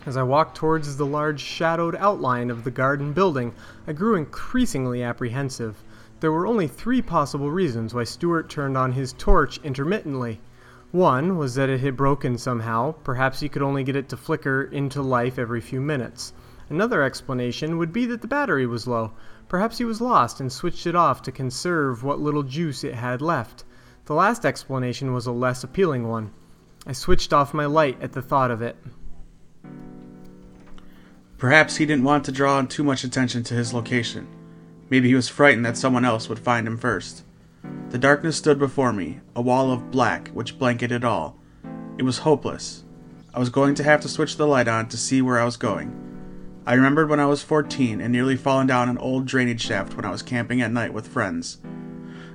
As 0.05 0.17
I 0.17 0.23
walked 0.23 0.55
towards 0.55 0.97
the 0.97 1.05
large 1.05 1.39
shadowed 1.39 1.95
outline 1.95 2.51
of 2.51 2.63
the 2.63 2.71
garden 2.71 3.13
building, 3.13 3.53
I 3.87 3.93
grew 3.93 4.15
increasingly 4.15 5.01
apprehensive. 5.01 5.81
There 6.21 6.31
were 6.31 6.47
only 6.47 6.67
three 6.67 7.01
possible 7.01 7.51
reasons 7.51 7.93
why 7.93 8.05
Stuart 8.05 8.49
turned 8.49 8.77
on 8.77 8.93
his 8.93 9.13
torch 9.13 9.59
intermittently. 9.63 10.39
One 10.91 11.37
was 11.37 11.55
that 11.55 11.69
it 11.69 11.81
had 11.81 11.97
broken 11.97 12.37
somehow, 12.37 12.93
perhaps 13.03 13.41
he 13.41 13.49
could 13.49 13.61
only 13.61 13.83
get 13.83 13.97
it 13.97 14.07
to 14.09 14.17
flicker 14.17 14.63
into 14.63 15.01
life 15.01 15.37
every 15.37 15.59
few 15.59 15.81
minutes. 15.81 16.31
Another 16.69 17.03
explanation 17.03 17.77
would 17.77 17.91
be 17.91 18.05
that 18.05 18.21
the 18.21 18.27
battery 18.27 18.65
was 18.65 18.87
low. 18.87 19.11
Perhaps 19.49 19.77
he 19.77 19.85
was 19.85 19.99
lost 19.99 20.39
and 20.39 20.51
switched 20.51 20.87
it 20.87 20.95
off 20.95 21.21
to 21.23 21.31
conserve 21.31 22.03
what 22.03 22.21
little 22.21 22.43
juice 22.43 22.83
it 22.83 22.95
had 22.95 23.21
left. 23.21 23.65
The 24.05 24.13
last 24.13 24.45
explanation 24.45 25.13
was 25.13 25.27
a 25.27 25.31
less 25.31 25.63
appealing 25.63 26.07
one. 26.07 26.31
I 26.87 26.93
switched 26.93 27.33
off 27.33 27.53
my 27.53 27.65
light 27.65 28.01
at 28.01 28.13
the 28.13 28.21
thought 28.21 28.51
of 28.51 28.61
it. 28.61 28.77
Perhaps 31.37 31.75
he 31.75 31.85
didn't 31.85 32.05
want 32.05 32.23
to 32.25 32.31
draw 32.31 32.61
too 32.61 32.83
much 32.83 33.03
attention 33.03 33.43
to 33.43 33.53
his 33.53 33.73
location. 33.73 34.27
Maybe 34.89 35.07
he 35.07 35.15
was 35.15 35.29
frightened 35.29 35.65
that 35.65 35.77
someone 35.77 36.05
else 36.05 36.29
would 36.29 36.39
find 36.39 36.67
him 36.67 36.77
first. 36.77 37.23
The 37.89 37.97
darkness 37.97 38.37
stood 38.37 38.59
before 38.59 38.93
me, 38.93 39.21
a 39.35 39.41
wall 39.41 39.71
of 39.71 39.91
black 39.91 40.29
which 40.29 40.59
blanketed 40.59 41.03
all. 41.03 41.37
It 41.97 42.03
was 42.03 42.19
hopeless. 42.19 42.83
I 43.33 43.39
was 43.39 43.49
going 43.49 43.75
to 43.75 43.83
have 43.83 44.01
to 44.01 44.09
switch 44.09 44.37
the 44.37 44.47
light 44.47 44.67
on 44.67 44.87
to 44.89 44.97
see 44.97 45.21
where 45.21 45.39
I 45.39 45.45
was 45.45 45.57
going. 45.57 46.01
I 46.65 46.73
remembered 46.73 47.09
when 47.09 47.19
I 47.19 47.25
was 47.25 47.43
14 47.43 48.01
and 48.01 48.11
nearly 48.11 48.35
fallen 48.35 48.67
down 48.67 48.89
an 48.89 48.97
old 48.97 49.25
drainage 49.25 49.61
shaft 49.61 49.95
when 49.95 50.05
I 50.05 50.11
was 50.11 50.21
camping 50.21 50.61
at 50.61 50.71
night 50.71 50.93
with 50.93 51.07
friends. 51.07 51.59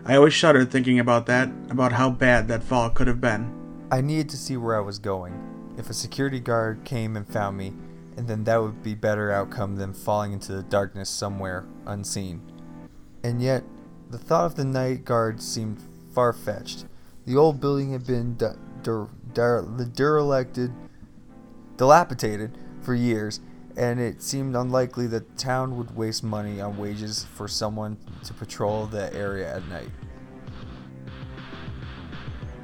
I 0.05 0.17
always 0.17 0.35
shuddered 0.35 0.71
thinking 0.71 0.99
about 0.99 1.27
that, 1.27 1.49
about 1.69 1.93
how 1.93 2.11
bad 2.11 2.49
that 2.49 2.65
fall 2.65 2.91
could 2.91 3.07
have 3.07 3.21
been. 3.21 3.53
I 3.91 4.01
needed 4.01 4.29
to 4.31 4.37
see 4.37 4.57
where 4.57 4.77
I 4.77 4.81
was 4.81 4.99
going. 4.99 5.75
If 5.77 5.91
a 5.91 5.95
security 5.95 6.41
guard 6.41 6.85
came 6.85 7.17
and 7.17 7.27
found 7.27 7.57
me, 7.57 7.73
and 8.21 8.29
then 8.29 8.45
that 8.45 8.61
would 8.61 8.83
be 8.83 8.95
better 8.95 9.33
outcome 9.33 9.77
than 9.77 9.95
falling 9.95 10.35
into 10.35 10.53
the 10.53 10.63
darkness 10.63 11.09
somewhere 11.09 11.65
unseen. 11.87 12.43
And 13.25 13.41
yet, 13.41 13.65
the 14.11 14.19
thought 14.19 14.45
of 14.45 14.57
the 14.57 14.65
night 14.67 15.07
guard 15.07 15.41
seemed 15.41 15.79
far 16.15 16.35
fetched. 16.35 16.85
The 17.25 17.37
old 17.37 17.63
building 17.63 17.93
had 17.93 18.07
been 18.07 18.37
de- 18.37 18.59
de- 18.83 19.09
de- 19.33 19.87
derelicted, 19.87 20.71
dilapidated 21.79 22.59
for 22.83 22.95
years, 22.95 23.41
and 23.75 23.99
it 23.99 24.21
seemed 24.21 24.55
unlikely 24.55 25.07
that 25.07 25.27
the 25.27 25.43
town 25.43 25.79
would 25.79 25.97
waste 25.97 26.23
money 26.23 26.61
on 26.61 26.77
wages 26.77 27.25
for 27.25 27.49
someone 27.49 27.97
to 28.25 28.35
patrol 28.35 28.85
the 28.85 29.11
area 29.15 29.57
at 29.57 29.67
night. 29.69 29.89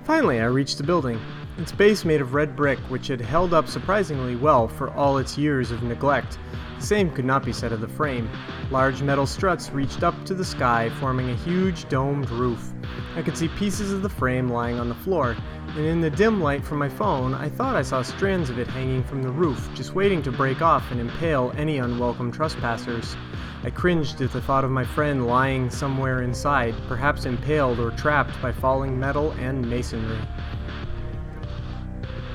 Finally, 0.05 0.39
I 0.39 0.45
reached 0.45 0.77
the 0.77 0.85
building. 0.85 1.19
Its 1.59 1.73
base 1.73 2.05
made 2.05 2.21
of 2.21 2.35
red 2.35 2.55
brick, 2.55 2.79
which 2.91 3.07
had 3.07 3.21
held 3.21 3.55
up 3.55 3.67
surprisingly 3.67 4.37
well 4.37 4.69
for 4.69 4.91
all 4.91 5.17
its 5.17 5.39
years 5.39 5.71
of 5.71 5.83
neglect. 5.83 6.39
The 6.79 6.85
same 6.85 7.11
could 7.11 7.25
not 7.25 7.47
be 7.47 7.53
said 7.53 7.73
of 7.73 7.81
the 7.81 7.89
frame. 7.89 8.29
Large 8.71 9.01
metal 9.01 9.27
struts 9.27 9.71
reached 9.71 10.03
up 10.03 10.15
to 10.27 10.35
the 10.35 10.45
sky, 10.45 10.91
forming 11.01 11.31
a 11.31 11.37
huge 11.37 11.89
domed 11.89 12.29
roof. 12.29 12.75
I 13.17 13.23
could 13.23 13.39
see 13.39 13.49
pieces 13.49 13.91
of 13.91 14.03
the 14.03 14.09
frame 14.11 14.51
lying 14.51 14.79
on 14.79 14.91
the 14.91 14.95
floor, 14.95 15.35
and 15.69 15.87
in 15.87 16.03
the 16.03 16.11
dim 16.11 16.43
light 16.43 16.63
from 16.63 16.77
my 16.79 16.91
phone, 16.91 17.33
I 17.33 17.49
thought 17.49 17.75
I 17.75 17.81
saw 17.81 18.03
strands 18.03 18.51
of 18.51 18.59
it 18.59 18.69
hanging 18.69 19.03
from 19.03 19.23
the 19.23 19.31
roof, 19.31 19.71
just 19.75 19.95
waiting 19.95 20.21
to 20.25 20.31
break 20.31 20.61
off 20.61 20.91
and 20.91 21.01
impale 21.01 21.55
any 21.57 21.79
unwelcome 21.79 22.33
trespassers. 22.33 23.17
I 23.65 23.71
cringed 23.71 24.21
at 24.21 24.31
the 24.31 24.43
thought 24.43 24.65
of 24.65 24.71
my 24.71 24.85
friend 24.85 25.27
lying 25.27 25.71
somewhere 25.71 26.21
inside, 26.21 26.75
perhaps 26.87 27.25
impaled 27.25 27.81
or 27.81 27.93
trapped 27.93 28.41
by 28.43 28.53
falling 28.53 29.01
metal 29.01 29.31
and 29.39 29.67
masonry. 29.69 30.19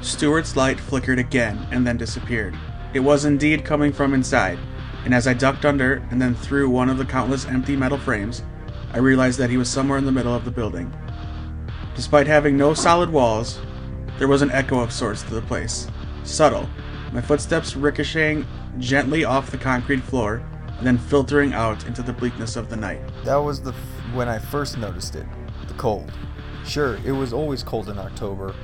Stuart's 0.02 0.56
light 0.56 0.80
flickered 0.80 1.20
again 1.20 1.68
and 1.72 1.86
then 1.86 1.97
disappeared. 1.97 2.58
It 2.93 2.99
was 2.99 3.26
indeed 3.26 3.64
coming 3.64 3.93
from 3.93 4.14
inside, 4.14 4.58
and 5.06 5.14
as 5.14 5.28
I 5.28 5.34
ducked 5.34 5.64
under 5.64 6.04
and 6.10 6.22
then 6.22 6.34
through 6.34 6.70
one 6.70 6.89
of 6.89 6.97
the 6.97 7.06
countless 7.06 7.45
empty 7.45 7.76
metal 7.76 7.97
frames, 7.97 8.43
I 8.93 8.97
realized 8.97 9.39
that 9.39 9.49
he 9.49 9.58
was 9.58 9.70
somewhere 9.70 9.97
in 9.97 10.06
the 10.06 10.12
middle 10.12 10.36
of 10.36 10.43
the 10.43 10.52
building. 10.52 10.91
Despite 11.95 12.28
having 12.28 12.58
no 12.58 12.74
solid 12.74 13.10
walls, 13.10 13.60
there 14.18 14.28
was 14.28 14.41
an 14.41 14.52
echo 14.52 14.80
of 14.80 14.91
sorts 14.91 15.22
to 15.24 15.34
the 15.34 15.41
place. 15.43 15.88
Subtle, 16.24 16.68
my 17.12 17.22
footsteps 17.22 17.76
ricocheting 17.76 18.45
gently 18.80 19.24
off 19.24 19.52
the 19.52 19.58
concrete 19.58 20.02
floor 20.02 20.41
and 20.78 20.88
then 20.88 20.97
filtering 20.97 21.54
out 21.54 21.86
into 21.86 22.02
the 22.02 22.14
bleakness 22.14 22.56
of 22.56 22.70
the 22.70 22.76
night. 22.76 23.02
That 23.24 23.36
was 23.36 23.62
the 23.62 23.72
f- 23.72 24.14
when 24.14 24.28
I 24.28 24.39
first 24.39 24.78
noticed 24.78 25.16
it. 25.16 25.26
The 25.68 25.74
cold. 25.76 26.12
Sure, 26.66 26.97
it 27.06 27.12
was 27.12 27.34
always 27.34 27.64
cold 27.64 27.89
in 27.89 27.99
October, 27.99 28.56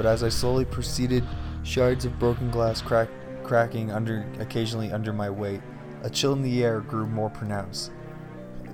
but 0.00 0.06
as 0.06 0.22
I 0.22 0.30
slowly 0.30 0.64
proceeded, 0.64 1.22
shards 1.62 2.06
of 2.06 2.18
broken 2.18 2.50
glass 2.50 2.80
crack, 2.80 3.10
cracking 3.42 3.92
under 3.92 4.24
occasionally 4.38 4.90
under 4.92 5.12
my 5.12 5.28
weight, 5.28 5.60
a 6.02 6.08
chill 6.08 6.32
in 6.32 6.40
the 6.40 6.64
air 6.64 6.80
grew 6.80 7.06
more 7.06 7.28
pronounced. 7.28 7.92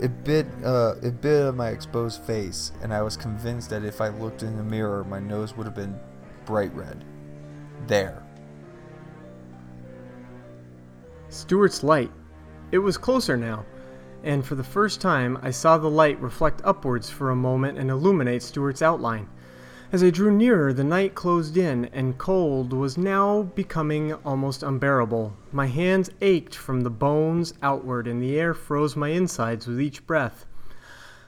It 0.00 0.22
bit, 0.22 0.46
uh, 0.64 0.94
it 1.02 1.20
bit 1.20 1.48
at 1.48 1.56
my 1.56 1.70
exposed 1.70 2.22
face, 2.22 2.70
and 2.80 2.94
I 2.94 3.02
was 3.02 3.16
convinced 3.16 3.70
that 3.70 3.82
if 3.82 4.00
I 4.00 4.10
looked 4.10 4.44
in 4.44 4.56
the 4.56 4.62
mirror, 4.62 5.02
my 5.02 5.18
nose 5.18 5.56
would 5.56 5.66
have 5.66 5.74
been 5.74 5.98
bright 6.44 6.72
red. 6.76 7.04
There. 7.88 8.22
Stuart's 11.28 11.82
light. 11.82 12.12
It 12.70 12.78
was 12.78 12.96
closer 12.96 13.36
now, 13.36 13.66
and 14.22 14.46
for 14.46 14.54
the 14.54 14.62
first 14.62 15.00
time 15.00 15.40
I 15.42 15.50
saw 15.50 15.76
the 15.76 15.90
light 15.90 16.20
reflect 16.20 16.60
upwards 16.62 17.10
for 17.10 17.30
a 17.30 17.36
moment 17.36 17.78
and 17.78 17.90
illuminate 17.90 18.44
Stuart's 18.44 18.80
outline. 18.80 19.28
As 19.92 20.02
I 20.02 20.10
drew 20.10 20.32
nearer, 20.32 20.72
the 20.72 20.82
night 20.82 21.14
closed 21.14 21.56
in, 21.56 21.84
and 21.86 22.18
cold 22.18 22.72
was 22.72 22.98
now 22.98 23.42
becoming 23.42 24.12
almost 24.24 24.64
unbearable. 24.64 25.36
My 25.52 25.66
hands 25.66 26.10
ached 26.20 26.56
from 26.56 26.80
the 26.80 26.90
bones 26.90 27.54
outward, 27.62 28.08
and 28.08 28.20
the 28.20 28.36
air 28.36 28.52
froze 28.52 28.96
my 28.96 29.10
insides 29.10 29.68
with 29.68 29.80
each 29.80 30.04
breath. 30.04 30.44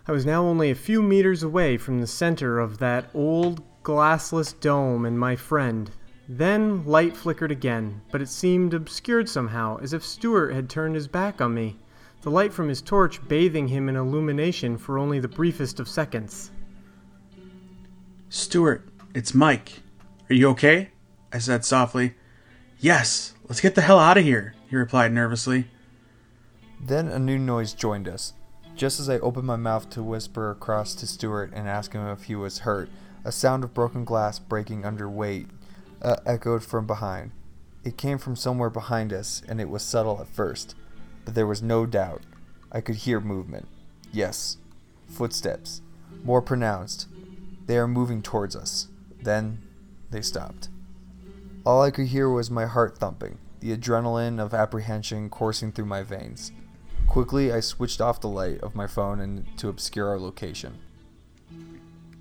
I 0.09 0.13
was 0.13 0.27
now 0.27 0.43
only 0.43 0.73
a 0.73 0.75
few 0.75 1.05
meters 1.05 1.45
away 1.45 1.77
from 1.77 2.01
the 2.01 2.07
center 2.09 2.59
of 2.59 2.79
that 2.79 3.11
old 3.15 3.63
glassless 3.85 4.53
dome 4.59 5.05
and 5.05 5.17
my 5.17 5.37
friend. 5.37 5.93
Then 6.29 6.85
light 6.85 7.17
flickered 7.17 7.53
again, 7.53 8.03
but 8.11 8.21
it 8.21 8.29
seemed 8.29 8.75
obscured 8.75 9.29
somehow, 9.29 9.79
as 9.81 9.93
if 9.93 10.05
Stuart 10.05 10.53
had 10.53 10.69
turned 10.69 10.97
his 10.97 11.07
back 11.07 11.41
on 11.41 11.55
me, 11.55 11.79
the 12.23 12.31
light 12.31 12.53
from 12.53 12.69
his 12.69 12.83
torch 12.83 13.21
bathing 13.29 13.69
him 13.69 13.89
in 13.89 13.95
illumination 13.95 14.77
for 14.77 14.99
only 14.99 15.21
the 15.21 15.29
briefest 15.29 15.79
of 15.79 15.89
seconds. 15.89 16.51
Stuart, 18.31 18.87
it's 19.15 19.33
Mike. 19.33 19.81
Are 20.29 20.35
you 20.35 20.51
okay? 20.51 20.91
I 21.33 21.39
said 21.39 21.65
softly. 21.65 22.15
Yes, 22.79 23.33
let's 23.49 23.63
get 23.63 23.75
the 23.75 23.81
hell 23.81 23.99
out 23.99 24.19
of 24.19 24.25
here, 24.25 24.55
he 24.69 24.77
replied 24.77 25.13
nervously. 25.13 25.69
Then 26.79 27.09
a 27.09 27.19
new 27.19 27.39
noise 27.39 27.73
joined 27.73 28.07
us. 28.07 28.35
Just 28.77 29.01
as 29.01 29.09
I 29.09 29.19
opened 29.21 29.47
my 29.47 29.57
mouth 29.57 29.89
to 29.91 30.03
whisper 30.03 30.51
across 30.51 30.95
to 30.97 31.07
Stuart 31.07 31.53
and 31.55 31.67
ask 31.67 31.95
him 31.95 32.07
if 32.09 32.25
he 32.25 32.35
was 32.35 32.61
hurt, 32.61 32.91
a 33.25 33.33
sound 33.33 33.65
of 33.65 33.73
broken 33.73 34.05
glass 34.05 34.39
breaking 34.39 34.85
under 34.85 35.09
weight 35.09 35.47
uh, 36.03 36.17
echoed 36.27 36.63
from 36.63 36.87
behind. 36.87 37.31
It 37.83 37.97
came 37.97 38.19
from 38.19 38.37
somewhere 38.37 38.71
behind 38.71 39.11
us, 39.11 39.41
and 39.49 39.59
it 39.59 39.71
was 39.71 39.83
subtle 39.83 40.21
at 40.21 40.29
first, 40.29 40.75
but 41.25 41.35
there 41.35 41.47
was 41.47 41.63
no 41.63 41.87
doubt. 41.87 42.21
I 42.71 42.83
could 42.83 42.97
hear 42.97 43.21
movement. 43.21 43.69
Yes, 44.13 44.59
footsteps, 45.07 45.81
more 46.23 46.43
pronounced. 46.43 47.07
They 47.69 47.77
are 47.77 47.87
moving 47.87 48.23
towards 48.23 48.57
us. 48.57 48.89
Then 49.23 49.63
they 50.11 50.23
stopped. 50.23 50.71
All 51.67 51.83
I 51.83 51.91
could 51.91 52.07
hear 52.07 52.31
was 52.31 52.51
my 52.51 52.65
heart 52.65 52.97
thumping, 52.97 53.37
the 53.61 53.77
adrenaline 53.77 54.41
of 54.41 54.55
apprehension 54.55 55.29
coursing 55.29 55.71
through 55.71 55.85
my 55.85 56.03
veins. 56.03 56.51
Quickly, 57.07 57.53
I 57.53 57.61
switched 57.61 58.01
off 58.01 58.23
the 58.23 58.29
light 58.29 58.59
of 58.63 58.75
my 58.75 58.87
phone 58.87 59.21
and 59.21 59.47
to 59.59 59.69
obscure 59.69 60.09
our 60.09 60.19
location. 60.19 60.79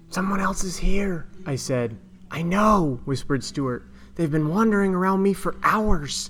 Someone 0.10 0.42
else 0.42 0.66
is 0.66 0.78
here, 0.78 1.28
I 1.46 1.56
said. 1.56 1.98
I 2.30 2.42
know, 2.42 3.00
whispered 3.06 3.42
Stuart. 3.42 3.86
They've 4.16 4.30
been 4.30 4.50
wandering 4.50 4.94
around 4.94 5.24
me 5.24 5.32
for 5.32 5.56
hours. 5.64 6.30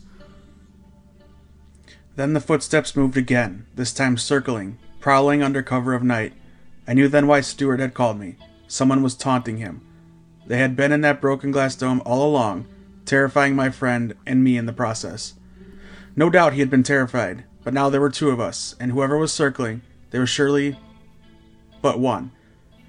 Then 2.16 2.34
the 2.34 2.40
footsteps 2.40 2.96
moved 2.96 3.18
again, 3.18 3.66
this 3.74 3.94
time 3.94 4.18
circling, 4.18 4.78
prowling 5.00 5.42
under 5.42 5.64
cover 5.64 5.96
of 5.96 6.04
night. 6.04 6.34
I 6.88 6.94
knew 6.94 7.08
then 7.08 7.26
why 7.26 7.42
Stuart 7.42 7.80
had 7.80 7.96
called 7.96 8.20
me. 8.20 8.36
Someone 8.68 9.02
was 9.02 9.16
taunting 9.16 9.58
him. 9.58 9.82
They 10.46 10.58
had 10.58 10.76
been 10.76 10.92
in 10.92 11.02
that 11.02 11.22
broken 11.22 11.52
glass 11.52 11.76
dome 11.76 12.02
all 12.06 12.28
along, 12.28 12.68
terrifying 13.06 13.56
my 13.56 13.70
friend 13.70 14.14
and 14.26 14.44
me 14.44 14.58
in 14.58 14.66
the 14.66 14.74
process. 14.74 15.34
No 16.16 16.30
doubt 16.30 16.54
he 16.54 16.60
had 16.60 16.70
been 16.70 16.84
terrified, 16.84 17.44
but 17.64 17.74
now 17.74 17.90
there 17.90 18.02
were 18.02 18.10
two 18.10 18.30
of 18.30 18.40
us, 18.40 18.76
and 18.80 18.92
whoever 18.92 19.18
was 19.18 19.32
circling, 19.32 19.82
there 20.12 20.22
was 20.22 20.30
surely 20.30 20.78
but 21.82 22.00
one. 22.00 22.32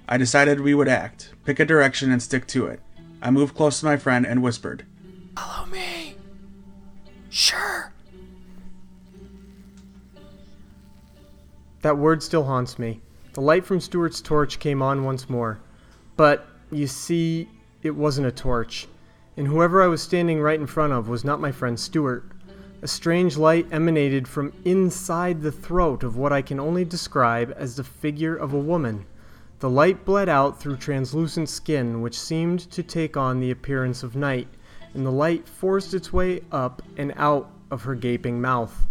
I 0.07 0.17
decided 0.17 0.59
we 0.59 0.73
would 0.73 0.87
act, 0.87 1.33
pick 1.45 1.59
a 1.59 1.65
direction, 1.65 2.11
and 2.11 2.21
stick 2.21 2.47
to 2.47 2.65
it. 2.67 2.81
I 3.21 3.31
moved 3.31 3.55
close 3.55 3.79
to 3.79 3.85
my 3.85 3.97
friend 3.97 4.25
and 4.25 4.41
whispered, 4.41 4.85
Follow 5.37 5.65
me. 5.67 6.15
Sure. 7.29 7.93
That 11.81 11.97
word 11.97 12.23
still 12.23 12.43
haunts 12.43 12.79
me. 12.79 13.01
The 13.33 13.39
The 13.39 13.45
light 13.45 13.65
from 13.65 13.79
Stuart's 13.79 14.19
torch 14.19 14.59
came 14.59 14.81
on 14.81 15.05
once 15.05 15.29
more. 15.29 15.59
But, 16.19 16.49
you 16.69 16.85
see, 16.85 17.47
it 17.81 17.95
wasn't 17.95 18.27
a 18.27 18.31
torch, 18.33 18.89
and 19.37 19.47
whoever 19.47 19.81
I 19.81 19.87
was 19.87 20.01
standing 20.01 20.41
right 20.41 20.59
in 20.59 20.67
front 20.67 20.91
of 20.91 21.07
was 21.07 21.23
not 21.23 21.39
my 21.39 21.53
friend 21.53 21.79
Stuart. 21.79 22.25
A 22.81 22.89
strange 22.89 23.37
light 23.37 23.67
emanated 23.71 24.27
from 24.27 24.51
inside 24.65 25.41
the 25.41 25.53
throat 25.53 26.03
of 26.03 26.17
what 26.17 26.33
I 26.33 26.41
can 26.41 26.59
only 26.59 26.83
describe 26.83 27.53
as 27.55 27.77
the 27.77 27.85
figure 27.85 28.35
of 28.35 28.51
a 28.51 28.59
woman. 28.59 29.05
The 29.59 29.69
light 29.69 30.03
bled 30.03 30.27
out 30.27 30.59
through 30.59 30.75
translucent 30.75 31.47
skin, 31.47 32.01
which 32.01 32.19
seemed 32.19 32.69
to 32.71 32.83
take 32.83 33.15
on 33.15 33.39
the 33.39 33.51
appearance 33.51 34.03
of 34.03 34.17
night, 34.17 34.49
and 34.93 35.05
the 35.05 35.11
light 35.11 35.47
forced 35.47 35.93
its 35.93 36.11
way 36.11 36.41
up 36.51 36.81
and 36.97 37.13
out 37.15 37.49
of 37.71 37.83
her 37.83 37.95
gaping 37.95 38.41
mouth. 38.41 38.87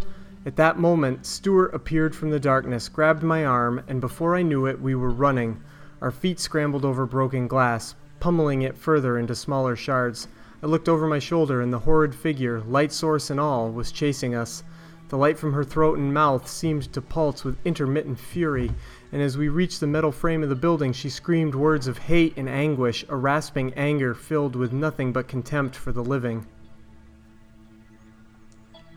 At 0.47 0.57
that 0.57 0.79
moment, 0.79 1.27
Stuart 1.27 1.75
appeared 1.75 2.17
from 2.17 2.31
the 2.31 2.41
darkness, 2.41 2.89
grabbed 2.89 3.23
my 3.23 3.45
arm, 3.45 3.83
and 3.87 4.01
before 4.01 4.35
I 4.35 4.41
knew 4.41 4.65
it, 4.65 4.81
we 4.81 4.95
were 4.95 5.11
running. 5.11 5.61
Our 6.01 6.11
feet 6.11 6.39
scrambled 6.39 6.85
over 6.85 7.07
broken 7.07 7.49
glass, 7.49 7.95
pummeling 8.21 8.63
it 8.63 8.79
further 8.79 9.19
into 9.19 9.35
smaller 9.35 9.75
shards. 9.75 10.29
I 10.63 10.67
looked 10.67 10.89
over 10.89 11.07
my 11.07 11.19
shoulder, 11.19 11.61
and 11.61 11.73
the 11.73 11.81
horrid 11.81 12.15
figure, 12.15 12.61
light 12.61 12.93
source 12.93 13.31
and 13.31 13.41
all, 13.41 13.71
was 13.71 13.91
chasing 13.91 14.35
us. 14.35 14.63
The 15.09 15.17
light 15.17 15.39
from 15.39 15.55
her 15.55 15.65
throat 15.65 15.99
and 15.99 16.13
mouth 16.13 16.47
seemed 16.47 16.93
to 16.93 17.01
pulse 17.01 17.43
with 17.43 17.57
intermittent 17.65 18.19
fury, 18.19 18.71
and 19.11 19.23
as 19.23 19.39
we 19.39 19.49
reached 19.49 19.81
the 19.81 19.87
metal 19.87 20.13
frame 20.13 20.43
of 20.43 20.51
the 20.51 20.55
building, 20.55 20.93
she 20.93 21.09
screamed 21.09 21.55
words 21.55 21.87
of 21.87 21.99
hate 21.99 22.35
and 22.37 22.49
anguish, 22.49 23.05
a 23.09 23.17
rasping 23.17 23.73
anger 23.75 24.15
filled 24.15 24.55
with 24.55 24.73
nothing 24.73 25.13
but 25.13 25.27
contempt 25.27 25.75
for 25.75 25.93
the 25.93 26.05
living. 26.05 26.47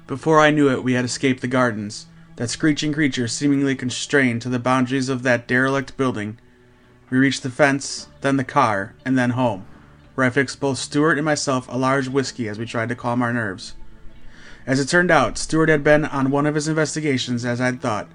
Before 0.05 0.41
I 0.41 0.51
knew 0.51 0.69
it, 0.69 0.83
we 0.83 0.93
had 0.93 1.05
escaped 1.05 1.41
the 1.41 1.47
gardens, 1.47 2.07
that 2.35 2.49
screeching 2.49 2.91
creature 2.91 3.29
seemingly 3.29 3.75
constrained 3.75 4.41
to 4.41 4.49
the 4.49 4.59
boundaries 4.59 5.07
of 5.07 5.23
that 5.23 5.47
derelict 5.47 5.95
building. 5.95 6.37
We 7.11 7.17
reached 7.17 7.43
the 7.43 7.49
fence, 7.49 8.07
then 8.21 8.37
the 8.37 8.45
car, 8.45 8.95
and 9.05 9.17
then 9.17 9.31
home, 9.31 9.65
where 10.15 10.25
I 10.25 10.29
fixed 10.29 10.61
both 10.61 10.77
Stuart 10.77 11.17
and 11.17 11.25
myself 11.25 11.67
a 11.67 11.77
large 11.77 12.07
whiskey 12.07 12.47
as 12.47 12.57
we 12.57 12.65
tried 12.65 12.87
to 12.87 12.95
calm 12.95 13.21
our 13.21 13.33
nerves. 13.33 13.75
As 14.65 14.79
it 14.79 14.85
turned 14.85 15.11
out, 15.11 15.37
Stuart 15.37 15.67
had 15.67 15.83
been 15.83 16.05
on 16.05 16.31
one 16.31 16.45
of 16.45 16.55
his 16.55 16.69
investigations 16.69 17.43
as 17.43 17.59
I'd 17.59 17.81
thought. 17.81 18.07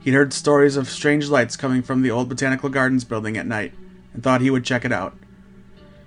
He'd 0.00 0.14
heard 0.14 0.32
stories 0.32 0.76
of 0.76 0.88
strange 0.88 1.28
lights 1.28 1.56
coming 1.56 1.82
from 1.82 2.02
the 2.02 2.10
old 2.12 2.28
Botanical 2.28 2.68
Gardens 2.68 3.02
building 3.02 3.36
at 3.36 3.48
night, 3.48 3.74
and 4.14 4.22
thought 4.22 4.42
he 4.42 4.50
would 4.50 4.64
check 4.64 4.84
it 4.84 4.92
out. 4.92 5.16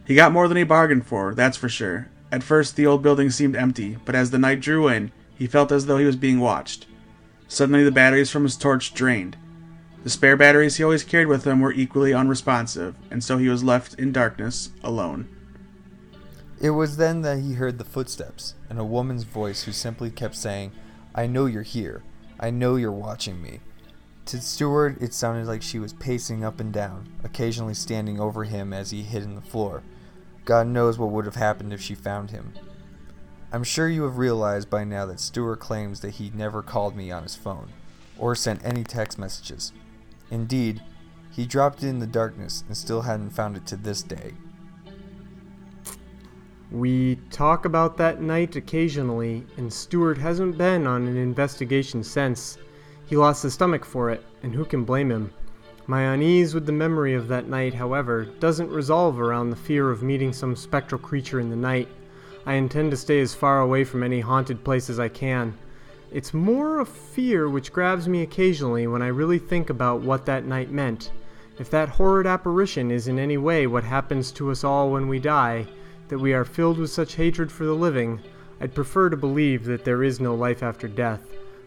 He 0.05 0.15
got 0.15 0.31
more 0.31 0.47
than 0.47 0.55
he 0.55 0.63
bargained 0.63 1.05
for, 1.05 1.35
that's 1.35 1.57
for 1.57 1.67
sure. 1.67 2.07
At 2.31 2.41
first, 2.41 2.77
the 2.77 2.87
old 2.87 3.03
building 3.03 3.31
seemed 3.31 3.57
empty, 3.57 3.97
but 4.05 4.15
as 4.15 4.31
the 4.31 4.39
night 4.39 4.61
drew 4.61 4.87
in, 4.87 5.11
he 5.35 5.45
felt 5.45 5.73
as 5.73 5.87
though 5.87 5.97
he 5.97 6.05
was 6.05 6.15
being 6.15 6.39
watched. 6.39 6.85
Suddenly, 7.49 7.83
the 7.83 7.91
batteries 7.91 8.31
from 8.31 8.43
his 8.43 8.55
torch 8.55 8.93
drained. 8.93 9.35
The 10.03 10.09
spare 10.09 10.37
batteries 10.37 10.77
he 10.77 10.83
always 10.83 11.03
carried 11.03 11.27
with 11.27 11.45
him 11.45 11.59
were 11.59 11.73
equally 11.73 12.13
unresponsive, 12.13 12.95
and 13.11 13.23
so 13.23 13.37
he 13.37 13.49
was 13.49 13.63
left 13.63 13.95
in 13.95 14.13
darkness, 14.13 14.69
alone. 14.81 15.27
It 16.61 16.71
was 16.71 16.97
then 16.97 17.21
that 17.21 17.39
he 17.39 17.53
heard 17.53 17.77
the 17.77 17.83
footsteps 17.83 18.53
and 18.69 18.79
a 18.79 18.85
woman's 18.85 19.23
voice 19.23 19.63
who 19.63 19.71
simply 19.71 20.09
kept 20.09 20.35
saying, 20.35 20.71
I 21.13 21.27
know 21.27 21.45
you're 21.45 21.63
here. 21.63 22.03
I 22.39 22.49
know 22.49 22.75
you're 22.75 22.91
watching 22.91 23.41
me. 23.41 23.59
To 24.27 24.39
Stuart, 24.39 25.01
it 25.01 25.13
sounded 25.13 25.47
like 25.47 25.61
she 25.61 25.79
was 25.79 25.91
pacing 25.93 26.43
up 26.43 26.59
and 26.59 26.71
down, 26.71 27.09
occasionally 27.23 27.73
standing 27.73 28.19
over 28.19 28.45
him 28.45 28.71
as 28.71 28.91
he 28.91 29.01
hid 29.03 29.23
in 29.23 29.35
the 29.35 29.41
floor. 29.41 29.83
God 30.45 30.67
knows 30.67 30.97
what 30.97 31.09
would 31.09 31.25
have 31.25 31.35
happened 31.35 31.73
if 31.73 31.81
she 31.81 31.95
found 31.95 32.31
him. 32.31 32.53
I'm 33.51 33.63
sure 33.63 33.89
you 33.89 34.03
have 34.03 34.17
realized 34.17 34.69
by 34.69 34.83
now 34.83 35.05
that 35.07 35.19
Stuart 35.19 35.57
claims 35.57 36.01
that 36.01 36.11
he 36.11 36.31
never 36.35 36.61
called 36.61 36.95
me 36.95 37.11
on 37.11 37.23
his 37.23 37.35
phone, 37.35 37.69
or 38.17 38.35
sent 38.35 38.63
any 38.63 38.83
text 38.83 39.17
messages. 39.17 39.73
Indeed, 40.31 40.81
he 41.31 41.45
dropped 41.45 41.83
it 41.83 41.87
in 41.87 41.99
the 41.99 42.07
darkness 42.07 42.63
and 42.67 42.75
still 42.75 43.01
hadn't 43.01 43.31
found 43.31 43.57
it 43.57 43.65
to 43.67 43.77
this 43.77 44.03
day. 44.03 44.33
We 46.71 47.15
talk 47.31 47.65
about 47.65 47.97
that 47.97 48.21
night 48.21 48.55
occasionally, 48.55 49.45
and 49.57 49.73
Stuart 49.73 50.19
hasn't 50.19 50.57
been 50.57 50.85
on 50.85 51.07
an 51.07 51.17
investigation 51.17 52.03
since. 52.03 52.57
He 53.07 53.17
lost 53.17 53.41
his 53.41 53.55
stomach 53.55 53.83
for 53.85 54.11
it, 54.11 54.23
and 54.43 54.53
who 54.53 54.65
can 54.65 54.83
blame 54.83 55.09
him? 55.09 55.33
My 55.87 56.13
unease 56.13 56.53
with 56.53 56.67
the 56.67 56.71
memory 56.71 57.15
of 57.15 57.27
that 57.29 57.47
night, 57.47 57.73
however, 57.73 58.25
doesn't 58.25 58.69
resolve 58.69 59.19
around 59.19 59.49
the 59.49 59.55
fear 59.55 59.89
of 59.89 60.03
meeting 60.03 60.31
some 60.31 60.55
spectral 60.55 61.01
creature 61.01 61.39
in 61.39 61.49
the 61.49 61.55
night. 61.55 61.87
I 62.45 62.53
intend 62.53 62.91
to 62.91 62.97
stay 62.97 63.19
as 63.19 63.33
far 63.33 63.61
away 63.61 63.83
from 63.83 64.03
any 64.03 64.19
haunted 64.19 64.63
place 64.63 64.91
as 64.91 64.99
I 64.99 65.09
can. 65.09 65.57
It's 66.11 66.33
more 66.33 66.79
a 66.79 66.85
fear 66.85 67.47
which 67.47 67.71
grabs 67.71 68.07
me 68.07 68.23
occasionally 68.23 68.87
when 68.87 69.03
I 69.03 69.07
really 69.07 69.37
think 69.37 69.69
about 69.69 70.01
what 70.01 70.25
that 70.25 70.43
night 70.43 70.71
meant. 70.71 71.11
If 71.59 71.69
that 71.69 71.89
horrid 71.89 72.25
apparition 72.25 72.89
is 72.89 73.07
in 73.07 73.19
any 73.19 73.37
way 73.37 73.67
what 73.67 73.83
happens 73.83 74.31
to 74.31 74.49
us 74.49 74.63
all 74.63 74.91
when 74.91 75.07
we 75.07 75.19
die, 75.19 75.67
that 76.07 76.17
we 76.17 76.33
are 76.33 76.45
filled 76.45 76.79
with 76.79 76.89
such 76.89 77.15
hatred 77.15 77.51
for 77.51 77.65
the 77.65 77.75
living, 77.75 78.21
I'd 78.59 78.73
prefer 78.73 79.09
to 79.09 79.17
believe 79.17 79.65
that 79.65 79.85
there 79.85 80.03
is 80.03 80.19
no 80.19 80.33
life 80.33 80.63
after 80.63 80.87
death. 80.87 81.21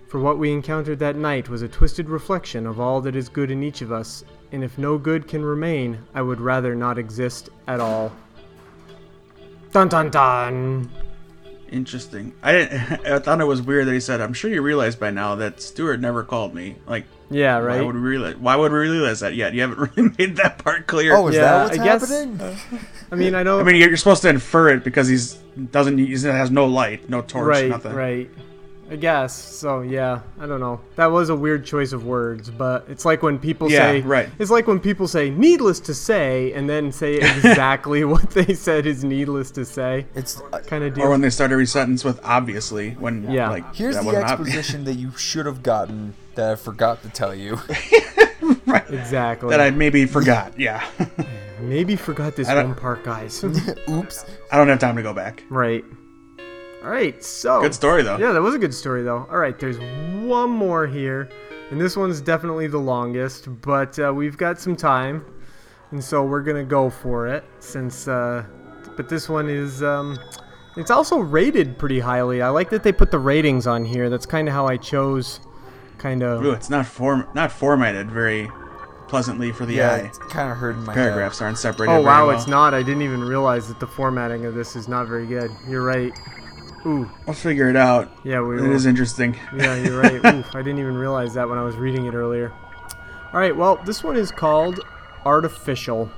For 0.09 0.18
what 0.18 0.38
we 0.38 0.53
encountered 0.53 0.99
that 0.99 1.16
night 1.16 1.49
was 1.49 1.62
a 1.62 1.68
twisted 1.68 2.09
reflection 2.09 2.66
of 2.66 2.80
all 2.80 3.01
that 3.03 3.14
is 3.14 3.28
good 3.28 3.51
in 3.51 3.62
each 3.62 3.80
of 3.80 3.93
us, 3.93 4.24
and 4.51 4.64
if 4.64 4.76
no 4.76 4.99
good 4.99 5.28
can 5.28 5.45
remain, 5.45 5.99
I 6.14 6.22
would 6.22 6.40
rather 6.40 6.74
not 6.74 6.99
exist 6.99 7.49
at 7.68 7.78
all. 7.78 8.12
Dun 9.70 9.88
dun 9.88 10.11
dun! 10.11 10.90
Interesting. 11.73 12.35
I 12.43 12.53
didn't. 12.53 13.07
I 13.07 13.18
thought 13.18 13.41
it 13.41 13.47
was 13.47 13.62
weird 13.62 13.87
that 13.87 13.93
he 13.95 14.01
said, 14.01 14.20
"I'm 14.20 14.35
sure 14.35 14.51
you 14.51 14.61
realize 14.62 14.95
by 14.95 15.11
now 15.11 15.35
that 15.37 15.61
Stuart 15.62 16.01
never 16.01 16.23
called 16.23 16.55
me." 16.55 16.77
Like, 16.87 17.07
Yeah, 17.31 17.57
right. 17.57 17.62
why 17.62 17.77
right? 17.79 17.87
would 17.87 17.95
we 17.95 18.01
realize? 18.03 18.37
Why 18.37 18.57
would 18.57 18.70
we 18.70 18.79
realize 18.79 19.20
that 19.20 19.35
yet? 19.35 19.55
You 19.55 19.62
haven't 19.62 19.79
really 19.97 20.14
made 20.18 20.37
that 20.37 20.59
part 20.59 20.87
clear. 20.87 21.16
Oh, 21.16 21.29
is 21.29 21.35
Yeah, 21.35 21.41
that 21.41 21.64
what's 21.64 21.79
I 21.79 21.85
guess- 21.85 22.11
happening? 22.11 22.57
I 23.11 23.14
mean, 23.14 23.35
I 23.35 23.43
know. 23.43 23.59
I 23.59 23.62
mean, 23.62 23.77
you're 23.77 23.97
supposed 23.97 24.23
to 24.23 24.29
infer 24.29 24.68
it 24.68 24.85
because 24.85 25.09
he's 25.09 25.35
doesn't 25.70 25.97
he 25.99 26.12
has 26.12 26.51
no 26.51 26.66
light, 26.66 27.09
no 27.09 27.23
torch, 27.23 27.47
right, 27.49 27.68
nothing. 27.70 27.93
right. 27.95 28.31
I 28.93 28.97
guess. 28.97 29.32
So, 29.34 29.80
yeah, 29.80 30.20
I 30.38 30.45
don't 30.47 30.61
know. 30.61 30.78
That 30.97 31.07
was 31.07 31.30
a 31.30 31.34
weird 31.34 31.64
choice 31.64 31.93
of 31.93 32.05
words, 32.05 32.51
but 32.51 32.84
it's 32.88 33.05
like 33.07 33.22
when 33.22 33.38
people 33.38 33.70
Yeah, 33.70 33.78
say. 33.90 34.01
right. 34.03 34.28
It's 34.38 34.51
like 34.51 34.66
when 34.66 34.78
people 34.80 35.09
say, 35.09 35.30
needless 35.30 35.80
to 35.80 35.95
say, 35.95 36.53
and 36.53 36.68
then 36.68 36.93
say 36.93 37.14
exactly 37.20 38.05
what 38.05 38.30
they 38.32 38.53
said 38.55 38.84
is 38.86 39.03
needless 39.03 39.51
to 39.53 39.64
say. 39.64 40.07
It's 40.14 40.40
uh, 40.53 40.59
Kind 40.66 40.84
of 40.84 40.95
deal. 40.95 41.05
Or 41.05 41.11
when 41.11 41.22
they 41.22 41.30
start 41.30 41.53
every 41.53 41.66
sentence 41.66 42.05
with 42.05 42.20
"obviously," 42.22 42.90
when 42.93 43.30
Yeah. 43.30 43.49
like 43.49 43.74
here's 43.74 43.95
that 43.95 44.03
the 44.03 44.07
wasn't 44.09 44.24
ob- 44.30 44.40
exposition 44.40 44.84
that 44.84 44.95
you 44.95 45.11
should 45.16 45.47
have 45.47 45.62
gotten 45.62 46.14
that 46.34 46.51
I 46.53 46.55
forgot 46.57 47.03
to 47.03 47.09
tell 47.09 47.34
you. 47.34 47.59
Right. 48.66 48.88
Exactly. 48.90 49.51
that 49.51 49.61
I 49.61 49.70
maybe 49.70 50.05
forgot. 50.07 50.59
Yeah, 50.59 50.84
Maybe 51.61 51.95
forgot 51.95 52.34
this 52.36 52.49
one 52.49 52.74
part, 52.74 53.05
guys. 53.05 53.43
Oops. 53.88 54.24
I 54.51 54.57
don't 54.57 54.68
have 54.68 54.78
time 54.80 54.97
to 54.97 55.03
go 55.03 55.12
back. 55.14 55.43
right. 55.49 55.84
All 56.83 56.91
right, 56.91 57.22
so. 57.22 57.61
Good 57.61 57.74
story 57.74 58.03
though. 58.03 58.16
Yeah, 58.18 58.33
that 58.33 58.43
was 58.43 58.55
a 58.55 58.59
good 58.59 58.74
story, 58.74 59.03
though. 59.03 59.26
All 59.30 59.39
right, 59.39 59.57
there's 59.59 59.78
one 60.26 60.51
more 60.51 60.87
here, 60.87 61.28
and 61.70 61.80
this 61.80 61.97
one's 61.97 62.20
definitely 62.20 62.66
the 62.66 62.78
longest, 62.78 63.49
but 63.61 63.99
uh, 63.99 64.12
we've 64.12 64.37
got 64.37 64.59
some 64.59 64.74
time, 64.74 65.24
and 65.93 66.03
so 66.03 66.24
we're 66.24 66.43
gonna 66.43 66.64
go 66.64 66.91
for 66.91 67.28
it. 67.28 67.45
Since, 67.61 68.09
uh, 68.09 68.45
but 68.97 69.09
this 69.09 69.28
one 69.28 69.49
is, 69.49 69.83
um, 69.83 70.18
it's 70.76 70.91
also 70.91 71.18
rated 71.18 71.78
pretty 71.78 72.01
highly. 72.01 72.43
I 72.43 72.49
like 72.49 72.68
that 72.70 72.83
they 72.83 72.93
put 72.93 73.11
the 73.12 73.18
ratings 73.18 73.66
on 73.68 73.85
here. 73.85 74.11
That's 74.11 74.26
kind 74.26 74.49
of 74.49 74.55
how 74.55 74.66
I 74.66 74.76
chose, 74.76 75.39
kind 75.99 76.22
of. 76.24 76.45
Ooh, 76.45 76.51
it's 76.51 76.68
not 76.70 76.85
form 76.87 77.28
not 77.33 77.53
formatted 77.53 78.11
very 78.11 78.51
pleasantly 79.07 79.53
for 79.53 79.66
the 79.66 79.74
Yeah, 79.74 79.93
eye. 79.93 79.99
it's 79.99 80.18
kind 80.18 80.51
of 80.51 80.57
hurting 80.57 80.83
my 80.85 80.95
Paragraphs 80.95 81.41
aren't 81.43 81.59
separated. 81.59 81.93
Oh 81.93 81.97
very 81.97 82.07
wow, 82.07 82.26
well. 82.26 82.37
it's 82.37 82.49
not. 82.49 82.74
I 82.74 82.83
didn't 82.83 83.03
even 83.03 83.22
realize 83.22 83.68
that 83.68 83.78
the 83.78 83.87
formatting 83.87 84.47
of 84.47 84.55
this 84.57 84.74
is 84.74 84.89
not 84.89 85.07
very 85.07 85.26
good. 85.26 85.51
You're 85.68 85.85
right. 85.85 86.12
Ooh, 86.85 87.09
I'll 87.28 87.35
figure 87.35 87.70
it 87.70 87.76
out. 87.76 88.11
yeah, 88.24 88.41
we. 88.41 88.59
It 88.59 88.62
will. 88.62 88.72
is 88.72 88.87
interesting. 88.87 89.37
Yeah, 89.57 89.76
you're 89.76 90.01
right. 90.01 90.24
Oof, 90.35 90.55
I 90.55 90.62
didn't 90.62 90.80
even 90.80 90.97
realize 90.97 91.35
that 91.35 91.49
when 91.49 91.59
I 91.59 91.62
was 91.62 91.76
reading 91.76 92.07
it 92.07 92.14
earlier. 92.14 92.53
All 93.33 93.41
right, 93.41 93.57
well, 93.57 93.76
this 93.85 94.03
one 94.03 94.16
is 94.16 94.30
called 94.30 94.80
Artificial. 95.24 96.11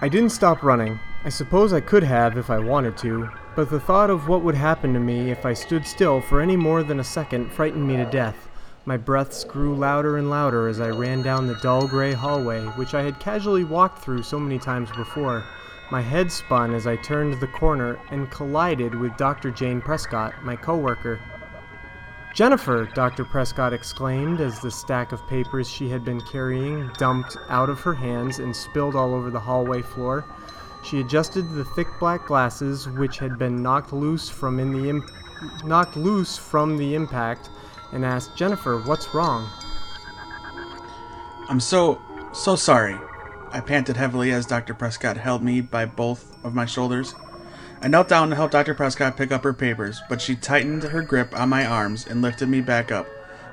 I 0.00 0.08
didn't 0.08 0.30
stop 0.30 0.62
running. 0.62 0.98
I 1.24 1.28
suppose 1.28 1.72
I 1.72 1.80
could 1.80 2.02
have 2.02 2.36
if 2.36 2.50
I 2.50 2.58
wanted 2.58 2.96
to, 2.98 3.30
but 3.54 3.70
the 3.70 3.80
thought 3.80 4.10
of 4.10 4.28
what 4.28 4.42
would 4.42 4.54
happen 4.54 4.92
to 4.92 5.00
me 5.00 5.30
if 5.30 5.46
I 5.46 5.54
stood 5.54 5.86
still 5.86 6.20
for 6.20 6.40
any 6.40 6.56
more 6.56 6.82
than 6.82 7.00
a 7.00 7.04
second 7.04 7.50
frightened 7.52 7.86
me 7.86 7.96
to 7.96 8.04
death. 8.04 8.48
My 8.84 8.96
breaths 8.96 9.42
grew 9.42 9.74
louder 9.74 10.18
and 10.18 10.30
louder 10.30 10.68
as 10.68 10.80
I 10.80 10.90
ran 10.90 11.22
down 11.22 11.46
the 11.46 11.58
dull 11.62 11.88
gray 11.88 12.12
hallway, 12.12 12.64
which 12.76 12.94
I 12.94 13.02
had 13.02 13.18
casually 13.18 13.64
walked 13.64 14.00
through 14.00 14.22
so 14.22 14.38
many 14.38 14.58
times 14.58 14.90
before. 14.92 15.44
My 15.88 16.00
head 16.00 16.32
spun 16.32 16.74
as 16.74 16.86
I 16.86 16.96
turned 16.96 17.34
the 17.34 17.46
corner 17.46 17.98
and 18.10 18.30
collided 18.30 18.94
with 18.94 19.16
Dr. 19.16 19.52
Jane 19.52 19.80
Prescott, 19.80 20.44
my 20.44 20.56
coworker. 20.56 21.20
Jennifer, 22.34 22.88
Dr. 22.92 23.24
Prescott 23.24 23.72
exclaimed 23.72 24.40
as 24.40 24.60
the 24.60 24.70
stack 24.70 25.12
of 25.12 25.26
papers 25.28 25.68
she 25.68 25.88
had 25.88 26.04
been 26.04 26.20
carrying 26.20 26.90
dumped 26.98 27.36
out 27.48 27.70
of 27.70 27.80
her 27.80 27.94
hands 27.94 28.40
and 28.40 28.54
spilled 28.54 28.96
all 28.96 29.14
over 29.14 29.30
the 29.30 29.40
hallway 29.40 29.80
floor. 29.80 30.24
She 30.82 31.00
adjusted 31.00 31.54
the 31.54 31.64
thick 31.64 31.88
black 32.00 32.26
glasses 32.26 32.88
which 32.88 33.18
had 33.18 33.38
been 33.38 33.62
knocked 33.62 33.92
loose 33.92 34.28
from 34.28 34.58
in 34.58 34.72
the 34.72 34.90
Im- 34.90 35.06
knocked 35.64 35.96
loose 35.96 36.36
from 36.36 36.76
the 36.76 36.94
impact 36.94 37.48
and 37.92 38.04
asked 38.04 38.36
Jennifer, 38.36 38.78
"What's 38.78 39.14
wrong?" 39.14 39.48
I'm 41.48 41.60
so, 41.60 42.02
so 42.32 42.56
sorry. 42.56 42.98
I 43.52 43.60
panted 43.60 43.96
heavily 43.96 44.32
as 44.32 44.46
Dr. 44.46 44.74
Prescott 44.74 45.16
held 45.16 45.42
me 45.42 45.60
by 45.60 45.86
both 45.86 46.36
of 46.44 46.54
my 46.54 46.66
shoulders. 46.66 47.14
I 47.82 47.88
knelt 47.88 48.08
down 48.08 48.30
to 48.30 48.36
help 48.36 48.50
Dr. 48.50 48.74
Prescott 48.74 49.16
pick 49.16 49.30
up 49.30 49.44
her 49.44 49.52
papers, 49.52 50.02
but 50.08 50.20
she 50.20 50.34
tightened 50.34 50.82
her 50.82 51.02
grip 51.02 51.38
on 51.38 51.48
my 51.48 51.64
arms 51.64 52.06
and 52.06 52.22
lifted 52.22 52.48
me 52.48 52.60
back 52.60 52.90
up. 52.90 53.06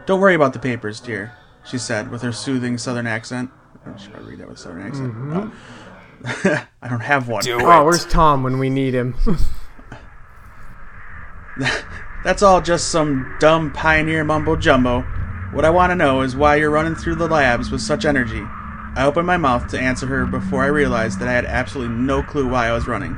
Don't 0.06 0.20
worry 0.20 0.36
about 0.36 0.54
the 0.54 0.60
papers, 0.60 1.00
dear, 1.00 1.34
she 1.66 1.78
said 1.78 2.10
with 2.10 2.22
her 2.22 2.32
soothing 2.32 2.78
southern 2.78 3.08
accent. 3.08 3.52
Oh, 3.86 3.94
I 3.94 3.98
should 3.98 4.12
probably 4.12 4.32
read 4.32 4.40
that 4.40 4.50
with 4.50 4.60
southern 4.60 4.82
accent. 4.82 5.14
Oh. 5.16 5.54
I 6.82 6.88
don't 6.88 7.02
have 7.02 7.28
one. 7.28 7.44
Do 7.44 7.60
Oh, 7.62 7.84
where's 7.86 8.06
Tom 8.06 8.44
when 8.44 8.60
we 8.60 8.70
need 8.70 8.94
him? 8.94 9.16
That's 12.24 12.42
all 12.42 12.62
just 12.62 12.90
some 12.90 13.36
dumb 13.40 13.72
pioneer 13.72 14.24
mumbo 14.24 14.56
jumbo. 14.56 15.02
What 15.52 15.66
I 15.66 15.70
want 15.70 15.92
to 15.92 15.96
know 15.96 16.22
is 16.22 16.36
why 16.36 16.56
you're 16.56 16.72
running 16.72 16.96
through 16.96 17.16
the 17.16 17.28
labs 17.28 17.70
with 17.70 17.82
such 17.82 18.06
energy. 18.06 18.44
I 18.96 19.06
opened 19.06 19.26
my 19.26 19.38
mouth 19.38 19.68
to 19.70 19.80
answer 19.80 20.06
her 20.08 20.26
before 20.26 20.64
I 20.64 20.68
realized 20.68 21.20
that 21.20 21.28
I 21.28 21.32
had 21.34 21.46
absolutely 21.46 21.96
no 21.96 22.22
clue 22.22 22.48
why 22.48 22.68
I 22.68 22.74
was 22.74 22.88
running. 22.88 23.18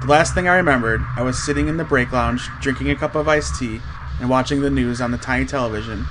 The 0.00 0.06
last 0.06 0.34
thing 0.34 0.48
I 0.48 0.56
remembered, 0.56 1.02
I 1.16 1.22
was 1.22 1.42
sitting 1.42 1.68
in 1.68 1.76
the 1.76 1.84
break 1.84 2.10
lounge 2.10 2.48
drinking 2.60 2.90
a 2.90 2.96
cup 2.96 3.14
of 3.14 3.28
iced 3.28 3.58
tea 3.58 3.80
and 4.18 4.30
watching 4.30 4.62
the 4.62 4.70
news 4.70 5.00
on 5.00 5.10
the 5.10 5.18
tiny 5.18 5.44
television 5.44 6.06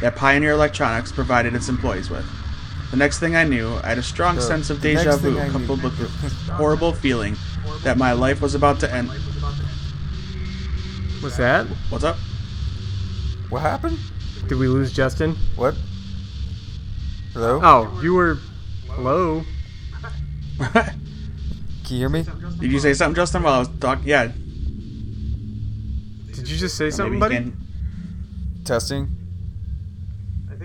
that 0.00 0.16
Pioneer 0.16 0.50
Electronics 0.52 1.12
provided 1.12 1.54
its 1.54 1.68
employees 1.68 2.10
with. 2.10 2.26
The 2.90 2.96
next 2.96 3.20
thing 3.20 3.36
I 3.36 3.44
knew, 3.44 3.76
I 3.84 3.90
had 3.90 3.98
a 3.98 4.02
strong 4.02 4.34
The- 4.36 4.42
sense 4.42 4.68
of 4.68 4.80
deja 4.80 5.16
vu 5.16 5.36
coupled 5.52 5.82
with 5.84 5.96
the 5.98 6.52
horrible 6.54 6.92
feeling 6.92 7.36
that 7.84 7.96
my 7.98 8.12
life 8.12 8.40
was 8.42 8.56
about 8.56 8.80
to 8.80 8.92
end. 8.92 9.10
What's 11.20 11.36
that? 11.36 11.66
What's 11.90 12.02
up? 12.02 12.16
What 13.48 13.60
happened? 13.60 13.98
Did 14.48 14.58
we 14.58 14.66
lose 14.66 14.92
Justin? 14.92 15.36
What? 15.54 15.76
Hello? 17.32 17.60
Oh, 17.62 18.00
you 18.02 18.14
were. 18.14 18.38
Hello? 18.88 19.42
Can 20.72 20.94
you 21.88 21.96
hear 21.98 22.08
me? 22.08 22.24
Did 22.58 22.72
you 22.72 22.80
say 22.80 22.92
something, 22.94 23.14
Justin, 23.16 23.42
while 23.42 23.54
I 23.54 23.58
was 23.60 23.68
talking? 23.80 24.06
Yeah. 24.06 24.26
Did 26.34 26.48
you 26.48 26.56
just 26.56 26.76
say 26.76 26.90
something, 26.90 27.18
buddy? 27.18 27.36
can- 27.36 27.56
Testing. 28.64 29.08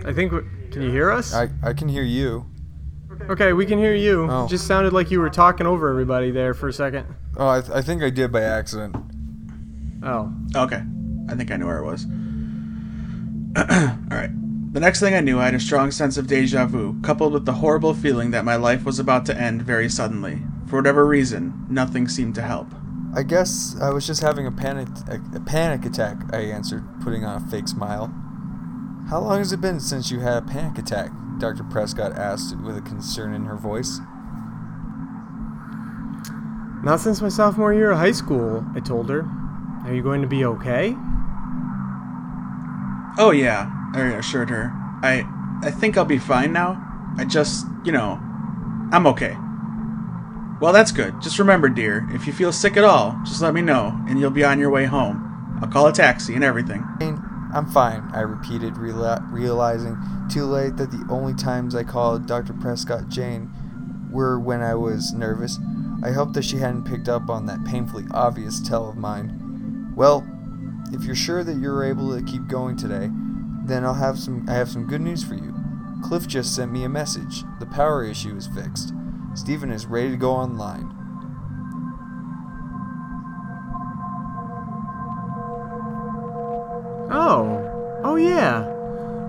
I 0.05 0.11
think. 0.13 0.31
we- 0.31 0.41
Can 0.71 0.81
you 0.81 0.91
hear 0.91 1.11
us? 1.11 1.33
I, 1.33 1.49
I 1.63 1.73
can 1.73 1.87
hear 1.87 2.03
you. 2.03 2.45
Okay, 3.29 3.53
we 3.53 3.65
can 3.65 3.77
hear 3.79 3.95
you. 3.95 4.27
Oh. 4.29 4.45
It 4.45 4.49
just 4.49 4.67
sounded 4.67 4.91
like 4.93 5.09
you 5.09 5.19
were 5.19 5.29
talking 5.29 5.65
over 5.65 5.89
everybody 5.89 6.31
there 6.31 6.53
for 6.53 6.67
a 6.67 6.73
second. 6.73 7.07
Oh, 7.37 7.47
I, 7.47 7.57
I 7.77 7.81
think 7.81 8.03
I 8.03 8.09
did 8.09 8.31
by 8.31 8.41
accident. 8.41 8.95
Oh. 10.03 10.31
Okay. 10.55 10.81
I 11.29 11.35
think 11.35 11.49
I 11.51 11.55
knew 11.57 11.65
where 11.65 11.79
it 11.79 11.85
was. 11.85 12.05
Alright. 13.57 14.31
The 14.75 14.81
next 14.81 14.99
thing 14.99 15.15
I 15.15 15.21
knew, 15.21 15.39
I 15.39 15.45
had 15.45 15.53
a 15.53 15.59
strong 15.61 15.89
sense 15.89 16.17
of 16.17 16.27
deja 16.27 16.65
vu, 16.65 16.99
coupled 17.01 17.31
with 17.31 17.45
the 17.45 17.53
horrible 17.53 17.93
feeling 17.93 18.31
that 18.31 18.43
my 18.43 18.57
life 18.57 18.83
was 18.83 18.99
about 18.99 19.25
to 19.27 19.37
end 19.39 19.61
very 19.61 19.87
suddenly. 19.87 20.41
For 20.67 20.75
whatever 20.75 21.05
reason, 21.05 21.65
nothing 21.69 22.09
seemed 22.09 22.35
to 22.35 22.41
help. 22.41 22.67
I 23.15 23.23
guess 23.23 23.77
I 23.81 23.91
was 23.91 24.05
just 24.05 24.21
having 24.21 24.45
a 24.45 24.51
panic 24.51 24.89
a, 25.07 25.21
a 25.33 25.39
panic 25.39 25.85
attack. 25.85 26.17
I 26.33 26.39
answered, 26.39 26.83
putting 26.99 27.23
on 27.23 27.41
a 27.41 27.47
fake 27.49 27.69
smile. 27.69 28.13
How 29.09 29.21
long 29.21 29.37
has 29.37 29.53
it 29.53 29.61
been 29.61 29.79
since 29.79 30.11
you 30.11 30.19
had 30.19 30.43
a 30.43 30.45
panic 30.45 30.77
attack? 30.77 31.11
Dr. 31.39 31.63
Prescott 31.63 32.11
asked 32.17 32.59
with 32.59 32.75
a 32.75 32.81
concern 32.81 33.33
in 33.33 33.45
her 33.45 33.55
voice. 33.55 34.01
Not 36.83 36.99
since 36.99 37.21
my 37.21 37.29
sophomore 37.29 37.73
year 37.73 37.91
of 37.91 37.97
high 37.99 38.11
school, 38.11 38.65
I 38.75 38.81
told 38.81 39.09
her. 39.09 39.25
Are 39.85 39.93
you 39.93 40.03
going 40.03 40.21
to 40.21 40.27
be 40.27 40.43
okay? 40.43 40.97
Oh 43.17 43.31
yeah, 43.33 43.71
I 43.95 44.17
assured 44.17 44.49
her. 44.49 44.71
I 45.01 45.25
I 45.63 45.71
think 45.71 45.97
I'll 45.97 46.05
be 46.05 46.17
fine 46.17 46.51
now. 46.51 46.81
I 47.17 47.25
just, 47.25 47.65
you 47.85 47.91
know, 47.91 48.19
I'm 48.91 49.07
okay. 49.07 49.35
Well, 50.59 50.73
that's 50.73 50.91
good. 50.91 51.21
Just 51.21 51.39
remember, 51.39 51.69
dear, 51.69 52.07
if 52.11 52.27
you 52.27 52.33
feel 52.33 52.51
sick 52.51 52.77
at 52.77 52.83
all, 52.83 53.17
just 53.25 53.41
let 53.41 53.53
me 53.53 53.61
know, 53.61 53.97
and 54.07 54.19
you'll 54.19 54.31
be 54.31 54.43
on 54.43 54.59
your 54.59 54.69
way 54.69 54.85
home. 54.85 55.57
I'll 55.61 55.69
call 55.69 55.87
a 55.87 55.93
taxi 55.93 56.35
and 56.35 56.43
everything. 56.43 56.85
I'm 57.53 57.65
fine, 57.67 58.09
I 58.13 58.19
repeated, 58.21 58.73
reala- 58.73 59.25
realizing 59.31 59.97
too 60.29 60.43
late 60.45 60.75
that 60.75 60.91
the 60.91 61.05
only 61.09 61.33
times 61.33 61.73
I 61.73 61.83
called 61.83 62.25
Dr. 62.25 62.53
Prescott 62.53 63.07
Jane 63.07 63.49
were 64.11 64.39
when 64.39 64.61
I 64.61 64.75
was 64.75 65.13
nervous. 65.13 65.57
I 66.03 66.11
hoped 66.11 66.33
that 66.33 66.43
she 66.43 66.57
hadn't 66.57 66.83
picked 66.83 67.07
up 67.07 67.29
on 67.29 67.45
that 67.45 67.63
painfully 67.65 68.05
obvious 68.11 68.59
tell 68.59 68.89
of 68.89 68.97
mine. 68.97 69.93
Well, 69.95 70.27
if 70.91 71.05
you're 71.05 71.15
sure 71.15 71.43
that 71.43 71.57
you're 71.57 71.83
able 71.83 72.15
to 72.15 72.23
keep 72.23 72.47
going 72.47 72.75
today, 72.75 73.09
then 73.67 73.83
I'll 73.83 73.93
have 73.93 74.19
some 74.19 74.45
I 74.47 74.53
have 74.53 74.69
some 74.69 74.85
good 74.85 75.01
news 75.01 75.23
for 75.23 75.35
you. 75.35 75.53
Cliff 76.03 76.27
just 76.27 76.55
sent 76.55 76.71
me 76.71 76.83
a 76.83 76.89
message. 76.89 77.43
The 77.59 77.65
power 77.65 78.03
issue 78.03 78.35
is 78.35 78.47
fixed. 78.47 78.93
Stephen 79.33 79.71
is 79.71 79.85
ready 79.85 80.11
to 80.11 80.17
go 80.17 80.31
online. 80.31 80.91
Oh. 87.11 88.01
Oh, 88.03 88.15
yeah. 88.17 88.71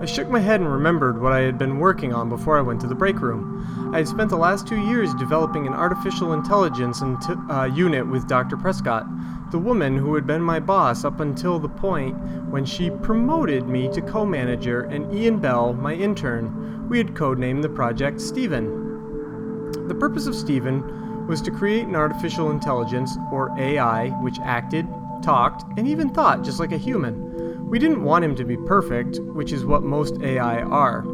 I 0.01 0.05
shook 0.05 0.29
my 0.29 0.39
head 0.39 0.59
and 0.61 0.71
remembered 0.71 1.19
what 1.21 1.33
I 1.33 1.39
had 1.39 1.57
been 1.57 1.79
working 1.79 2.13
on 2.13 2.29
before 2.29 2.57
I 2.57 2.61
went 2.61 2.79
to 2.81 2.87
the 2.87 2.95
break 2.95 3.19
room. 3.19 3.91
I 3.93 3.97
had 3.97 4.07
spent 4.07 4.29
the 4.29 4.37
last 4.37 4.67
two 4.67 4.79
years 4.79 5.13
developing 5.15 5.65
an 5.65 5.73
artificial 5.73 6.33
intelligence 6.33 7.01
int- 7.01 7.25
uh, 7.49 7.69
unit 7.73 8.07
with 8.07 8.27
Dr. 8.27 8.57
Prescott, 8.57 9.07
the 9.51 9.59
woman 9.59 9.95
who 9.95 10.15
had 10.15 10.27
been 10.27 10.41
my 10.41 10.59
boss 10.59 11.05
up 11.05 11.21
until 11.21 11.57
the 11.57 11.69
point 11.69 12.17
when 12.49 12.65
she 12.65 12.89
promoted 12.89 13.67
me 13.67 13.87
to 13.89 14.01
co 14.01 14.25
manager 14.25 14.81
and 14.81 15.13
Ian 15.13 15.39
Bell, 15.39 15.73
my 15.73 15.93
intern. 15.93 16.87
We 16.89 16.97
had 16.97 17.13
codenamed 17.13 17.61
the 17.61 17.69
project 17.69 18.19
Stephen. 18.19 19.87
The 19.87 19.95
purpose 19.95 20.27
of 20.27 20.35
Stephen 20.35 21.27
was 21.27 21.41
to 21.41 21.51
create 21.51 21.87
an 21.87 21.95
artificial 21.95 22.51
intelligence, 22.51 23.17
or 23.31 23.53
AI, 23.57 24.09
which 24.21 24.39
acted, 24.39 24.87
talked, 25.21 25.63
and 25.77 25.87
even 25.87 26.09
thought 26.09 26.43
just 26.43 26.59
like 26.59 26.71
a 26.71 26.77
human. 26.77 27.69
We 27.69 27.79
didn't 27.79 28.03
want 28.03 28.23
him 28.23 28.35
to 28.35 28.45
be 28.45 28.57
perfect, 28.57 29.19
which 29.19 29.51
is 29.51 29.65
what 29.65 29.83
most 29.83 30.21
AI 30.21 30.61
are, 30.61 31.05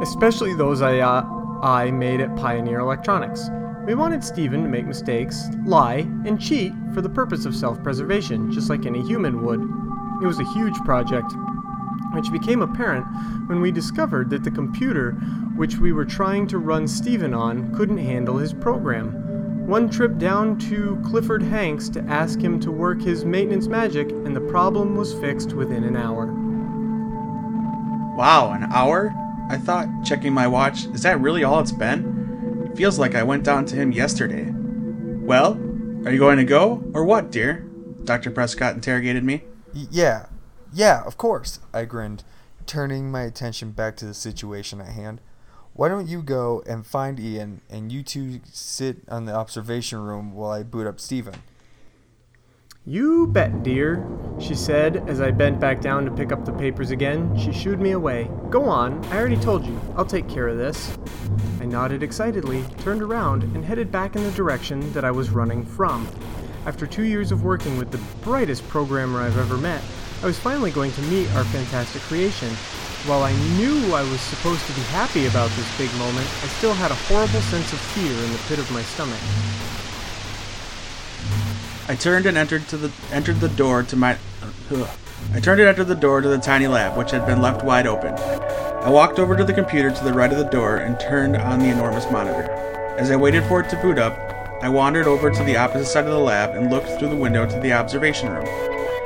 especially 0.00 0.54
those 0.54 0.80
AI 0.82 1.20
I 1.62 1.90
made 1.90 2.20
at 2.20 2.36
Pioneer 2.36 2.78
Electronics. 2.78 3.50
We 3.88 3.94
wanted 3.94 4.22
Stephen 4.22 4.62
to 4.64 4.68
make 4.68 4.84
mistakes, 4.84 5.48
lie, 5.64 6.06
and 6.26 6.38
cheat 6.38 6.74
for 6.92 7.00
the 7.00 7.08
purpose 7.08 7.46
of 7.46 7.56
self 7.56 7.82
preservation, 7.82 8.52
just 8.52 8.68
like 8.68 8.84
any 8.84 9.00
human 9.00 9.42
would. 9.46 9.62
It 10.22 10.26
was 10.26 10.38
a 10.38 10.52
huge 10.52 10.76
project, 10.84 11.32
which 12.12 12.30
became 12.30 12.60
apparent 12.60 13.06
when 13.48 13.62
we 13.62 13.72
discovered 13.72 14.28
that 14.28 14.44
the 14.44 14.50
computer 14.50 15.12
which 15.56 15.78
we 15.78 15.92
were 15.92 16.04
trying 16.04 16.46
to 16.48 16.58
run 16.58 16.86
Stephen 16.86 17.32
on 17.32 17.74
couldn't 17.74 17.96
handle 17.96 18.36
his 18.36 18.52
program. 18.52 19.66
One 19.66 19.88
trip 19.88 20.18
down 20.18 20.58
to 20.68 21.00
Clifford 21.02 21.42
Hanks 21.42 21.88
to 21.88 22.02
ask 22.02 22.38
him 22.38 22.60
to 22.60 22.70
work 22.70 23.00
his 23.00 23.24
maintenance 23.24 23.68
magic, 23.68 24.10
and 24.10 24.36
the 24.36 24.42
problem 24.42 24.96
was 24.96 25.14
fixed 25.14 25.54
within 25.54 25.84
an 25.84 25.96
hour. 25.96 26.26
Wow, 28.14 28.52
an 28.52 28.64
hour? 28.64 29.14
I 29.48 29.56
thought, 29.56 29.88
checking 30.04 30.34
my 30.34 30.46
watch, 30.46 30.84
is 30.88 31.04
that 31.04 31.22
really 31.22 31.42
all 31.42 31.60
it's 31.60 31.72
been? 31.72 32.18
Feels 32.78 32.96
like 32.96 33.16
I 33.16 33.24
went 33.24 33.42
down 33.42 33.64
to 33.64 33.74
him 33.74 33.90
yesterday. 33.90 34.52
Well, 34.52 35.54
are 36.06 36.12
you 36.12 36.18
going 36.20 36.36
to 36.36 36.44
go, 36.44 36.88
or 36.94 37.04
what, 37.04 37.32
dear? 37.32 37.68
Dr. 38.04 38.30
Prescott 38.30 38.76
interrogated 38.76 39.24
me. 39.24 39.42
Yeah, 39.72 40.26
yeah, 40.72 41.02
of 41.04 41.16
course, 41.16 41.58
I 41.74 41.86
grinned, 41.86 42.22
turning 42.66 43.10
my 43.10 43.22
attention 43.22 43.72
back 43.72 43.96
to 43.96 44.04
the 44.04 44.14
situation 44.14 44.80
at 44.80 44.92
hand. 44.92 45.20
Why 45.72 45.88
don't 45.88 46.06
you 46.06 46.22
go 46.22 46.62
and 46.68 46.86
find 46.86 47.18
Ian, 47.18 47.62
and 47.68 47.90
you 47.90 48.04
two 48.04 48.42
sit 48.44 48.98
on 49.08 49.24
the 49.24 49.34
observation 49.34 49.98
room 49.98 50.32
while 50.32 50.52
I 50.52 50.62
boot 50.62 50.86
up 50.86 51.00
Stephen? 51.00 51.42
You 52.90 53.26
bet, 53.26 53.62
dear, 53.62 54.02
she 54.40 54.54
said 54.54 55.06
as 55.10 55.20
I 55.20 55.30
bent 55.30 55.60
back 55.60 55.82
down 55.82 56.06
to 56.06 56.10
pick 56.10 56.32
up 56.32 56.46
the 56.46 56.52
papers 56.54 56.90
again. 56.90 57.36
She 57.36 57.52
shooed 57.52 57.82
me 57.82 57.90
away. 57.90 58.30
Go 58.48 58.64
on, 58.64 59.04
I 59.12 59.18
already 59.18 59.36
told 59.36 59.66
you. 59.66 59.78
I'll 59.94 60.06
take 60.06 60.26
care 60.26 60.48
of 60.48 60.56
this. 60.56 60.96
I 61.60 61.66
nodded 61.66 62.02
excitedly, 62.02 62.64
turned 62.78 63.02
around, 63.02 63.42
and 63.42 63.62
headed 63.62 63.92
back 63.92 64.16
in 64.16 64.22
the 64.22 64.30
direction 64.30 64.90
that 64.94 65.04
I 65.04 65.10
was 65.10 65.28
running 65.28 65.66
from. 65.66 66.08
After 66.64 66.86
two 66.86 67.02
years 67.02 67.30
of 67.30 67.44
working 67.44 67.76
with 67.76 67.90
the 67.90 68.00
brightest 68.22 68.66
programmer 68.68 69.20
I've 69.20 69.36
ever 69.36 69.58
met, 69.58 69.82
I 70.22 70.24
was 70.24 70.38
finally 70.38 70.70
going 70.70 70.92
to 70.92 71.02
meet 71.02 71.30
our 71.32 71.44
fantastic 71.44 72.00
creation. 72.00 72.48
While 73.04 73.22
I 73.22 73.32
knew 73.58 73.92
I 73.92 74.02
was 74.10 74.22
supposed 74.22 74.66
to 74.66 74.72
be 74.72 74.80
happy 74.96 75.26
about 75.26 75.50
this 75.50 75.76
big 75.76 75.92
moment, 75.98 76.26
I 76.42 76.46
still 76.56 76.72
had 76.72 76.90
a 76.90 76.94
horrible 76.94 77.42
sense 77.52 77.70
of 77.70 77.80
fear 77.80 78.24
in 78.24 78.32
the 78.32 78.40
pit 78.48 78.58
of 78.58 78.70
my 78.72 78.80
stomach. 78.80 79.20
I 81.88 81.96
turned 81.96 82.26
and 82.26 82.36
entered 82.36 82.68
to 82.68 82.76
the 82.76 82.92
entered 83.12 83.40
the 83.40 83.48
door 83.48 83.82
to 83.82 83.96
my. 83.96 84.18
ugh. 84.70 84.88
I 85.32 85.40
turned 85.40 85.60
and 85.60 85.68
entered 85.68 85.86
the 85.88 85.94
door 85.94 86.20
to 86.20 86.28
the 86.28 86.38
tiny 86.38 86.68
lab, 86.68 86.98
which 86.98 87.10
had 87.10 87.26
been 87.26 87.40
left 87.40 87.64
wide 87.64 87.86
open. 87.86 88.14
I 88.14 88.90
walked 88.90 89.18
over 89.18 89.34
to 89.36 89.44
the 89.44 89.54
computer 89.54 89.90
to 89.90 90.04
the 90.04 90.12
right 90.12 90.30
of 90.30 90.38
the 90.38 90.44
door 90.44 90.76
and 90.76 91.00
turned 91.00 91.36
on 91.36 91.58
the 91.58 91.70
enormous 91.70 92.10
monitor. 92.10 92.50
As 92.98 93.10
I 93.10 93.16
waited 93.16 93.44
for 93.44 93.60
it 93.60 93.70
to 93.70 93.76
boot 93.76 93.98
up, 93.98 94.18
I 94.62 94.68
wandered 94.68 95.06
over 95.06 95.30
to 95.30 95.44
the 95.44 95.56
opposite 95.56 95.86
side 95.86 96.04
of 96.04 96.10
the 96.10 96.18
lab 96.18 96.54
and 96.54 96.70
looked 96.70 96.88
through 96.98 97.08
the 97.08 97.16
window 97.16 97.46
to 97.46 97.60
the 97.60 97.72
observation 97.72 98.30
room. 98.30 98.44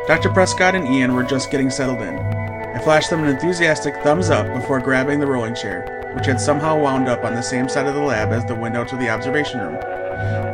Dr. 0.09 0.31
Prescott 0.31 0.75
and 0.75 0.89
Ian 0.89 1.15
were 1.15 1.23
just 1.23 1.51
getting 1.51 1.71
settled 1.71 2.03
in. 2.03 2.19
I 2.19 2.81
flashed 2.83 3.11
them 3.11 3.23
an 3.23 3.29
enthusiastic 3.29 3.95
thumbs 4.03 4.29
up 4.29 4.53
before 4.53 4.81
grabbing 4.81 5.21
the 5.21 5.27
rolling 5.27 5.55
chair. 5.55 6.01
which 6.15 6.27
had 6.27 6.41
somehow 6.41 6.79
wound 6.79 7.09
up 7.09 7.25
on 7.25 7.35
the 7.35 7.43
same 7.43 7.69
side 7.69 7.87
of 7.87 7.95
the 7.95 8.01
lab 8.01 8.33
as 8.33 8.45
the 8.45 8.55
window 8.55 8.85
to 8.85 8.97
the 8.97 9.09
observation 9.09 9.61
room, 9.61 9.77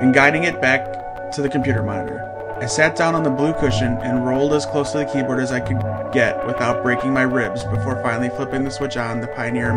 and 0.00 0.14
guiding 0.14 0.44
it 0.44 0.60
back 0.60 1.07
to 1.32 1.42
the 1.42 1.48
computer 1.48 1.82
monitor. 1.82 2.24
I 2.60 2.66
sat 2.66 2.96
down 2.96 3.14
on 3.14 3.22
the 3.22 3.30
blue 3.30 3.52
cushion 3.54 3.98
and 3.98 4.26
rolled 4.26 4.52
as 4.52 4.66
close 4.66 4.92
to 4.92 4.98
the 4.98 5.04
keyboard 5.04 5.40
as 5.40 5.52
I 5.52 5.60
could 5.60 5.80
get 6.12 6.44
without 6.46 6.82
breaking 6.82 7.12
my 7.12 7.22
ribs 7.22 7.62
before 7.64 8.02
finally 8.02 8.30
flipping 8.30 8.64
the 8.64 8.70
switch 8.70 8.96
on 8.96 9.20
the 9.20 9.28
Pioneer 9.28 9.72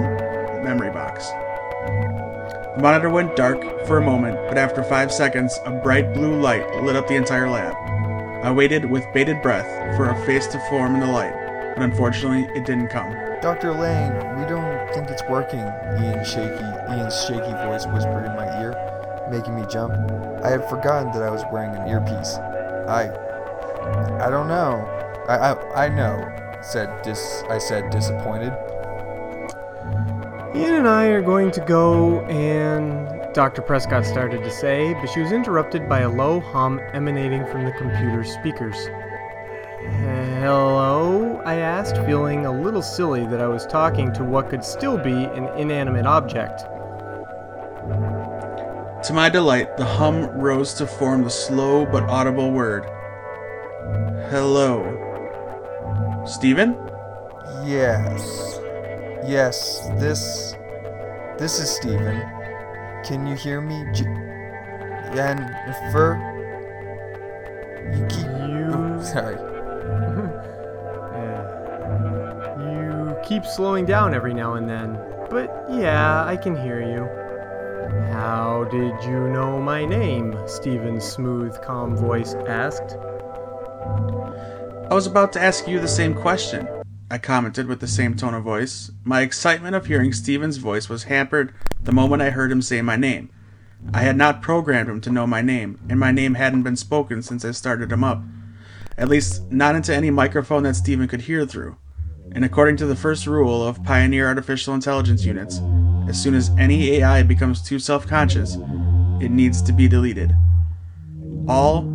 memory 0.64 0.90
box. 0.90 1.28
The 2.76 2.82
monitor 2.82 3.10
went 3.10 3.36
dark 3.36 3.62
for 3.86 3.98
a 3.98 4.06
moment, 4.06 4.38
but 4.48 4.58
after 4.58 4.84
five 4.84 5.12
seconds, 5.12 5.60
a 5.66 5.72
bright 5.72 6.14
blue 6.14 6.40
light 6.40 6.84
lit 6.84 6.96
up 6.96 7.08
the 7.08 7.16
entire 7.16 7.50
lab. 7.50 7.76
I 8.44 8.52
waited 8.52 8.86
with 8.86 9.06
bated 9.14 9.42
breath 9.42 9.68
for 9.96 10.10
a 10.10 10.26
face 10.26 10.48
to 10.48 10.60
form 10.70 10.96
in 10.96 11.02
the 11.02 11.08
light, 11.08 11.34
but 11.76 11.84
unfortunately, 11.84 12.50
it 12.56 12.66
didn't 12.66 12.88
come. 12.88 13.14
Dr. 13.42 13.74
Lane, 13.74 14.14
we 14.40 14.46
don't 14.46 14.94
think 14.94 15.10
it's 15.10 15.24
working, 15.30 15.60
Ian 15.60 16.24
shaky 16.26 16.64
Ian's 16.92 17.26
shaky 17.26 17.52
voice 17.66 17.86
whispered 17.88 18.26
in 18.26 18.36
my 18.36 18.62
ear, 18.62 18.74
making 19.32 19.56
me 19.56 19.66
jump. 19.68 19.94
I 20.44 20.50
had 20.50 20.70
forgotten 20.70 21.12
that 21.14 21.24
I 21.24 21.32
was 21.32 21.44
wearing 21.52 21.74
an 21.74 21.88
earpiece. 21.88 22.36
I 22.88 23.10
I 24.24 24.30
don't 24.30 24.48
know. 24.48 24.86
I 25.28 25.54
I, 25.54 25.86
I 25.86 25.90
know, 25.90 26.16
said 26.62 27.02
dis 27.02 27.44
I 27.50 27.58
said 27.58 27.90
disappointed. 27.90 28.54
Ian 30.54 30.76
and 30.76 30.88
I 30.88 31.06
are 31.06 31.22
going 31.22 31.50
to 31.52 31.62
go 31.62 32.20
and 32.26 33.34
Dr. 33.34 33.62
Prescott 33.62 34.06
started 34.06 34.44
to 34.44 34.52
say, 34.52 34.94
but 34.96 35.08
she 35.08 35.22
was 35.22 35.32
interrupted 35.32 35.88
by 35.88 36.02
a 36.02 36.10
low 36.10 36.42
hum 36.42 36.82
emanating 36.92 37.46
from 37.46 37.64
the 37.64 37.72
computer 37.72 38.26
speakers. 38.26 38.76
Hello? 40.42 41.42
I 41.46 41.56
asked, 41.56 41.96
feeling 42.06 42.46
a 42.46 42.52
little 42.52 42.82
silly 42.82 43.26
that 43.28 43.40
I 43.40 43.48
was 43.48 43.66
talking 43.66 44.12
to 44.14 44.24
what 44.26 44.50
could 44.50 44.64
still 44.64 44.98
be 44.98 45.14
an 45.14 45.48
inanimate 45.58 46.06
object. 46.06 46.66
To 49.06 49.14
my 49.14 49.30
delight, 49.30 49.78
the 49.78 49.86
hum 49.86 50.26
rose 50.28 50.74
to 50.76 50.86
form 50.86 51.24
the 51.24 51.30
slow 51.30 51.86
but 51.86 52.04
audible 52.04 52.52
word 52.52 52.86
Hello. 54.30 54.86
Stephen? 56.26 56.76
Yes. 57.66 58.60
Yes, 59.28 59.88
this. 60.00 60.56
This 61.38 61.60
is 61.60 61.70
Stephen. 61.70 62.22
Can 63.04 63.26
you 63.28 63.36
hear 63.36 63.60
me? 63.60 63.84
J- 63.94 64.04
Jennifer? 65.14 66.16
You 67.94 68.06
keep. 68.08 68.26
You- 68.26 68.72
oh, 68.74 69.02
sorry. 69.04 69.36
Yeah. 71.14 72.60
You 72.60 73.18
keep 73.24 73.46
slowing 73.46 73.86
down 73.86 74.14
every 74.14 74.34
now 74.34 74.54
and 74.54 74.70
then, 74.70 74.98
but 75.30 75.66
yeah, 75.70 76.24
I 76.26 76.38
can 76.38 76.56
hear 76.56 76.80
you. 76.82 77.10
How 78.12 78.66
did 78.70 79.04
you 79.06 79.30
know 79.30 79.62
my 79.62 79.86
name? 79.86 80.38
Stephen's 80.46 81.06
smooth, 81.06 81.60
calm 81.62 81.96
voice 81.96 82.34
asked. 82.46 82.98
I 84.90 84.94
was 84.94 85.08
about 85.08 85.32
to 85.34 85.42
ask 85.42 85.66
you 85.66 85.80
the 85.80 85.88
same 85.88 86.14
question. 86.14 86.68
I 87.10 87.18
commented 87.18 87.68
with 87.68 87.80
the 87.80 87.88
same 87.88 88.16
tone 88.16 88.34
of 88.34 88.44
voice. 88.44 88.92
My 89.06 89.22
excitement 89.22 89.76
of 89.76 89.86
hearing 89.86 90.12
Stephen's 90.12 90.58
voice 90.58 90.90
was 90.90 91.04
hampered 91.04 91.54
the 91.82 91.94
moment 91.94 92.22
I 92.22 92.32
heard 92.32 92.52
him 92.52 92.62
say 92.62 92.82
my 92.82 92.98
name. 92.98 93.30
I 93.94 94.02
had 94.02 94.18
not 94.18 94.42
programmed 94.42 94.90
him 94.90 95.00
to 95.02 95.10
know 95.10 95.26
my 95.26 95.42
name, 95.42 95.80
and 95.90 95.98
my 95.98 96.12
name 96.12 96.34
hadn't 96.34 96.64
been 96.64 96.76
spoken 96.76 97.22
since 97.22 97.46
I 97.46 97.52
started 97.52 97.94
him 97.94 98.04
up. 98.04 98.22
At 98.98 99.08
least, 99.08 99.50
not 99.52 99.76
into 99.76 99.96
any 99.96 100.12
microphone 100.12 100.64
that 100.64 100.76
Stephen 100.76 101.08
could 101.08 101.22
hear 101.22 101.46
through. 101.46 101.78
And 102.34 102.44
according 102.44 102.76
to 102.78 102.86
the 102.86 102.96
first 102.96 103.26
rule 103.26 103.66
of 103.66 103.84
Pioneer 103.84 104.28
Artificial 104.28 104.74
Intelligence 104.74 105.26
units, 105.26 105.62
as 106.08 106.22
soon 106.22 106.36
as 106.36 106.50
any 106.58 106.98
AI 106.98 107.24
becomes 107.24 107.62
too 107.62 107.80
self 107.80 108.08
conscious, 108.08 108.58
it 109.22 109.30
needs 109.30 109.62
to 109.62 109.72
be 109.72 109.88
deleted. 109.88 110.36
All 111.48 111.86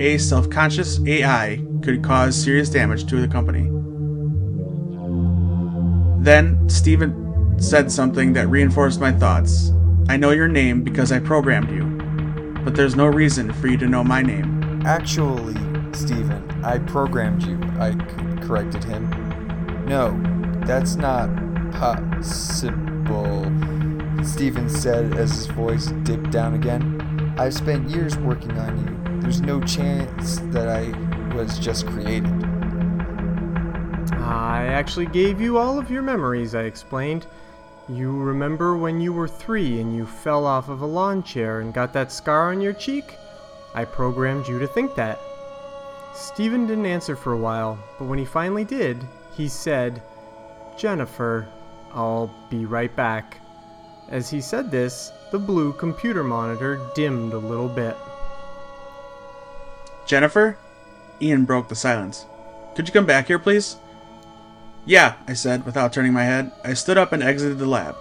a 0.00 0.18
self 0.18 0.48
conscious 0.48 1.00
AI 1.06 1.64
could 1.82 2.02
cause 2.02 2.36
serious 2.36 2.70
damage 2.70 3.06
to 3.06 3.20
the 3.20 3.28
company. 3.28 3.68
Then, 6.22 6.68
Stephen 6.68 7.54
said 7.58 7.90
something 7.90 8.32
that 8.34 8.48
reinforced 8.48 9.00
my 9.00 9.12
thoughts. 9.12 9.72
I 10.08 10.16
know 10.16 10.30
your 10.30 10.48
name 10.48 10.82
because 10.82 11.10
I 11.12 11.18
programmed 11.18 11.70
you, 11.70 11.84
but 12.64 12.74
there's 12.74 12.96
no 12.96 13.06
reason 13.06 13.52
for 13.52 13.68
you 13.68 13.76
to 13.78 13.86
know 13.86 14.04
my 14.04 14.22
name. 14.22 14.82
Actually, 14.86 15.54
Stephen, 15.92 16.44
I 16.64 16.78
programmed 16.78 17.42
you. 17.44 17.58
I 17.78 17.94
corrected 18.42 18.84
him. 18.84 19.10
No, 19.86 20.16
that's 20.64 20.94
not 20.94 21.28
possible. 21.72 22.87
Stephen 24.38 24.68
said 24.68 25.16
as 25.16 25.32
his 25.32 25.46
voice 25.46 25.86
dipped 26.04 26.30
down 26.30 26.54
again. 26.54 27.34
I've 27.38 27.54
spent 27.54 27.90
years 27.90 28.16
working 28.18 28.56
on 28.58 28.78
you. 28.78 29.20
There's 29.20 29.40
no 29.40 29.60
chance 29.60 30.38
that 30.52 30.68
I 30.68 30.90
was 31.34 31.58
just 31.58 31.86
created. 31.88 32.30
I 34.20 34.66
actually 34.70 35.06
gave 35.06 35.40
you 35.40 35.58
all 35.58 35.76
of 35.76 35.90
your 35.90 36.02
memories, 36.02 36.54
I 36.54 36.62
explained. 36.62 37.26
You 37.88 38.16
remember 38.16 38.76
when 38.76 39.00
you 39.00 39.12
were 39.12 39.26
three 39.26 39.80
and 39.80 39.96
you 39.96 40.06
fell 40.06 40.46
off 40.46 40.68
of 40.68 40.82
a 40.82 40.86
lawn 40.86 41.24
chair 41.24 41.58
and 41.58 41.74
got 41.74 41.92
that 41.94 42.12
scar 42.12 42.52
on 42.52 42.60
your 42.60 42.74
cheek? 42.74 43.16
I 43.74 43.86
programmed 43.86 44.46
you 44.46 44.60
to 44.60 44.68
think 44.68 44.94
that. 44.94 45.18
Stephen 46.14 46.66
didn't 46.68 46.86
answer 46.86 47.16
for 47.16 47.32
a 47.32 47.38
while, 47.38 47.78
but 47.98 48.04
when 48.04 48.20
he 48.20 48.24
finally 48.24 48.64
did, 48.64 49.04
he 49.34 49.48
said, 49.48 50.00
Jennifer, 50.76 51.48
I'll 51.92 52.30
be 52.50 52.64
right 52.64 52.94
back. 52.94 53.40
As 54.08 54.30
he 54.30 54.40
said 54.40 54.70
this, 54.70 55.12
the 55.30 55.38
blue 55.38 55.72
computer 55.72 56.24
monitor 56.24 56.80
dimmed 56.94 57.32
a 57.32 57.38
little 57.38 57.68
bit. 57.68 57.96
Jennifer? 60.06 60.56
Ian 61.20 61.44
broke 61.44 61.68
the 61.68 61.74
silence. 61.74 62.26
Could 62.74 62.88
you 62.88 62.94
come 62.94 63.06
back 63.06 63.26
here, 63.26 63.38
please? 63.38 63.76
Yeah, 64.86 65.14
I 65.26 65.34
said, 65.34 65.66
without 65.66 65.92
turning 65.92 66.12
my 66.12 66.24
head. 66.24 66.50
I 66.64 66.72
stood 66.72 66.96
up 66.96 67.12
and 67.12 67.22
exited 67.22 67.58
the 67.58 67.66
lab. 67.66 67.96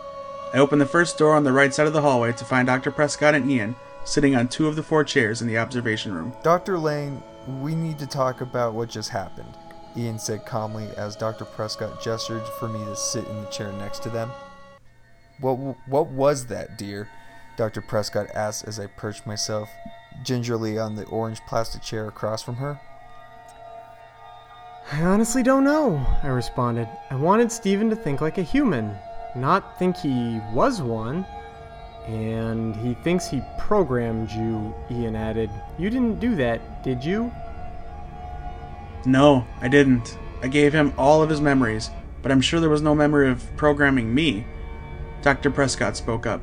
I 0.54 0.60
opened 0.60 0.80
the 0.80 0.86
first 0.86 1.18
door 1.18 1.36
on 1.36 1.44
the 1.44 1.52
right 1.52 1.74
side 1.74 1.88
of 1.88 1.94
the 1.94 2.02
hallway 2.02 2.32
to 2.32 2.46
find 2.46 2.68
Dr. 2.68 2.92
Prescott 2.92 3.36
and 3.36 3.52
Ian 3.52 3.76
sitting 4.06 4.36
on 4.36 4.48
two 4.48 4.68
of 4.68 4.78
the 4.78 4.84
four 4.84 5.04
chairs 5.04 5.42
in 5.42 5.48
the 5.48 5.58
observation 5.58 6.14
room. 6.14 6.34
Dr. 6.44 6.80
Lane, 6.80 7.22
we 7.60 7.76
need 7.76 8.00
to 8.00 8.08
talk 8.08 8.40
about 8.40 8.74
what 8.74 8.88
just 8.90 9.10
happened, 9.10 9.54
Ian 9.96 10.20
said 10.20 10.46
calmly 10.46 10.88
as 10.98 11.16
Dr. 11.16 11.46
Prescott 11.46 12.02
gestured 12.02 12.46
for 12.60 12.68
me 12.68 12.84
to 12.86 12.96
sit 12.96 13.26
in 13.28 13.42
the 13.42 13.50
chair 13.50 13.72
next 13.74 14.04
to 14.04 14.10
them. 14.10 14.32
What, 15.40 15.56
what 15.88 16.08
was 16.08 16.48
that, 16.48 16.78
dear? 16.78 17.10
Dr. 17.58 17.82
Prescott 17.82 18.28
asked 18.36 18.68
as 18.68 18.80
I 18.80 18.88
perched 18.88 19.26
myself 19.26 19.70
gingerly 20.24 20.78
on 20.78 20.96
the 20.96 21.06
orange 21.06 21.40
plastic 21.48 21.82
chair 21.82 22.08
across 22.08 22.42
from 22.44 22.56
her. 22.56 22.80
I 24.92 25.02
honestly 25.02 25.44
don't 25.44 25.64
know, 25.64 26.06
I 26.24 26.28
responded. 26.28 26.88
I 27.10 27.16
wanted 27.16 27.52
Stephen 27.52 27.90
to 27.90 27.96
think 27.96 28.22
like 28.22 28.38
a 28.38 28.44
human, 28.44 28.96
not 29.36 29.78
think 29.78 29.98
he 29.98 30.40
was 30.54 30.82
one. 30.82 31.26
And 32.06 32.74
he 32.78 32.94
thinks 32.94 33.28
he 33.28 33.44
programmed 33.58 34.32
you, 34.32 34.74
Ian 34.90 35.16
added. 35.16 35.50
You 35.78 35.90
didn't 35.90 36.22
do 36.22 36.36
that, 36.36 36.82
did 36.82 37.04
you? 37.04 37.32
No, 39.06 39.46
I 39.62 39.68
didn't. 39.68 40.18
I 40.42 40.48
gave 40.48 40.74
him 40.74 40.94
all 40.98 41.22
of 41.22 41.30
his 41.30 41.42
memories, 41.42 41.90
but 42.22 42.32
I'm 42.32 42.42
sure 42.42 42.60
there 42.60 42.70
was 42.70 42.82
no 42.82 42.94
memory 42.94 43.30
of 43.30 43.56
programming 43.58 44.14
me. 44.14 44.46
Dr. 45.22 45.50
Prescott 45.50 45.98
spoke 45.98 46.26
up. 46.26 46.42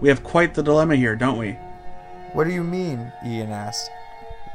We 0.00 0.08
have 0.08 0.22
quite 0.22 0.54
the 0.54 0.62
dilemma 0.62 0.96
here, 0.96 1.16
don't 1.16 1.38
we? 1.38 1.52
What 2.32 2.44
do 2.44 2.52
you 2.52 2.62
mean? 2.62 3.12
Ian 3.26 3.50
asked. 3.50 3.90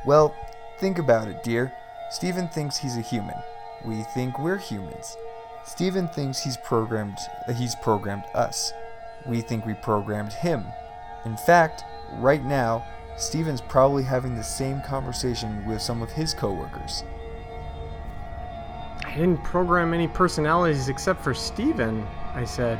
Well, 0.05 0.35
think 0.79 0.99
about 0.99 1.27
it, 1.27 1.43
dear. 1.43 1.73
Stephen 2.11 2.47
thinks 2.47 2.77
he's 2.77 2.97
a 2.97 3.01
human. 3.01 3.35
We 3.83 4.03
think 4.13 4.39
we're 4.39 4.57
humans. 4.57 5.17
Stephen 5.65 6.07
thinks 6.07 6.43
he's 6.43 6.57
programmed 6.57 7.17
he's 7.55 7.75
programmed 7.75 8.25
us. 8.33 8.71
We 9.25 9.41
think 9.41 9.65
we 9.65 9.73
programmed 9.73 10.33
him. 10.33 10.65
In 11.25 11.37
fact, 11.37 11.83
right 12.13 12.43
now, 12.43 12.85
Stephen's 13.17 13.61
probably 13.61 14.03
having 14.03 14.35
the 14.35 14.43
same 14.43 14.81
conversation 14.81 15.65
with 15.65 15.81
some 15.81 16.01
of 16.01 16.11
his 16.11 16.33
coworkers. 16.33 17.03
I 19.05 19.15
didn't 19.15 19.43
program 19.43 19.93
any 19.93 20.07
personalities 20.07 20.89
except 20.89 21.23
for 21.23 21.33
Stephen, 21.33 22.05
I 22.33 22.45
said. 22.45 22.79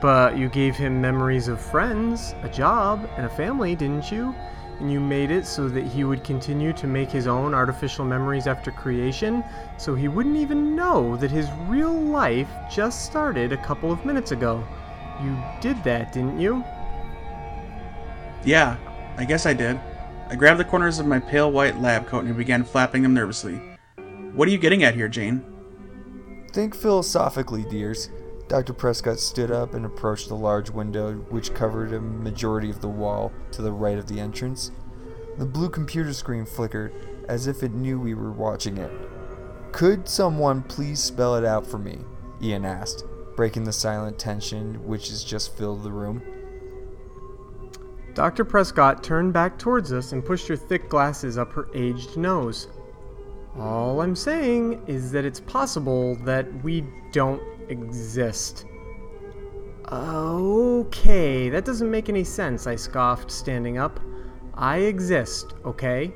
But 0.00 0.38
you 0.38 0.48
gave 0.48 0.76
him 0.76 1.00
memories 1.00 1.48
of 1.48 1.60
friends, 1.60 2.34
a 2.42 2.48
job, 2.48 3.08
and 3.16 3.26
a 3.26 3.28
family, 3.28 3.74
didn't 3.74 4.10
you? 4.10 4.34
And 4.80 4.90
you 4.90 5.00
made 5.00 5.30
it 5.30 5.44
so 5.44 5.68
that 5.68 5.84
he 5.84 6.04
would 6.04 6.22
continue 6.22 6.72
to 6.74 6.86
make 6.86 7.10
his 7.10 7.26
own 7.26 7.52
artificial 7.52 8.04
memories 8.04 8.46
after 8.46 8.70
creation, 8.70 9.44
so 9.76 9.94
he 9.94 10.06
wouldn't 10.06 10.36
even 10.36 10.76
know 10.76 11.16
that 11.16 11.32
his 11.32 11.50
real 11.66 11.92
life 11.92 12.48
just 12.70 13.04
started 13.04 13.52
a 13.52 13.56
couple 13.56 13.90
of 13.90 14.06
minutes 14.06 14.30
ago. 14.30 14.64
You 15.20 15.36
did 15.60 15.82
that, 15.82 16.12
didn't 16.12 16.38
you? 16.38 16.64
Yeah, 18.44 18.76
I 19.18 19.24
guess 19.24 19.46
I 19.46 19.52
did. 19.52 19.80
I 20.28 20.36
grabbed 20.36 20.60
the 20.60 20.64
corners 20.64 21.00
of 21.00 21.06
my 21.06 21.18
pale 21.18 21.50
white 21.50 21.80
lab 21.80 22.06
coat 22.06 22.24
and 22.24 22.36
began 22.36 22.62
flapping 22.62 23.02
them 23.02 23.14
nervously. 23.14 23.60
What 24.32 24.46
are 24.46 24.52
you 24.52 24.58
getting 24.58 24.84
at 24.84 24.94
here, 24.94 25.08
Jane? 25.08 25.44
Think 26.52 26.72
philosophically, 26.72 27.64
dears. 27.64 28.10
Dr. 28.46 28.72
Prescott 28.72 29.18
stood 29.18 29.50
up 29.50 29.74
and 29.74 29.84
approached 29.84 30.28
the 30.28 30.36
large 30.36 30.70
window 30.70 31.14
which 31.30 31.52
covered 31.52 31.92
a 31.92 32.00
majority 32.00 32.70
of 32.70 32.80
the 32.80 32.88
wall 32.88 33.32
to 33.50 33.60
the 33.60 33.72
right 33.72 33.98
of 33.98 34.06
the 34.06 34.20
entrance. 34.20 34.70
The 35.36 35.46
blue 35.46 35.68
computer 35.68 36.12
screen 36.12 36.46
flickered 36.46 36.94
as 37.28 37.48
if 37.48 37.64
it 37.64 37.72
knew 37.72 37.98
we 37.98 38.14
were 38.14 38.30
watching 38.30 38.78
it. 38.78 38.92
Could 39.72 40.08
someone 40.08 40.62
please 40.62 41.02
spell 41.02 41.34
it 41.34 41.44
out 41.44 41.66
for 41.66 41.78
me? 41.78 41.98
Ian 42.40 42.64
asked, 42.64 43.04
breaking 43.34 43.64
the 43.64 43.72
silent 43.72 44.16
tension 44.16 44.86
which 44.86 45.08
has 45.08 45.24
just 45.24 45.56
filled 45.56 45.82
the 45.82 45.90
room. 45.90 46.22
Dr. 48.18 48.44
Prescott 48.44 49.04
turned 49.04 49.32
back 49.32 49.60
towards 49.60 49.92
us 49.92 50.10
and 50.10 50.24
pushed 50.26 50.48
her 50.48 50.56
thick 50.56 50.88
glasses 50.88 51.38
up 51.38 51.52
her 51.52 51.68
aged 51.72 52.16
nose. 52.16 52.66
All 53.56 54.00
I'm 54.00 54.16
saying 54.16 54.82
is 54.88 55.12
that 55.12 55.24
it's 55.24 55.38
possible 55.38 56.16
that 56.24 56.52
we 56.64 56.84
don't 57.12 57.40
exist. 57.68 58.66
Okay, 59.92 61.48
that 61.48 61.64
doesn't 61.64 61.88
make 61.88 62.08
any 62.08 62.24
sense, 62.24 62.66
I 62.66 62.74
scoffed, 62.74 63.30
standing 63.30 63.78
up. 63.78 64.00
I 64.52 64.78
exist, 64.78 65.54
okay? 65.64 66.12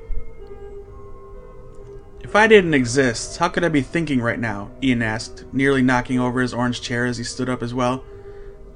If 2.19 2.35
I 2.35 2.47
didn't 2.47 2.73
exist, 2.73 3.37
how 3.37 3.47
could 3.47 3.63
I 3.63 3.69
be 3.69 3.81
thinking 3.81 4.19
right 4.19 4.41
now? 4.41 4.71
Ian 4.83 5.01
asked, 5.01 5.45
nearly 5.53 5.81
knocking 5.81 6.19
over 6.19 6.41
his 6.41 6.53
orange 6.53 6.81
chair 6.81 7.05
as 7.05 7.17
he 7.17 7.23
stood 7.23 7.47
up 7.47 7.63
as 7.63 7.73
well. 7.73 8.03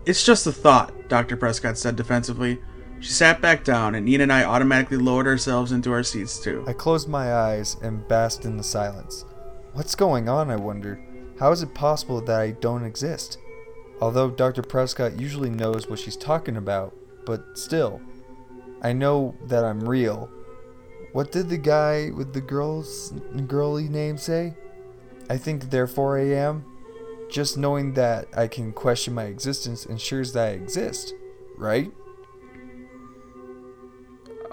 It's 0.05 0.23
just 0.23 0.47
a 0.47 0.53
thought, 0.53 1.09
Dr. 1.09 1.35
Prescott 1.35 1.77
said 1.77 1.97
defensively. 1.97 2.61
She 2.99 3.11
sat 3.11 3.41
back 3.41 3.63
down, 3.63 3.95
and 3.95 4.05
Nina 4.05 4.23
and 4.23 4.33
I 4.33 4.43
automatically 4.43 4.97
lowered 4.97 5.27
ourselves 5.27 5.71
into 5.71 5.91
our 5.91 6.03
seats 6.03 6.39
too. 6.39 6.63
I 6.67 6.73
closed 6.73 7.07
my 7.07 7.33
eyes 7.33 7.77
and 7.81 8.07
basked 8.07 8.45
in 8.45 8.57
the 8.57 8.63
silence. 8.63 9.25
What's 9.73 9.95
going 9.95 10.27
on, 10.27 10.49
I 10.49 10.55
wondered? 10.55 10.99
How 11.39 11.51
is 11.51 11.61
it 11.61 11.75
possible 11.75 12.21
that 12.21 12.39
I 12.39 12.51
don't 12.51 12.83
exist? 12.83 13.37
Although 14.01 14.31
Dr. 14.31 14.63
Prescott 14.63 15.19
usually 15.19 15.49
knows 15.49 15.87
what 15.87 15.99
she's 15.99 16.17
talking 16.17 16.57
about, 16.57 16.95
but 17.25 17.57
still, 17.57 18.01
I 18.81 18.93
know 18.93 19.35
that 19.45 19.63
I'm 19.63 19.87
real. 19.87 20.29
What 21.13 21.31
did 21.31 21.49
the 21.49 21.57
guy 21.57 22.11
with 22.15 22.33
the 22.33 22.41
girl's 22.41 23.11
girly 23.47 23.87
name 23.87 24.17
say? 24.17 24.55
I 25.29 25.37
think 25.37 25.69
therefore 25.69 26.17
I 26.17 26.25
am. 26.25 26.65
Just 27.29 27.57
knowing 27.57 27.93
that 27.93 28.27
I 28.35 28.47
can 28.47 28.71
question 28.71 29.13
my 29.13 29.25
existence 29.25 29.85
ensures 29.85 30.33
that 30.33 30.47
I 30.47 30.51
exist, 30.51 31.13
right? 31.57 31.91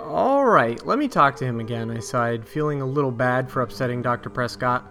All 0.05 0.45
right, 0.45 0.85
let 0.87 0.99
me 0.99 1.09
talk 1.09 1.35
to 1.37 1.47
him 1.47 1.61
again, 1.61 1.91
I 1.91 1.99
sighed, 1.99 2.47
feeling 2.47 2.83
a 2.83 2.87
little 2.87 3.11
bad 3.11 3.51
for 3.51 3.63
upsetting 3.63 4.03
Dr. 4.03 4.29
Prescott. 4.29 4.85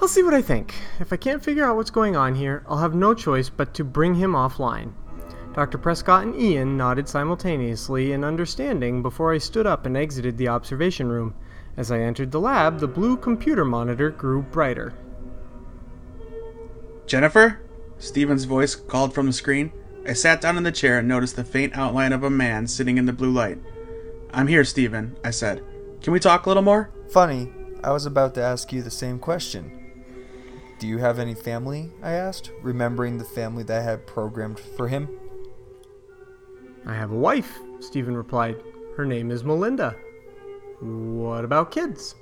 I'll 0.00 0.06
see 0.06 0.22
what 0.22 0.32
I 0.32 0.40
think. 0.40 0.74
If 1.00 1.12
I 1.12 1.16
can't 1.16 1.42
figure 1.42 1.64
out 1.64 1.74
what's 1.74 1.90
going 1.90 2.14
on 2.14 2.36
here, 2.36 2.64
I'll 2.68 2.78
have 2.78 2.94
no 2.94 3.14
choice 3.14 3.48
but 3.48 3.74
to 3.74 3.84
bring 3.84 4.14
him 4.14 4.32
offline. 4.32 4.92
Dr. 5.54 5.76
Prescott 5.76 6.22
and 6.24 6.40
Ian 6.40 6.76
nodded 6.76 7.08
simultaneously 7.08 8.12
in 8.12 8.22
understanding 8.22 9.02
before 9.02 9.32
I 9.34 9.38
stood 9.38 9.66
up 9.66 9.86
and 9.86 9.96
exited 9.96 10.38
the 10.38 10.48
observation 10.48 11.08
room. 11.08 11.34
As 11.76 11.90
I 11.90 11.98
entered 11.98 12.30
the 12.30 12.40
lab, 12.40 12.78
the 12.78 12.86
blue 12.86 13.16
computer 13.16 13.64
monitor 13.64 14.10
grew 14.10 14.42
brighter. 14.42 14.94
Jennifer? 17.06 17.60
Stephen's 17.98 18.44
voice 18.44 18.76
called 18.76 19.14
from 19.14 19.26
the 19.26 19.32
screen. 19.32 19.72
I 20.06 20.12
sat 20.12 20.40
down 20.40 20.56
in 20.56 20.62
the 20.62 20.70
chair 20.70 21.00
and 21.00 21.08
noticed 21.08 21.34
the 21.34 21.44
faint 21.44 21.76
outline 21.76 22.12
of 22.12 22.22
a 22.22 22.30
man 22.30 22.68
sitting 22.68 22.98
in 22.98 23.06
the 23.06 23.12
blue 23.12 23.32
light. 23.32 23.58
I'm 24.34 24.46
here, 24.46 24.64
Stephen, 24.64 25.16
I 25.22 25.30
said. 25.30 25.62
Can 26.00 26.12
we 26.12 26.18
talk 26.18 26.46
a 26.46 26.48
little 26.48 26.62
more? 26.62 26.90
Funny, 27.10 27.52
I 27.84 27.92
was 27.92 28.06
about 28.06 28.34
to 28.34 28.42
ask 28.42 28.72
you 28.72 28.80
the 28.80 28.90
same 28.90 29.18
question. 29.18 29.92
Do 30.78 30.88
you 30.88 30.98
have 30.98 31.18
any 31.18 31.34
family? 31.34 31.90
I 32.02 32.12
asked, 32.12 32.50
remembering 32.62 33.18
the 33.18 33.24
family 33.24 33.62
that 33.64 33.80
I 33.80 33.84
had 33.84 34.06
programmed 34.06 34.58
for 34.58 34.88
him. 34.88 35.08
I 36.86 36.94
have 36.94 37.12
a 37.12 37.16
wife, 37.16 37.58
Stephen 37.80 38.16
replied. 38.16 38.56
Her 38.96 39.04
name 39.04 39.30
is 39.30 39.44
Melinda. 39.44 39.96
What 40.80 41.44
about 41.44 41.70
kids? 41.70 42.14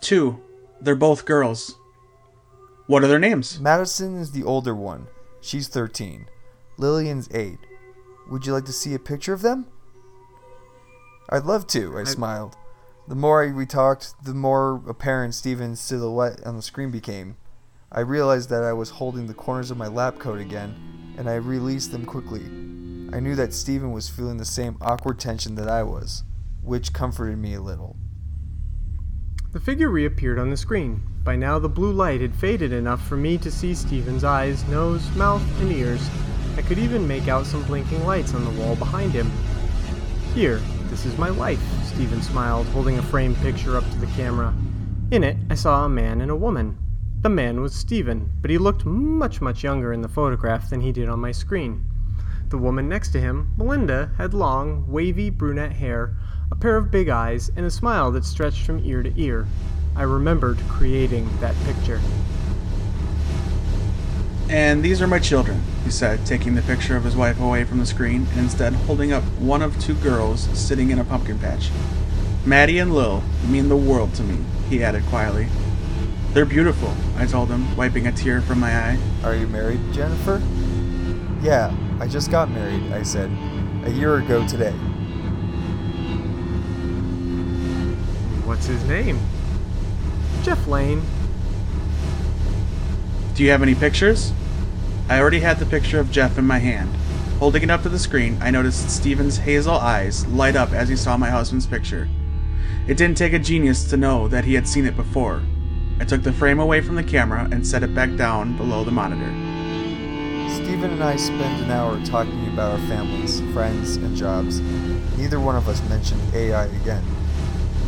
Two. 0.00 0.38
They're 0.82 0.94
both 0.94 1.24
girls. 1.24 1.76
What 2.88 3.02
are 3.02 3.08
their 3.08 3.18
names? 3.18 3.58
Madison 3.58 4.18
is 4.18 4.32
the 4.32 4.44
older 4.44 4.74
one. 4.74 5.06
She's 5.40 5.68
13. 5.68 6.26
Lillian's 6.76 7.28
8. 7.32 7.58
Would 8.28 8.44
you 8.44 8.52
like 8.52 8.66
to 8.66 8.72
see 8.72 8.94
a 8.94 8.98
picture 8.98 9.32
of 9.32 9.42
them? 9.42 9.66
I'd 11.30 11.44
love 11.44 11.66
to, 11.68 11.96
I, 11.96 12.00
I 12.00 12.04
smiled. 12.04 12.56
The 13.08 13.14
more 13.14 13.52
we 13.52 13.66
talked, 13.66 14.14
the 14.24 14.34
more 14.34 14.82
apparent 14.88 15.34
Stephen's 15.34 15.80
silhouette 15.80 16.44
on 16.46 16.56
the 16.56 16.62
screen 16.62 16.90
became. 16.90 17.36
I 17.90 18.00
realized 18.00 18.48
that 18.50 18.62
I 18.62 18.72
was 18.72 18.90
holding 18.90 19.26
the 19.26 19.34
corners 19.34 19.70
of 19.70 19.76
my 19.76 19.88
lab 19.88 20.18
coat 20.18 20.40
again, 20.40 20.74
and 21.18 21.28
I 21.28 21.34
released 21.34 21.92
them 21.92 22.06
quickly. 22.06 22.44
I 23.14 23.20
knew 23.20 23.34
that 23.34 23.52
Stephen 23.52 23.92
was 23.92 24.08
feeling 24.08 24.38
the 24.38 24.44
same 24.44 24.78
awkward 24.80 25.18
tension 25.18 25.56
that 25.56 25.68
I 25.68 25.82
was, 25.82 26.24
which 26.62 26.92
comforted 26.92 27.38
me 27.38 27.54
a 27.54 27.60
little. 27.60 27.96
The 29.52 29.60
figure 29.60 29.90
reappeared 29.90 30.38
on 30.38 30.48
the 30.48 30.56
screen. 30.56 31.02
By 31.22 31.36
now, 31.36 31.58
the 31.58 31.68
blue 31.68 31.92
light 31.92 32.22
had 32.22 32.34
faded 32.34 32.72
enough 32.72 33.06
for 33.06 33.16
me 33.16 33.36
to 33.38 33.50
see 33.50 33.74
Stephen's 33.74 34.24
eyes, 34.24 34.66
nose, 34.68 35.06
mouth, 35.14 35.42
and 35.60 35.70
ears. 35.70 36.08
I 36.56 36.62
could 36.62 36.78
even 36.78 37.06
make 37.06 37.28
out 37.28 37.44
some 37.44 37.62
blinking 37.64 38.06
lights 38.06 38.34
on 38.34 38.44
the 38.44 38.62
wall 38.62 38.76
behind 38.76 39.12
him. 39.12 39.30
Here, 40.34 40.60
this 40.92 41.06
is 41.06 41.16
my 41.16 41.30
wife, 41.30 41.58
Stephen 41.86 42.20
smiled, 42.20 42.66
holding 42.66 42.98
a 42.98 43.02
framed 43.02 43.38
picture 43.38 43.78
up 43.78 43.90
to 43.90 43.96
the 43.96 44.06
camera. 44.08 44.52
In 45.10 45.24
it, 45.24 45.38
I 45.48 45.54
saw 45.54 45.86
a 45.86 45.88
man 45.88 46.20
and 46.20 46.30
a 46.30 46.36
woman. 46.36 46.76
The 47.22 47.30
man 47.30 47.62
was 47.62 47.74
Stephen, 47.74 48.30
but 48.42 48.50
he 48.50 48.58
looked 48.58 48.84
much, 48.84 49.40
much 49.40 49.64
younger 49.64 49.94
in 49.94 50.02
the 50.02 50.08
photograph 50.08 50.68
than 50.68 50.82
he 50.82 50.92
did 50.92 51.08
on 51.08 51.18
my 51.18 51.32
screen. 51.32 51.86
The 52.50 52.58
woman 52.58 52.90
next 52.90 53.08
to 53.12 53.20
him, 53.20 53.54
Melinda, 53.56 54.10
had 54.18 54.34
long, 54.34 54.84
wavy 54.86 55.30
brunette 55.30 55.72
hair, 55.72 56.14
a 56.50 56.56
pair 56.56 56.76
of 56.76 56.90
big 56.90 57.08
eyes, 57.08 57.50
and 57.56 57.64
a 57.64 57.70
smile 57.70 58.10
that 58.10 58.26
stretched 58.26 58.66
from 58.66 58.84
ear 58.84 59.02
to 59.02 59.18
ear. 59.18 59.46
I 59.96 60.02
remembered 60.02 60.58
creating 60.68 61.26
that 61.40 61.56
picture. 61.64 62.02
And 64.48 64.82
these 64.82 65.00
are 65.00 65.06
my 65.06 65.18
children, 65.18 65.62
he 65.84 65.90
said, 65.90 66.26
taking 66.26 66.54
the 66.54 66.62
picture 66.62 66.96
of 66.96 67.04
his 67.04 67.16
wife 67.16 67.40
away 67.40 67.64
from 67.64 67.78
the 67.78 67.86
screen 67.86 68.26
and 68.32 68.40
instead 68.40 68.74
holding 68.74 69.12
up 69.12 69.22
one 69.38 69.62
of 69.62 69.78
two 69.80 69.94
girls 69.94 70.42
sitting 70.58 70.90
in 70.90 70.98
a 70.98 71.04
pumpkin 71.04 71.38
patch. 71.38 71.70
Maddie 72.44 72.78
and 72.78 72.94
Lil 72.94 73.22
mean 73.48 73.68
the 73.68 73.76
world 73.76 74.14
to 74.14 74.22
me, 74.22 74.44
he 74.68 74.82
added 74.82 75.04
quietly. 75.06 75.46
They're 76.32 76.44
beautiful, 76.44 76.94
I 77.16 77.26
told 77.26 77.50
him, 77.50 77.76
wiping 77.76 78.06
a 78.06 78.12
tear 78.12 78.40
from 78.40 78.60
my 78.60 78.74
eye. 78.74 78.98
Are 79.22 79.34
you 79.34 79.46
married, 79.46 79.80
Jennifer? 79.92 80.42
Yeah, 81.42 81.74
I 82.00 82.08
just 82.08 82.30
got 82.30 82.50
married, 82.50 82.92
I 82.92 83.02
said, 83.02 83.30
a 83.84 83.90
year 83.90 84.16
ago 84.16 84.46
today. 84.46 84.72
What's 88.44 88.66
his 88.66 88.82
name? 88.84 89.18
Jeff 90.42 90.66
Lane. 90.66 91.02
Do 93.34 93.42
you 93.42 93.50
have 93.50 93.62
any 93.62 93.74
pictures? 93.74 94.30
I 95.08 95.18
already 95.18 95.40
had 95.40 95.58
the 95.58 95.64
picture 95.64 95.98
of 95.98 96.10
Jeff 96.10 96.36
in 96.36 96.46
my 96.46 96.58
hand. 96.58 96.94
Holding 97.38 97.62
it 97.62 97.70
up 97.70 97.82
to 97.82 97.88
the 97.88 97.98
screen, 97.98 98.36
I 98.42 98.50
noticed 98.50 98.90
Stephen's 98.90 99.38
hazel 99.38 99.74
eyes 99.74 100.26
light 100.26 100.54
up 100.54 100.72
as 100.72 100.90
he 100.90 100.96
saw 100.96 101.16
my 101.16 101.30
husband's 101.30 101.66
picture. 101.66 102.10
It 102.86 102.98
didn't 102.98 103.16
take 103.16 103.32
a 103.32 103.38
genius 103.38 103.88
to 103.88 103.96
know 103.96 104.28
that 104.28 104.44
he 104.44 104.52
had 104.52 104.68
seen 104.68 104.84
it 104.84 104.96
before. 104.96 105.42
I 105.98 106.04
took 106.04 106.22
the 106.22 106.32
frame 106.32 106.60
away 106.60 106.82
from 106.82 106.96
the 106.96 107.02
camera 107.02 107.48
and 107.50 107.66
set 107.66 107.82
it 107.82 107.94
back 107.94 108.16
down 108.16 108.54
below 108.58 108.84
the 108.84 108.90
monitor. 108.90 109.30
Stephen 110.54 110.90
and 110.90 111.02
I 111.02 111.16
spent 111.16 111.62
an 111.62 111.70
hour 111.70 112.04
talking 112.04 112.48
about 112.48 112.72
our 112.72 112.86
families, 112.86 113.40
friends, 113.54 113.96
and 113.96 114.14
jobs. 114.14 114.60
Neither 115.16 115.40
one 115.40 115.56
of 115.56 115.70
us 115.70 115.82
mentioned 115.88 116.20
AI 116.34 116.66
again. 116.66 117.02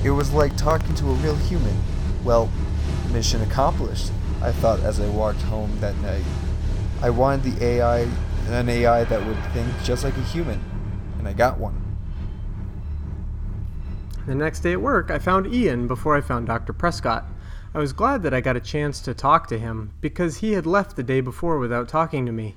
It 0.02 0.10
was 0.10 0.32
like 0.32 0.56
talking 0.56 0.94
to 0.94 1.10
a 1.10 1.14
real 1.14 1.36
human. 1.36 1.76
Well, 2.24 2.50
mission 3.12 3.42
accomplished, 3.42 4.10
I 4.44 4.52
thought 4.52 4.80
as 4.80 5.00
I 5.00 5.08
walked 5.08 5.40
home 5.40 5.74
that 5.80 5.96
night. 6.00 6.22
I 7.00 7.08
wanted 7.08 7.44
the 7.44 7.64
AI, 7.64 8.00
an 8.48 8.68
AI 8.68 9.04
that 9.04 9.26
would 9.26 9.42
think 9.54 9.68
just 9.82 10.04
like 10.04 10.14
a 10.18 10.22
human, 10.22 10.62
and 11.18 11.26
I 11.26 11.32
got 11.32 11.58
one. 11.58 11.80
The 14.26 14.34
next 14.34 14.60
day 14.60 14.72
at 14.72 14.82
work, 14.82 15.10
I 15.10 15.18
found 15.18 15.46
Ian 15.46 15.88
before 15.88 16.14
I 16.14 16.20
found 16.20 16.46
Dr. 16.46 16.74
Prescott. 16.74 17.24
I 17.72 17.78
was 17.78 17.94
glad 17.94 18.22
that 18.22 18.34
I 18.34 18.42
got 18.42 18.54
a 18.54 18.60
chance 18.60 19.00
to 19.00 19.14
talk 19.14 19.46
to 19.46 19.58
him 19.58 19.92
because 20.02 20.36
he 20.36 20.52
had 20.52 20.66
left 20.66 20.94
the 20.94 21.02
day 21.02 21.22
before 21.22 21.58
without 21.58 21.88
talking 21.88 22.26
to 22.26 22.32
me. 22.32 22.56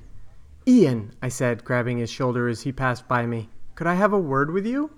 Ian, 0.66 1.14
I 1.22 1.30
said, 1.30 1.64
grabbing 1.64 1.96
his 1.96 2.10
shoulder 2.10 2.48
as 2.48 2.60
he 2.62 2.70
passed 2.70 3.08
by 3.08 3.24
me, 3.24 3.48
could 3.74 3.86
I 3.86 3.94
have 3.94 4.12
a 4.12 4.20
word 4.20 4.50
with 4.50 4.66
you? 4.66 4.90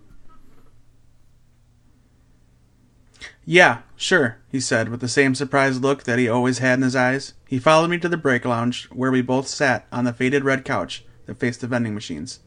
Yeah, 3.44 3.82
sure, 3.96 4.38
he 4.50 4.60
said, 4.60 4.88
with 4.88 5.00
the 5.00 5.08
same 5.08 5.34
surprised 5.34 5.82
look 5.82 6.04
that 6.04 6.18
he 6.18 6.28
always 6.28 6.58
had 6.58 6.78
in 6.78 6.82
his 6.82 6.96
eyes. 6.96 7.34
He 7.46 7.58
followed 7.58 7.90
me 7.90 7.98
to 7.98 8.08
the 8.08 8.16
break 8.16 8.44
lounge, 8.44 8.86
where 8.86 9.10
we 9.10 9.22
both 9.22 9.48
sat 9.48 9.86
on 9.92 10.04
the 10.04 10.12
faded 10.12 10.44
red 10.44 10.64
couch 10.64 11.04
that 11.26 11.38
faced 11.38 11.60
the 11.60 11.66
vending 11.66 11.94
machines. 11.94 12.40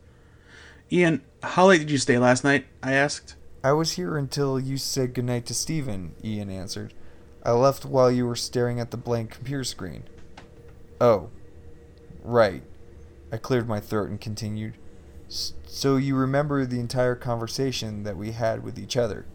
Ian, 0.92 1.22
how 1.42 1.68
late 1.68 1.80
did 1.80 1.92
you 1.92 1.98
stay 1.98 2.18
last 2.18 2.44
night? 2.44 2.66
I 2.82 2.94
asked. 2.94 3.36
I 3.64 3.72
was 3.74 3.94
here 3.94 4.18
until 4.18 4.60
you 4.60 4.78
said 4.78 5.14
goodnight 5.14 5.46
to 5.48 5.54
Stephen, 5.54 6.16
Ian 6.24 6.50
answered. 6.50 6.94
I 7.44 7.52
left 7.52 7.86
while 7.86 8.12
you 8.12 8.26
were 8.26 8.36
staring 8.36 8.80
at 8.80 8.92
the 8.92 8.98
blank 8.98 9.32
computer 9.32 9.64
screen. 9.64 10.04
Oh, 11.00 11.30
Right. 12.24 12.64
I 13.32 13.38
cleared 13.38 13.68
my 13.68 13.80
throat 13.80 14.10
and 14.10 14.22
continued. 14.22 14.76
So 15.28 15.98
you 15.98 16.16
remember 16.16 16.66
the 16.66 16.80
entire 16.80 17.16
conversation 17.16 18.04
that 18.04 18.16
we 18.16 18.32
had 18.32 18.64
with 18.64 18.80
each 18.80 18.96
other? 18.96 19.26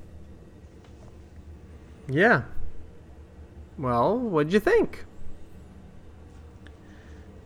Yeah. 2.09 2.43
Well, 3.79 4.19
what'd 4.19 4.53
you 4.53 4.61
think? 4.61 5.05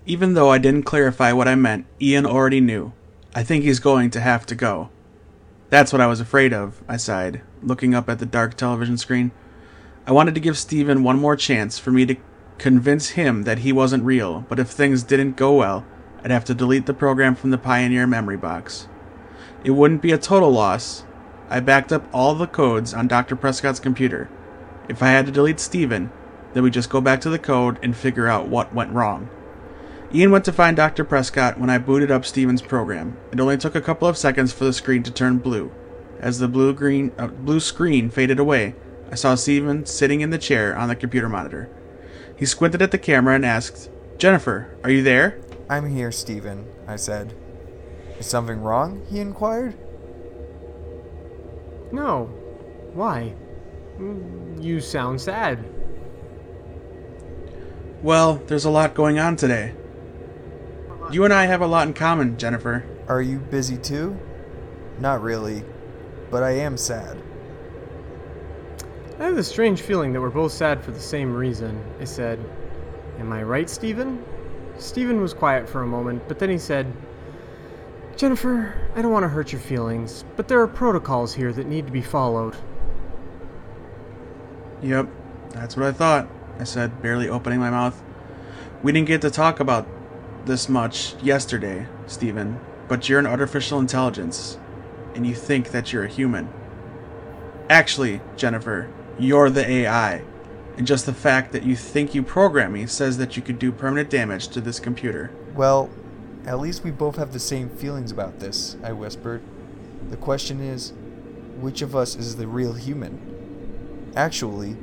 Even 0.06 0.34
though 0.34 0.50
I 0.50 0.58
didn't 0.58 0.84
clarify 0.84 1.32
what 1.32 1.48
I 1.48 1.54
meant, 1.54 1.86
Ian 2.00 2.26
already 2.26 2.60
knew. 2.60 2.92
I 3.34 3.42
think 3.42 3.64
he's 3.64 3.80
going 3.80 4.10
to 4.10 4.20
have 4.20 4.46
to 4.46 4.54
go. 4.54 4.90
That's 5.70 5.92
what 5.92 6.00
I 6.00 6.06
was 6.06 6.20
afraid 6.20 6.52
of, 6.52 6.82
I 6.88 6.96
sighed, 6.96 7.42
looking 7.62 7.94
up 7.94 8.08
at 8.08 8.18
the 8.18 8.26
dark 8.26 8.56
television 8.56 8.98
screen. 8.98 9.32
I 10.06 10.12
wanted 10.12 10.34
to 10.34 10.40
give 10.40 10.58
Steven 10.58 11.02
one 11.02 11.18
more 11.18 11.36
chance 11.36 11.78
for 11.78 11.90
me 11.90 12.04
to 12.06 12.16
convince 12.58 13.10
him 13.10 13.44
that 13.44 13.60
he 13.60 13.72
wasn't 13.72 14.04
real, 14.04 14.44
but 14.48 14.58
if 14.58 14.68
things 14.68 15.02
didn't 15.02 15.36
go 15.36 15.54
well, 15.54 15.84
I'd 16.24 16.30
have 16.30 16.44
to 16.46 16.54
delete 16.54 16.86
the 16.86 16.94
program 16.94 17.34
from 17.34 17.50
the 17.50 17.58
Pioneer 17.58 18.06
memory 18.06 18.36
box. 18.36 18.86
It 19.64 19.70
wouldn't 19.70 20.02
be 20.02 20.12
a 20.12 20.18
total 20.18 20.50
loss. 20.50 21.04
I 21.48 21.60
backed 21.60 21.92
up 21.92 22.06
all 22.12 22.34
the 22.34 22.46
codes 22.46 22.92
on 22.94 23.08
Dr. 23.08 23.34
Prescott's 23.34 23.80
computer. 23.80 24.28
If 24.92 25.02
I 25.02 25.08
had 25.08 25.24
to 25.24 25.32
delete 25.32 25.58
Steven, 25.58 26.12
then 26.52 26.62
we 26.62 26.70
just 26.70 26.90
go 26.90 27.00
back 27.00 27.22
to 27.22 27.30
the 27.30 27.38
code 27.38 27.78
and 27.82 27.96
figure 27.96 28.28
out 28.28 28.48
what 28.48 28.74
went 28.74 28.92
wrong. 28.92 29.30
Ian 30.12 30.30
went 30.30 30.44
to 30.44 30.52
find 30.52 30.76
Dr. 30.76 31.02
Prescott 31.02 31.58
when 31.58 31.70
I 31.70 31.78
booted 31.78 32.10
up 32.10 32.26
Steven's 32.26 32.60
program. 32.60 33.16
It 33.32 33.40
only 33.40 33.56
took 33.56 33.74
a 33.74 33.80
couple 33.80 34.06
of 34.06 34.18
seconds 34.18 34.52
for 34.52 34.64
the 34.64 34.72
screen 34.74 35.02
to 35.04 35.10
turn 35.10 35.38
blue. 35.38 35.72
As 36.20 36.40
the 36.40 36.46
blue 36.46 36.74
green 36.74 37.10
uh, 37.16 37.28
blue 37.28 37.58
screen 37.58 38.10
faded 38.10 38.38
away, 38.38 38.74
I 39.10 39.14
saw 39.14 39.34
Steven 39.34 39.86
sitting 39.86 40.20
in 40.20 40.28
the 40.28 40.36
chair 40.36 40.76
on 40.76 40.90
the 40.90 40.94
computer 40.94 41.30
monitor. 41.30 41.70
He 42.36 42.44
squinted 42.44 42.82
at 42.82 42.90
the 42.90 42.98
camera 42.98 43.34
and 43.34 43.46
asked, 43.46 43.88
"Jennifer, 44.18 44.76
are 44.84 44.90
you 44.90 45.02
there?" 45.02 45.40
"I'm 45.70 45.88
here, 45.88 46.12
Steven," 46.12 46.66
I 46.86 46.96
said. 46.96 47.32
"Is 48.18 48.26
something 48.26 48.60
wrong?" 48.60 49.06
he 49.08 49.20
inquired. 49.20 49.72
"No. 51.90 52.24
Why? 52.92 53.36
Hmm, 53.96 54.60
you 54.60 54.80
sound 54.80 55.20
sad." 55.20 55.64
Well, 58.02 58.42
there's 58.46 58.64
a 58.64 58.70
lot 58.70 58.94
going 58.94 59.18
on 59.18 59.36
today. 59.36 59.74
You 61.10 61.24
and 61.24 61.32
I 61.32 61.46
have 61.46 61.60
a 61.60 61.66
lot 61.66 61.86
in 61.86 61.94
common, 61.94 62.36
Jennifer. 62.36 62.84
Are 63.06 63.22
you 63.22 63.38
busy 63.38 63.76
too? 63.76 64.18
Not 64.98 65.22
really, 65.22 65.62
but 66.30 66.42
I 66.42 66.52
am 66.52 66.76
sad. 66.76 67.18
I 69.20 69.24
have 69.24 69.36
a 69.38 69.44
strange 69.44 69.82
feeling 69.82 70.12
that 70.12 70.20
we're 70.20 70.30
both 70.30 70.52
sad 70.52 70.82
for 70.82 70.90
the 70.90 70.98
same 70.98 71.34
reason, 71.34 71.80
I 72.00 72.04
said. 72.04 72.44
Am 73.20 73.32
I 73.32 73.42
right, 73.42 73.70
Steven? 73.70 74.24
Steven 74.78 75.20
was 75.20 75.34
quiet 75.34 75.68
for 75.68 75.82
a 75.82 75.86
moment, 75.86 76.22
but 76.26 76.38
then 76.38 76.50
he 76.50 76.58
said, 76.58 76.92
Jennifer, 78.16 78.74
I 78.96 79.02
don't 79.02 79.12
want 79.12 79.24
to 79.24 79.28
hurt 79.28 79.52
your 79.52 79.60
feelings, 79.60 80.24
but 80.34 80.48
there 80.48 80.60
are 80.60 80.66
protocols 80.66 81.34
here 81.34 81.52
that 81.52 81.66
need 81.66 81.86
to 81.86 81.92
be 81.92 82.02
followed. 82.02 82.56
Yep, 84.82 85.08
that's 85.50 85.76
what 85.76 85.86
I 85.86 85.92
thought, 85.92 86.28
I 86.58 86.64
said, 86.64 87.00
barely 87.00 87.28
opening 87.28 87.60
my 87.60 87.70
mouth. 87.70 88.02
We 88.82 88.90
didn't 88.90 89.06
get 89.06 89.20
to 89.22 89.30
talk 89.30 89.60
about 89.60 89.86
this 90.44 90.68
much 90.68 91.14
yesterday, 91.22 91.86
Stephen, 92.06 92.58
but 92.88 93.08
you're 93.08 93.20
an 93.20 93.26
artificial 93.26 93.78
intelligence, 93.78 94.58
and 95.14 95.24
you 95.24 95.34
think 95.34 95.70
that 95.70 95.92
you're 95.92 96.04
a 96.04 96.08
human. 96.08 96.48
Actually, 97.70 98.20
Jennifer, 98.36 98.90
you're 99.18 99.50
the 99.50 99.68
AI, 99.68 100.24
and 100.76 100.86
just 100.86 101.06
the 101.06 101.14
fact 101.14 101.52
that 101.52 101.62
you 101.62 101.76
think 101.76 102.12
you 102.12 102.24
program 102.24 102.72
me 102.72 102.86
says 102.86 103.18
that 103.18 103.36
you 103.36 103.42
could 103.42 103.60
do 103.60 103.70
permanent 103.70 104.10
damage 104.10 104.48
to 104.48 104.60
this 104.60 104.80
computer. 104.80 105.30
Well, 105.54 105.90
at 106.44 106.58
least 106.58 106.82
we 106.82 106.90
both 106.90 107.16
have 107.16 107.32
the 107.32 107.38
same 107.38 107.68
feelings 107.68 108.10
about 108.10 108.40
this, 108.40 108.76
I 108.82 108.92
whispered. 108.92 109.42
The 110.10 110.16
question 110.16 110.60
is, 110.60 110.92
which 111.60 111.82
of 111.82 111.94
us 111.94 112.16
is 112.16 112.34
the 112.34 112.48
real 112.48 112.72
human? 112.72 113.31
Actually, 114.14 114.76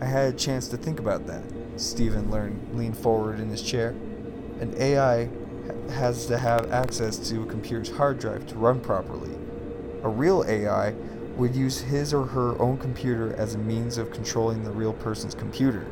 I 0.00 0.06
had 0.06 0.34
a 0.34 0.36
chance 0.36 0.66
to 0.68 0.76
think 0.76 0.98
about 0.98 1.26
that. 1.28 1.44
Stephen 1.76 2.30
learned, 2.30 2.76
leaned 2.76 2.98
forward 2.98 3.38
in 3.38 3.48
his 3.48 3.62
chair. 3.62 3.90
An 4.60 4.74
AI 4.76 5.28
has 5.90 6.26
to 6.26 6.36
have 6.36 6.72
access 6.72 7.16
to 7.30 7.42
a 7.42 7.46
computer's 7.46 7.90
hard 7.90 8.18
drive 8.18 8.46
to 8.48 8.56
run 8.56 8.80
properly. 8.80 9.30
A 10.02 10.08
real 10.08 10.44
AI 10.48 10.94
would 11.36 11.54
use 11.54 11.80
his 11.80 12.12
or 12.12 12.26
her 12.26 12.60
own 12.60 12.76
computer 12.76 13.32
as 13.36 13.54
a 13.54 13.58
means 13.58 13.98
of 13.98 14.10
controlling 14.10 14.64
the 14.64 14.72
real 14.72 14.92
person's 14.92 15.34
computer. 15.34 15.86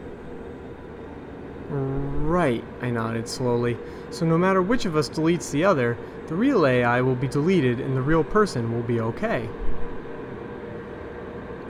Right, 1.69 2.65
I 2.83 2.91
nodded 2.91 3.29
slowly. 3.29 3.79
So 4.11 4.27
no 4.27 4.37
matter 4.37 4.61
which 4.61 4.85
of 4.85 4.97
us 4.97 5.09
deletes 5.09 5.53
the 5.53 5.65
other, 5.65 5.97
the 6.27 6.35
real 6.35 6.67
AI 6.67 7.01
will 7.01 7.15
be 7.15 7.29
deleted 7.29 7.79
and 7.79 7.97
the 7.97 8.03
real 8.03 8.25
person 8.25 8.73
will 8.73 8.83
be 8.83 9.01
okay. 9.01 9.49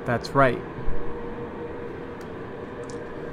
That's 0.06 0.30
right. 0.30 0.60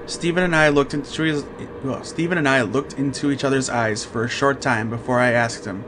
Steven 0.07 0.43
and 0.43 0.55
I 0.55 0.69
looked 0.69 0.93
into 0.93 1.23
his, 1.23 1.45
well, 1.83 2.01
Steven 2.01 2.37
and 2.37 2.47
I 2.47 2.61
looked 2.61 2.93
into 2.93 3.29
each 3.29 3.43
other's 3.43 3.69
eyes 3.69 4.05
for 4.05 4.23
a 4.23 4.29
short 4.29 4.61
time 4.61 4.89
before 4.89 5.19
I 5.19 5.33
asked 5.33 5.65
him, 5.65 5.83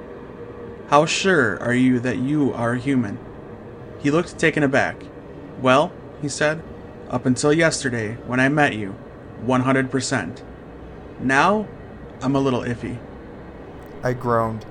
"How 0.89 1.05
sure 1.05 1.57
are 1.61 1.73
you 1.73 2.01
that 2.01 2.17
you 2.17 2.53
are 2.53 2.73
a 2.73 2.79
human?" 2.79 3.17
He 3.99 4.11
looked 4.11 4.37
taken 4.37 4.61
aback. 4.61 5.03
"Well," 5.61 5.93
he 6.21 6.27
said, 6.27 6.61
"up 7.09 7.25
until 7.25 7.53
yesterday 7.53 8.17
when 8.27 8.41
I 8.41 8.49
met 8.49 8.75
you, 8.75 8.95
100%. 9.45 10.43
Now, 11.21 11.67
I'm 12.21 12.35
a 12.35 12.39
little 12.41 12.63
iffy." 12.63 12.97
I 14.03 14.11
groaned. 14.11 14.65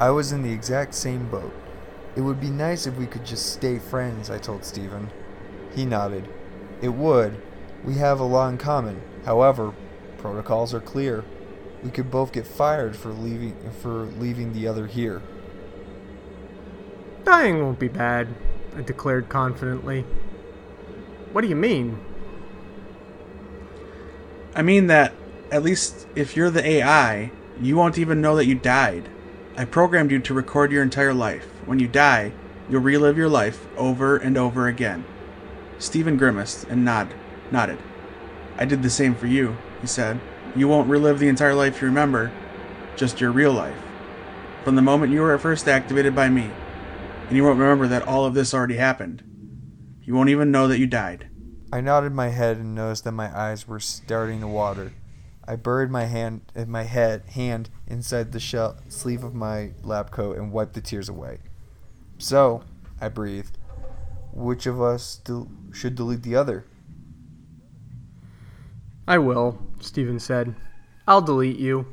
I 0.00 0.08
was 0.08 0.32
in 0.32 0.42
the 0.42 0.52
exact 0.52 0.94
same 0.94 1.26
boat. 1.26 1.52
It 2.16 2.22
would 2.22 2.40
be 2.40 2.48
nice 2.48 2.86
if 2.86 2.96
we 2.96 3.04
could 3.04 3.26
just 3.26 3.52
stay 3.52 3.78
friends, 3.78 4.30
I 4.30 4.38
told 4.38 4.64
Stephen. 4.64 5.10
He 5.74 5.84
nodded. 5.84 6.28
It 6.80 6.94
would, 6.94 7.36
we 7.86 7.94
have 7.94 8.18
a 8.18 8.24
lot 8.24 8.48
in 8.48 8.58
common. 8.58 9.00
However, 9.24 9.72
protocols 10.18 10.74
are 10.74 10.80
clear. 10.80 11.24
We 11.82 11.90
could 11.90 12.10
both 12.10 12.32
get 12.32 12.46
fired 12.46 12.96
for 12.96 13.10
leaving 13.10 13.56
for 13.80 14.06
leaving 14.18 14.52
the 14.52 14.66
other 14.66 14.88
here. 14.88 15.22
Dying 17.24 17.62
won't 17.62 17.78
be 17.78 17.88
bad, 17.88 18.28
I 18.76 18.82
declared 18.82 19.28
confidently. 19.28 20.02
What 21.32 21.42
do 21.42 21.48
you 21.48 21.56
mean? 21.56 21.98
I 24.54 24.62
mean 24.62 24.88
that 24.88 25.12
at 25.50 25.62
least 25.62 26.08
if 26.16 26.36
you're 26.36 26.50
the 26.50 26.66
AI, 26.66 27.30
you 27.60 27.76
won't 27.76 27.98
even 27.98 28.20
know 28.20 28.36
that 28.36 28.46
you 28.46 28.54
died. 28.56 29.08
I 29.56 29.64
programmed 29.64 30.10
you 30.10 30.18
to 30.18 30.34
record 30.34 30.72
your 30.72 30.82
entire 30.82 31.14
life. 31.14 31.46
When 31.66 31.78
you 31.78 31.88
die, 31.88 32.32
you'll 32.68 32.82
relive 32.82 33.16
your 33.16 33.28
life 33.28 33.66
over 33.76 34.16
and 34.16 34.36
over 34.36 34.66
again. 34.66 35.04
Stephen 35.78 36.16
grimaced 36.16 36.64
and 36.64 36.84
nodded 36.84 37.16
nodded. 37.52 37.78
I 38.58 38.64
did 38.64 38.82
the 38.82 38.90
same 38.90 39.14
for 39.14 39.26
you, 39.26 39.56
he 39.80 39.86
said. 39.86 40.20
You 40.54 40.68
won't 40.68 40.88
relive 40.88 41.18
the 41.18 41.28
entire 41.28 41.54
life 41.54 41.80
you 41.80 41.88
remember, 41.88 42.32
just 42.96 43.20
your 43.20 43.30
real 43.30 43.52
life. 43.52 43.76
From 44.64 44.74
the 44.74 44.82
moment 44.82 45.12
you 45.12 45.20
were 45.20 45.38
first 45.38 45.68
activated 45.68 46.14
by 46.14 46.28
me, 46.28 46.50
and 47.28 47.36
you 47.36 47.44
won't 47.44 47.58
remember 47.58 47.86
that 47.88 48.06
all 48.06 48.24
of 48.24 48.34
this 48.34 48.54
already 48.54 48.76
happened. 48.76 49.22
You 50.02 50.14
won't 50.14 50.30
even 50.30 50.50
know 50.50 50.68
that 50.68 50.78
you 50.78 50.86
died. 50.86 51.28
I 51.72 51.80
nodded 51.80 52.12
my 52.12 52.28
head 52.28 52.56
and 52.56 52.74
noticed 52.74 53.04
that 53.04 53.12
my 53.12 53.36
eyes 53.36 53.66
were 53.66 53.80
starting 53.80 54.40
to 54.40 54.46
water. 54.46 54.92
I 55.46 55.56
buried 55.56 55.90
my 55.90 56.04
hand 56.04 56.40
in 56.54 56.70
my 56.70 56.84
head 56.84 57.24
hand 57.30 57.70
inside 57.86 58.32
the 58.32 58.40
shell, 58.40 58.78
sleeve 58.88 59.22
of 59.22 59.34
my 59.34 59.72
lab 59.82 60.10
coat 60.10 60.38
and 60.38 60.52
wiped 60.52 60.74
the 60.74 60.80
tears 60.80 61.08
away. 61.08 61.38
So, 62.18 62.62
I 63.00 63.08
breathed, 63.08 63.58
which 64.32 64.66
of 64.66 64.80
us 64.80 65.20
should 65.72 65.94
delete 65.94 66.22
the 66.22 66.36
other? 66.36 66.64
I 69.08 69.18
will, 69.18 69.58
Steven 69.80 70.18
said. 70.18 70.54
I'll 71.06 71.22
delete 71.22 71.58
you. 71.58 71.86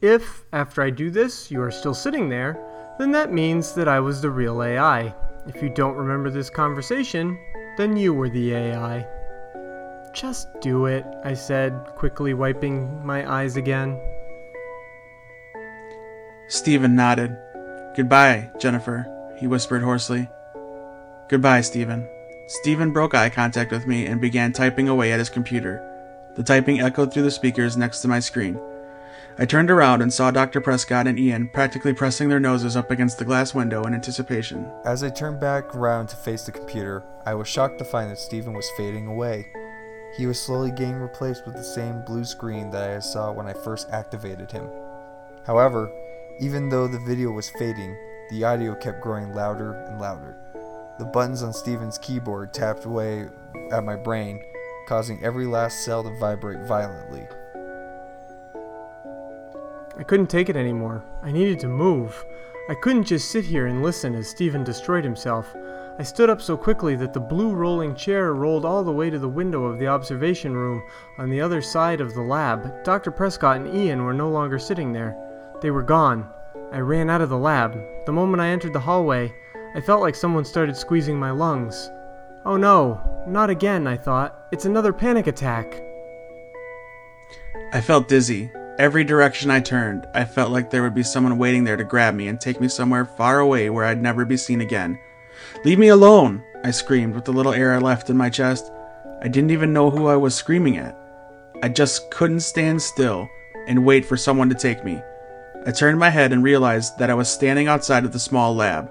If, 0.00 0.44
after 0.52 0.82
I 0.82 0.90
do 0.90 1.10
this, 1.10 1.50
you 1.50 1.60
are 1.60 1.70
still 1.70 1.94
sitting 1.94 2.28
there, 2.28 2.58
then 2.98 3.12
that 3.12 3.32
means 3.32 3.74
that 3.74 3.88
I 3.88 4.00
was 4.00 4.22
the 4.22 4.30
real 4.30 4.62
AI. 4.62 5.14
If 5.46 5.62
you 5.62 5.68
don't 5.68 5.96
remember 5.96 6.30
this 6.30 6.50
conversation, 6.50 7.38
then 7.76 7.96
you 7.96 8.14
were 8.14 8.28
the 8.28 8.52
AI. 8.52 9.06
Just 10.14 10.48
do 10.60 10.86
it, 10.86 11.04
I 11.24 11.34
said, 11.34 11.72
quickly 11.96 12.32
wiping 12.32 13.04
my 13.04 13.30
eyes 13.30 13.56
again. 13.56 14.00
Stephen 16.48 16.96
nodded. 16.96 17.36
Goodbye, 17.94 18.50
Jennifer, 18.58 19.06
he 19.38 19.46
whispered 19.46 19.82
hoarsely. 19.82 20.28
Goodbye, 21.28 21.60
Stephen. 21.60 22.08
Stephen 22.46 22.92
broke 22.92 23.14
eye 23.14 23.28
contact 23.28 23.70
with 23.70 23.86
me 23.86 24.06
and 24.06 24.20
began 24.20 24.52
typing 24.52 24.88
away 24.88 25.12
at 25.12 25.18
his 25.18 25.28
computer. 25.28 25.84
The 26.38 26.44
typing 26.44 26.80
echoed 26.80 27.12
through 27.12 27.24
the 27.24 27.32
speakers 27.32 27.76
next 27.76 28.00
to 28.02 28.08
my 28.08 28.20
screen. 28.20 28.60
I 29.40 29.44
turned 29.44 29.72
around 29.72 30.02
and 30.02 30.12
saw 30.12 30.30
Dr. 30.30 30.60
Prescott 30.60 31.08
and 31.08 31.18
Ian 31.18 31.48
practically 31.48 31.92
pressing 31.92 32.28
their 32.28 32.38
noses 32.38 32.76
up 32.76 32.92
against 32.92 33.18
the 33.18 33.24
glass 33.24 33.56
window 33.56 33.82
in 33.86 33.92
anticipation. 33.92 34.70
As 34.84 35.02
I 35.02 35.10
turned 35.10 35.40
back 35.40 35.74
around 35.74 36.06
to 36.10 36.16
face 36.16 36.44
the 36.44 36.52
computer, 36.52 37.02
I 37.26 37.34
was 37.34 37.48
shocked 37.48 37.78
to 37.78 37.84
find 37.84 38.08
that 38.08 38.20
Steven 38.20 38.52
was 38.52 38.70
fading 38.76 39.08
away. 39.08 39.48
He 40.16 40.26
was 40.26 40.40
slowly 40.40 40.70
getting 40.70 40.94
replaced 40.94 41.44
with 41.44 41.56
the 41.56 41.64
same 41.64 42.04
blue 42.04 42.24
screen 42.24 42.70
that 42.70 42.88
I 42.88 43.00
saw 43.00 43.32
when 43.32 43.48
I 43.48 43.52
first 43.52 43.90
activated 43.90 44.52
him. 44.52 44.70
However, 45.44 45.90
even 46.38 46.68
though 46.68 46.86
the 46.86 47.00
video 47.00 47.32
was 47.32 47.50
fading, 47.58 47.96
the 48.30 48.44
audio 48.44 48.76
kept 48.76 49.02
growing 49.02 49.34
louder 49.34 49.72
and 49.88 50.00
louder. 50.00 50.36
The 51.00 51.04
buttons 51.04 51.42
on 51.42 51.52
Steven's 51.52 51.98
keyboard 51.98 52.54
tapped 52.54 52.84
away 52.84 53.26
at 53.72 53.82
my 53.82 53.96
brain, 53.96 54.40
causing 54.88 55.22
every 55.22 55.44
last 55.44 55.84
cell 55.84 56.02
to 56.02 56.10
vibrate 56.18 56.66
violently. 56.66 57.26
I 59.98 60.02
couldn't 60.02 60.30
take 60.30 60.48
it 60.48 60.56
anymore. 60.56 61.04
I 61.22 61.30
needed 61.30 61.58
to 61.60 61.68
move. 61.68 62.24
I 62.70 62.74
couldn't 62.74 63.04
just 63.04 63.30
sit 63.30 63.44
here 63.44 63.66
and 63.66 63.82
listen 63.82 64.14
as 64.14 64.30
Stephen 64.30 64.64
destroyed 64.64 65.04
himself. 65.04 65.54
I 65.98 66.02
stood 66.04 66.30
up 66.30 66.40
so 66.40 66.56
quickly 66.56 66.96
that 66.96 67.12
the 67.12 67.20
blue 67.20 67.52
rolling 67.52 67.96
chair 67.96 68.32
rolled 68.32 68.64
all 68.64 68.82
the 68.82 68.92
way 68.92 69.10
to 69.10 69.18
the 69.18 69.28
window 69.28 69.64
of 69.64 69.78
the 69.78 69.88
observation 69.88 70.56
room 70.56 70.82
on 71.18 71.28
the 71.28 71.40
other 71.40 71.60
side 71.60 72.00
of 72.00 72.14
the 72.14 72.22
lab. 72.22 72.82
Dr. 72.82 73.10
Prescott 73.10 73.56
and 73.56 73.76
Ian 73.76 74.04
were 74.04 74.14
no 74.14 74.30
longer 74.30 74.58
sitting 74.58 74.92
there. 74.92 75.16
They 75.60 75.70
were 75.70 75.82
gone. 75.82 76.30
I 76.72 76.78
ran 76.78 77.10
out 77.10 77.20
of 77.20 77.28
the 77.28 77.36
lab. 77.36 77.78
The 78.06 78.12
moment 78.12 78.40
I 78.40 78.48
entered 78.48 78.72
the 78.72 78.80
hallway, 78.80 79.34
I 79.74 79.82
felt 79.82 80.00
like 80.00 80.14
someone 80.14 80.46
started 80.46 80.76
squeezing 80.76 81.18
my 81.18 81.30
lungs. 81.30 81.90
Oh 82.48 82.56
no, 82.56 82.98
not 83.26 83.50
again, 83.50 83.86
I 83.86 83.98
thought. 83.98 84.46
It's 84.52 84.64
another 84.64 84.90
panic 84.90 85.26
attack. 85.26 85.82
I 87.74 87.82
felt 87.82 88.08
dizzy. 88.08 88.50
Every 88.78 89.04
direction 89.04 89.50
I 89.50 89.60
turned, 89.60 90.06
I 90.14 90.24
felt 90.24 90.50
like 90.50 90.70
there 90.70 90.82
would 90.82 90.94
be 90.94 91.02
someone 91.02 91.36
waiting 91.36 91.64
there 91.64 91.76
to 91.76 91.84
grab 91.84 92.14
me 92.14 92.26
and 92.26 92.40
take 92.40 92.58
me 92.58 92.68
somewhere 92.68 93.04
far 93.04 93.40
away 93.40 93.68
where 93.68 93.84
I'd 93.84 94.00
never 94.00 94.24
be 94.24 94.38
seen 94.38 94.62
again. 94.62 94.98
Leave 95.62 95.78
me 95.78 95.88
alone! 95.88 96.42
I 96.64 96.70
screamed 96.70 97.14
with 97.14 97.26
the 97.26 97.34
little 97.34 97.52
air 97.52 97.74
I 97.74 97.80
left 97.80 98.08
in 98.08 98.16
my 98.16 98.30
chest. 98.30 98.72
I 99.20 99.28
didn't 99.28 99.50
even 99.50 99.74
know 99.74 99.90
who 99.90 100.06
I 100.06 100.16
was 100.16 100.34
screaming 100.34 100.78
at. 100.78 100.96
I 101.62 101.68
just 101.68 102.10
couldn't 102.10 102.40
stand 102.40 102.80
still 102.80 103.28
and 103.66 103.84
wait 103.84 104.06
for 104.06 104.16
someone 104.16 104.48
to 104.48 104.54
take 104.54 104.86
me. 104.86 105.02
I 105.66 105.70
turned 105.70 105.98
my 105.98 106.08
head 106.08 106.32
and 106.32 106.42
realized 106.42 106.96
that 106.96 107.10
I 107.10 107.14
was 107.14 107.28
standing 107.28 107.68
outside 107.68 108.06
of 108.06 108.12
the 108.14 108.18
small 108.18 108.54
lab. 108.54 108.90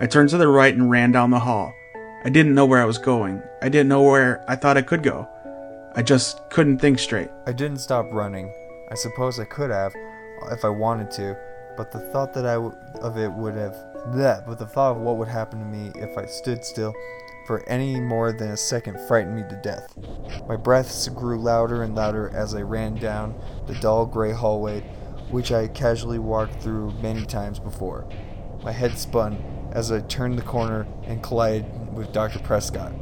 I 0.00 0.06
turned 0.06 0.30
to 0.30 0.38
the 0.38 0.48
right 0.48 0.74
and 0.74 0.88
ran 0.88 1.12
down 1.12 1.28
the 1.28 1.40
hall. 1.40 1.74
I 2.24 2.30
didn't 2.30 2.54
know 2.54 2.66
where 2.66 2.82
I 2.82 2.84
was 2.84 2.98
going. 2.98 3.42
I 3.62 3.68
didn't 3.68 3.88
know 3.88 4.02
where 4.02 4.44
I 4.48 4.56
thought 4.56 4.76
I 4.76 4.82
could 4.82 5.04
go. 5.04 5.28
I 5.94 6.02
just 6.02 6.50
couldn't 6.50 6.78
think 6.78 6.98
straight. 6.98 7.30
I 7.46 7.52
didn't 7.52 7.78
stop 7.78 8.06
running. 8.10 8.52
I 8.90 8.96
suppose 8.96 9.38
I 9.38 9.44
could 9.44 9.70
have, 9.70 9.94
if 10.50 10.64
I 10.64 10.68
wanted 10.68 11.12
to, 11.12 11.36
but 11.76 11.92
the 11.92 12.00
thought 12.00 12.34
that 12.34 12.44
I 12.44 12.54
w- 12.54 12.74
of 13.00 13.18
it 13.18 13.32
would 13.32 13.54
have 13.54 13.76
that, 14.14 14.46
but 14.46 14.58
the 14.58 14.66
thought 14.66 14.96
of 14.96 15.02
what 15.02 15.16
would 15.16 15.28
happen 15.28 15.60
to 15.60 15.64
me 15.64 15.92
if 15.94 16.18
I 16.18 16.26
stood 16.26 16.64
still 16.64 16.92
for 17.46 17.66
any 17.68 18.00
more 18.00 18.32
than 18.32 18.50
a 18.50 18.56
second 18.56 18.98
frightened 19.06 19.36
me 19.36 19.42
to 19.48 19.60
death. 19.62 19.96
My 20.48 20.56
breaths 20.56 21.08
grew 21.08 21.40
louder 21.40 21.84
and 21.84 21.94
louder 21.94 22.30
as 22.34 22.54
I 22.54 22.62
ran 22.62 22.96
down 22.96 23.40
the 23.66 23.74
dull 23.76 24.06
gray 24.06 24.32
hallway, 24.32 24.80
which 25.30 25.52
I 25.52 25.68
casually 25.68 26.18
walked 26.18 26.60
through 26.60 26.92
many 27.00 27.24
times 27.24 27.60
before. 27.60 28.08
My 28.64 28.72
head 28.72 28.98
spun 28.98 29.42
as 29.72 29.92
I 29.92 30.00
turned 30.00 30.36
the 30.38 30.42
corner 30.42 30.86
and 31.04 31.22
collided 31.22 31.87
with 31.98 32.12
Dr. 32.12 32.38
Prescott. 32.38 32.92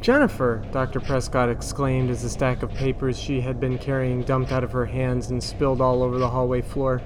Jennifer! 0.00 0.64
Dr. 0.72 0.98
Prescott 0.98 1.48
exclaimed 1.48 2.10
as 2.10 2.22
the 2.22 2.28
stack 2.28 2.62
of 2.62 2.70
papers 2.74 3.18
she 3.18 3.40
had 3.40 3.60
been 3.60 3.78
carrying 3.78 4.22
dumped 4.22 4.50
out 4.50 4.64
of 4.64 4.72
her 4.72 4.86
hands 4.86 5.30
and 5.30 5.42
spilled 5.42 5.80
all 5.80 6.02
over 6.02 6.18
the 6.18 6.28
hallway 6.28 6.60
floor. 6.60 7.00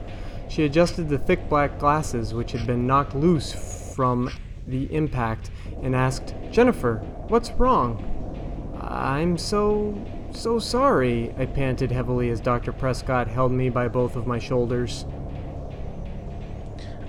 She 0.49 0.65
adjusted 0.65 1.09
the 1.09 1.19
thick 1.19 1.49
black 1.49 1.79
glasses, 1.79 2.33
which 2.33 2.53
had 2.53 2.67
been 2.67 2.87
knocked 2.87 3.15
loose 3.15 3.93
from 3.95 4.31
the 4.67 4.93
impact, 4.95 5.51
and 5.83 5.95
asked, 5.95 6.35
Jennifer, 6.51 6.99
what's 7.29 7.51
wrong? 7.53 8.11
I'm 8.81 9.37
so. 9.37 9.95
so 10.31 10.59
sorry, 10.59 11.35
I 11.37 11.47
panted 11.47 11.91
heavily 11.91 12.31
as 12.31 12.41
Dr. 12.41 12.73
Prescott 12.73 13.29
held 13.29 13.53
me 13.53 13.69
by 13.71 13.89
both 13.89 14.17
of 14.17 14.27
my 14.27 14.39
shoulders. 14.39 15.05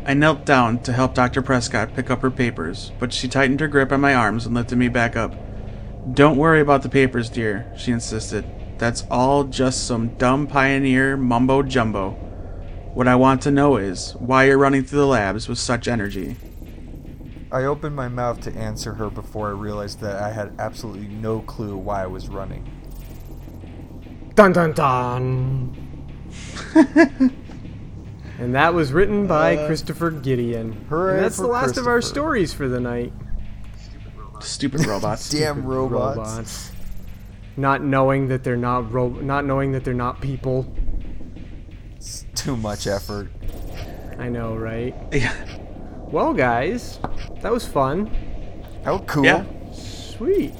I 0.07 0.13
knelt 0.13 0.45
down 0.45 0.83
to 0.83 0.93
help 0.93 1.15
Dr. 1.15 1.41
Prescott 1.41 1.95
pick 1.95 2.11
up 2.11 2.21
her 2.21 2.29
papers, 2.29 2.91
but 2.99 3.11
she 3.11 3.27
tightened 3.27 3.59
her 3.59 3.67
grip 3.67 3.91
on 3.91 4.01
my 4.01 4.13
arms 4.13 4.45
and 4.45 4.53
lifted 4.53 4.77
me 4.77 4.87
back 4.87 5.15
up. 5.15 5.33
Don't 6.13 6.37
worry 6.37 6.61
about 6.61 6.83
the 6.83 6.89
papers, 6.89 7.27
dear, 7.27 7.73
she 7.75 7.91
insisted. 7.91 8.45
That's 8.77 9.03
all 9.09 9.45
just 9.45 9.87
some 9.87 10.09
dumb 10.09 10.45
pioneer 10.45 11.17
mumbo 11.17 11.63
jumbo. 11.63 12.11
What 12.93 13.07
I 13.07 13.15
want 13.15 13.41
to 13.43 13.51
know 13.51 13.77
is 13.77 14.15
why 14.17 14.43
you're 14.43 14.59
running 14.59 14.83
through 14.83 14.99
the 14.99 15.07
labs 15.07 15.49
with 15.49 15.57
such 15.57 15.87
energy. 15.87 16.35
I 17.51 17.63
opened 17.63 17.95
my 17.95 18.07
mouth 18.07 18.41
to 18.41 18.53
answer 18.55 18.93
her 18.93 19.09
before 19.09 19.47
I 19.47 19.53
realized 19.53 20.01
that 20.01 20.21
I 20.21 20.31
had 20.31 20.53
absolutely 20.59 21.07
no 21.07 21.39
clue 21.39 21.77
why 21.77 22.03
I 22.03 22.07
was 22.07 22.29
running. 22.29 22.69
Dun 24.35 24.53
dun 24.53 24.73
dun! 24.73 25.75
and 28.39 28.55
that 28.55 28.73
was 28.73 28.91
written 28.91 29.27
by 29.27 29.55
uh, 29.57 29.67
Christopher 29.67 30.11
Gideon. 30.11 30.73
hooray 30.89 31.15
and 31.15 31.23
that's 31.23 31.37
the 31.37 31.47
last 31.47 31.77
of 31.77 31.87
our 31.87 32.01
stories 32.01 32.53
for 32.53 32.67
the 32.67 32.79
night. 32.79 33.13
Stupid 34.41 34.85
robots. 34.85 35.29
Damn 35.31 35.65
robots. 35.65 36.17
robots. 36.17 36.71
Not 37.57 37.81
knowing 37.81 38.27
that 38.27 38.43
they're 38.43 38.57
not 38.57 38.91
ro- 38.91 39.09
not 39.09 39.45
knowing 39.45 39.71
that 39.71 39.83
they're 39.83 39.93
not 39.93 40.19
people. 40.21 40.65
It's 41.95 42.25
too 42.35 42.57
much 42.57 42.85
effort. 42.87 43.29
I 44.19 44.29
know, 44.29 44.55
right? 44.55 44.93
Yeah. 45.11 45.33
Well, 46.11 46.33
guys, 46.33 46.99
that 47.41 47.51
was 47.51 47.65
fun. 47.67 48.07
How 48.83 48.99
cool. 48.99 49.25
Yeah. 49.25 49.45
Sweet. 49.73 50.53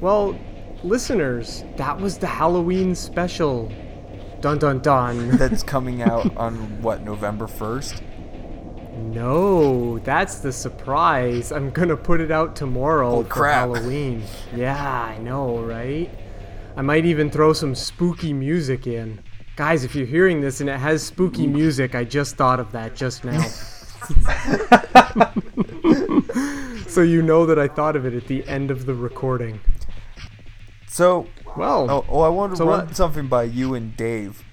Well, 0.00 0.38
listeners, 0.82 1.64
that 1.76 1.98
was 1.98 2.18
the 2.18 2.26
Halloween 2.26 2.94
special. 2.94 3.72
Dun 4.46 4.58
dun 4.58 4.78
dun. 4.78 5.30
That's 5.38 5.64
coming 5.64 6.02
out 6.02 6.36
on 6.36 6.80
what, 6.80 7.02
November 7.02 7.48
1st? 7.48 8.00
no, 9.12 9.98
that's 9.98 10.38
the 10.38 10.52
surprise. 10.52 11.50
I'm 11.50 11.70
gonna 11.70 11.96
put 11.96 12.20
it 12.20 12.30
out 12.30 12.54
tomorrow 12.54 13.10
Holy 13.10 13.24
for 13.24 13.28
crap. 13.28 13.74
Halloween. 13.74 14.22
Yeah, 14.54 15.02
I 15.02 15.18
know, 15.18 15.58
right? 15.58 16.08
I 16.76 16.82
might 16.82 17.06
even 17.06 17.28
throw 17.28 17.54
some 17.54 17.74
spooky 17.74 18.32
music 18.32 18.86
in. 18.86 19.20
Guys, 19.56 19.82
if 19.82 19.96
you're 19.96 20.06
hearing 20.06 20.40
this 20.40 20.60
and 20.60 20.70
it 20.70 20.78
has 20.78 21.02
spooky 21.02 21.48
music, 21.48 21.96
I 21.96 22.04
just 22.04 22.36
thought 22.36 22.60
of 22.60 22.70
that 22.70 22.94
just 22.94 23.24
now. 23.24 23.42
so 26.86 27.02
you 27.02 27.20
know 27.20 27.46
that 27.46 27.58
I 27.58 27.66
thought 27.66 27.96
of 27.96 28.06
it 28.06 28.14
at 28.14 28.28
the 28.28 28.46
end 28.46 28.70
of 28.70 28.86
the 28.86 28.94
recording. 28.94 29.58
So, 30.86 31.26
Well, 31.56 31.90
oh, 31.90 32.04
oh 32.08 32.20
I 32.20 32.28
wanted 32.28 32.52
to 32.52 32.56
So 32.58 32.66
run 32.66 32.86
what? 32.86 32.96
something 32.96 33.28
by 33.28 33.44
you 33.44 33.74
and 33.74 33.96
Dave. 33.96 34.44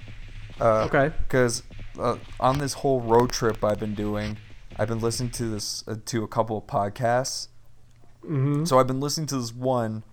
Uh, 0.59 0.83
okay. 0.83 1.11
Because 1.23 1.63
uh, 1.99 2.17
on 2.39 2.59
this 2.59 2.73
whole 2.73 3.01
road 3.01 3.31
trip 3.31 3.63
I've 3.63 3.79
been 3.79 3.95
doing, 3.95 4.37
I've 4.77 4.87
been 4.87 4.99
listening 5.01 5.31
to 5.31 5.49
this 5.49 5.83
uh, 5.87 5.95
to 6.05 6.23
a 6.23 6.27
couple 6.27 6.57
of 6.57 6.65
podcasts. 6.65 7.47
Mm-hmm. 8.23 8.65
So 8.65 8.79
I've 8.79 8.87
been 8.87 8.99
listening 8.99 9.27
to 9.27 9.37
this 9.37 9.53
one 9.53 10.03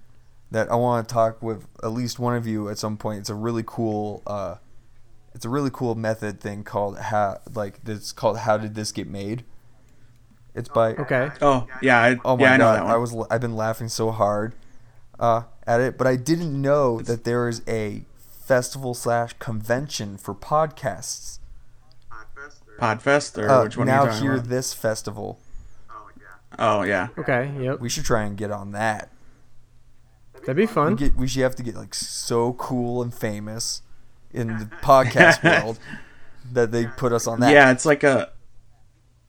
that 0.50 0.70
I 0.70 0.74
want 0.74 1.08
to 1.08 1.12
talk 1.12 1.42
with 1.42 1.66
at 1.82 1.92
least 1.92 2.18
one 2.18 2.36
of 2.36 2.46
you 2.46 2.68
at 2.68 2.78
some 2.78 2.96
point. 2.96 3.20
It's 3.20 3.30
a 3.30 3.34
really 3.34 3.62
cool. 3.64 4.22
Uh, 4.26 4.56
it's 5.34 5.44
a 5.44 5.48
really 5.48 5.70
cool 5.72 5.94
method 5.94 6.40
thing 6.40 6.64
called 6.64 6.98
how 6.98 7.40
like 7.54 7.78
it's 7.86 8.10
called 8.10 8.38
how 8.38 8.56
did 8.56 8.74
this 8.74 8.90
get 8.90 9.06
made. 9.06 9.44
It's 10.54 10.68
by 10.68 10.94
Okay. 10.94 11.30
Oh, 11.40 11.68
yeah. 11.80 12.00
I, 12.02 12.16
Oh 12.24 12.36
my 12.36 12.42
yeah, 12.42 12.52
I 12.54 12.56
know 12.56 12.64
god, 12.64 12.76
that 12.76 12.84
one. 12.84 12.92
I 12.92 12.96
was 12.96 13.16
I've 13.30 13.40
been 13.40 13.54
laughing 13.54 13.88
so 13.88 14.10
hard 14.10 14.54
uh, 15.20 15.42
at 15.70 15.80
it, 15.80 15.96
but 15.96 16.06
I 16.06 16.16
didn't 16.16 16.60
know 16.60 17.00
that 17.02 17.24
there 17.24 17.48
is 17.48 17.62
a 17.68 18.04
festival 18.44 18.94
slash 18.94 19.32
convention 19.38 20.16
for 20.16 20.34
podcasts. 20.34 21.38
Podfest, 22.80 23.36
or 23.38 23.48
Uh, 23.50 23.62
which 23.64 23.76
one 23.76 23.88
are 23.90 24.06
now 24.06 24.14
you 24.14 24.20
hear 24.22 24.34
about? 24.34 24.48
this 24.48 24.72
festival. 24.72 25.38
Oh, 25.90 26.08
yeah. 26.18 26.24
Oh 26.58 26.82
yeah. 26.82 27.08
Okay. 27.18 27.52
Yep. 27.60 27.80
We 27.80 27.88
should 27.90 28.04
try 28.04 28.22
and 28.22 28.36
get 28.36 28.50
on 28.50 28.72
that. 28.72 29.10
That'd 30.40 30.56
be 30.56 30.62
We, 30.62 30.66
fun. 30.66 30.96
get, 30.96 31.14
we 31.14 31.28
should 31.28 31.42
have 31.42 31.54
to 31.56 31.62
get 31.62 31.74
like 31.76 31.94
so 31.94 32.54
cool 32.54 33.02
and 33.02 33.12
famous 33.12 33.82
in 34.32 34.48
the 34.58 34.64
podcast 34.82 35.42
world 35.62 35.78
that 36.52 36.72
they 36.72 36.86
put 36.86 37.12
us 37.12 37.26
on 37.26 37.40
that. 37.40 37.52
Yeah, 37.52 37.70
it's 37.70 37.84
like 37.84 38.02
a. 38.02 38.30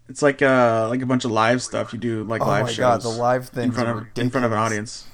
It's 0.07 0.21
like 0.21 0.41
a 0.41 0.87
like 0.89 1.01
a 1.01 1.05
bunch 1.05 1.23
of 1.25 1.31
live 1.31 1.61
stuff 1.61 1.93
you 1.93 1.99
do 1.99 2.23
like 2.25 2.41
Oh 2.41 2.45
live 2.47 2.65
my 2.65 2.71
shows 2.71 2.77
God, 2.77 3.01
the 3.01 3.09
live 3.09 3.47
things 3.49 3.65
in 3.67 3.71
front 3.71 3.89
are 3.89 3.97
of 4.01 4.07
in 4.17 4.29
front 4.29 4.45
of 4.45 4.51
an 4.51 4.57
audience. 4.57 5.05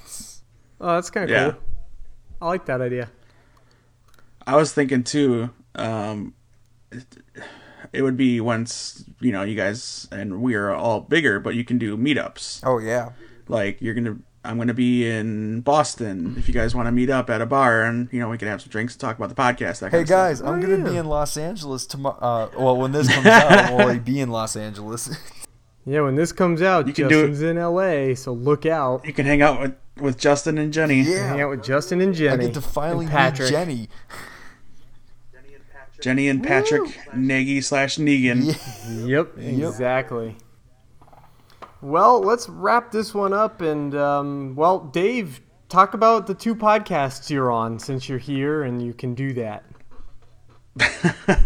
Oh, 0.79 0.95
that's 0.95 1.09
kind 1.09 1.25
of 1.25 1.29
Yeah. 1.29 1.51
cool. 1.51 1.61
I 2.41 2.45
like 2.47 2.65
that 2.67 2.81
idea. 2.81 3.09
I 4.45 4.55
was 4.55 4.73
thinking 4.73 5.03
too. 5.03 5.49
Um, 5.75 6.33
it, 6.91 7.05
it 7.93 8.01
would 8.01 8.15
be 8.17 8.39
once 8.41 9.03
you 9.19 9.31
know 9.31 9.43
you 9.43 9.55
guys 9.55 10.07
and 10.11 10.41
we 10.41 10.55
are 10.55 10.71
all 10.73 11.01
bigger, 11.01 11.39
but 11.39 11.55
you 11.55 11.63
can 11.65 11.77
do 11.77 11.97
meetups. 11.97 12.61
Oh 12.63 12.77
yeah. 12.79 13.09
Like 13.47 13.81
you're 13.81 13.93
gonna, 13.93 14.17
I'm 14.45 14.57
gonna 14.57 14.73
be 14.73 15.09
in 15.09 15.61
Boston. 15.61 16.35
If 16.37 16.47
you 16.47 16.53
guys 16.53 16.75
want 16.75 16.87
to 16.87 16.91
meet 16.91 17.09
up 17.09 17.29
at 17.29 17.41
a 17.41 17.45
bar, 17.45 17.83
and 17.83 18.07
you 18.11 18.19
know 18.19 18.29
we 18.29 18.37
can 18.37 18.47
have 18.47 18.61
some 18.61 18.69
drinks, 18.69 18.93
and 18.93 19.01
talk 19.01 19.17
about 19.17 19.29
the 19.29 19.35
podcast. 19.35 19.79
That 19.79 19.91
kind 19.91 19.93
Hey 19.93 20.01
of 20.01 20.07
stuff. 20.07 20.17
guys, 20.29 20.41
I'm 20.41 20.59
Oh, 20.59 20.61
gonna 20.61 20.77
yeah. 20.77 20.89
be 20.91 20.97
in 20.97 21.05
Los 21.07 21.35
Angeles 21.37 21.85
tomorrow. 21.85 22.17
Uh, 22.21 22.49
well, 22.57 22.77
when 22.77 22.91
this 22.91 23.13
comes 23.13 23.25
out, 23.25 23.51
I'll 23.51 23.99
be 23.99 24.19
in 24.19 24.29
Los 24.29 24.55
Angeles. 24.55 25.09
Yeah, 25.89 26.01
when 26.01 26.15
this 26.15 26.33
comes 26.33 26.61
out, 26.61 26.85
You 26.85 26.93
can 26.93 27.07
do 27.07 27.19
it- 27.23 27.27
Justin's 27.29 27.41
in 27.43 27.57
LA, 27.57 28.13
so 28.13 28.33
look 28.33 28.65
out. 28.65 29.05
You 29.05 29.13
can 29.13 29.25
hang 29.25 29.41
out 29.41 29.61
with 29.61 29.73
with 30.01 30.19
Justin 30.19 30.57
and 30.59 30.71
Jenny. 30.71 31.01
Yeah. 31.01 31.29
Hang 31.29 31.41
out 31.41 31.49
with 31.49 31.63
Justin 31.63 32.01
and 32.01 32.13
Jenny. 32.13 32.43
I 32.43 32.47
get 32.47 32.53
to 32.55 32.61
finally 32.61 33.05
and 33.05 33.13
meet 33.13 33.17
Patrick. 33.17 33.49
Jenny. 33.49 33.89
And 35.33 35.43
Patrick, 35.71 36.01
Jenny 36.01 36.27
and 36.27 36.43
Patrick 36.43 36.99
Nagy 37.15 37.61
slash 37.61 37.97
Negan. 37.97 39.07
Yep, 39.07 39.37
exactly. 39.39 40.35
Well, 41.81 42.21
let's 42.21 42.47
wrap 42.49 42.91
this 42.91 43.13
one 43.15 43.33
up. 43.33 43.61
And, 43.61 43.95
um, 43.95 44.55
well, 44.55 44.79
Dave, 44.79 45.41
talk 45.69 45.93
about 45.95 46.27
the 46.27 46.33
two 46.35 46.53
podcasts 46.53 47.29
you're 47.31 47.51
on 47.51 47.79
since 47.79 48.07
you're 48.09 48.19
here 48.19 48.63
and 48.63 48.81
you 48.81 48.93
can 48.93 49.15
do 49.15 49.33
that. 49.33 49.63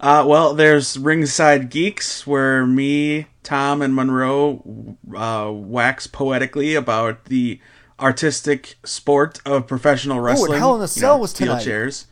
Uh, 0.00 0.24
well, 0.26 0.54
there's 0.54 0.96
Ringside 0.98 1.70
Geeks, 1.70 2.26
where 2.26 2.64
me, 2.64 3.26
Tom, 3.42 3.82
and 3.82 3.94
Monroe 3.94 4.96
uh, 5.16 5.50
wax 5.52 6.06
poetically 6.06 6.74
about 6.76 7.24
the 7.24 7.60
artistic 7.98 8.76
sport 8.84 9.40
of 9.44 9.66
professional 9.66 10.20
wrestling. 10.20 10.58
Hell 10.58 10.76
in 10.76 10.80
a 10.80 10.84
You 10.84 10.86
Cell 10.86 11.16
know, 11.16 11.22
was 11.22 11.30
steel 11.30 11.48
tonight. 11.48 11.64
chairs. 11.64 12.06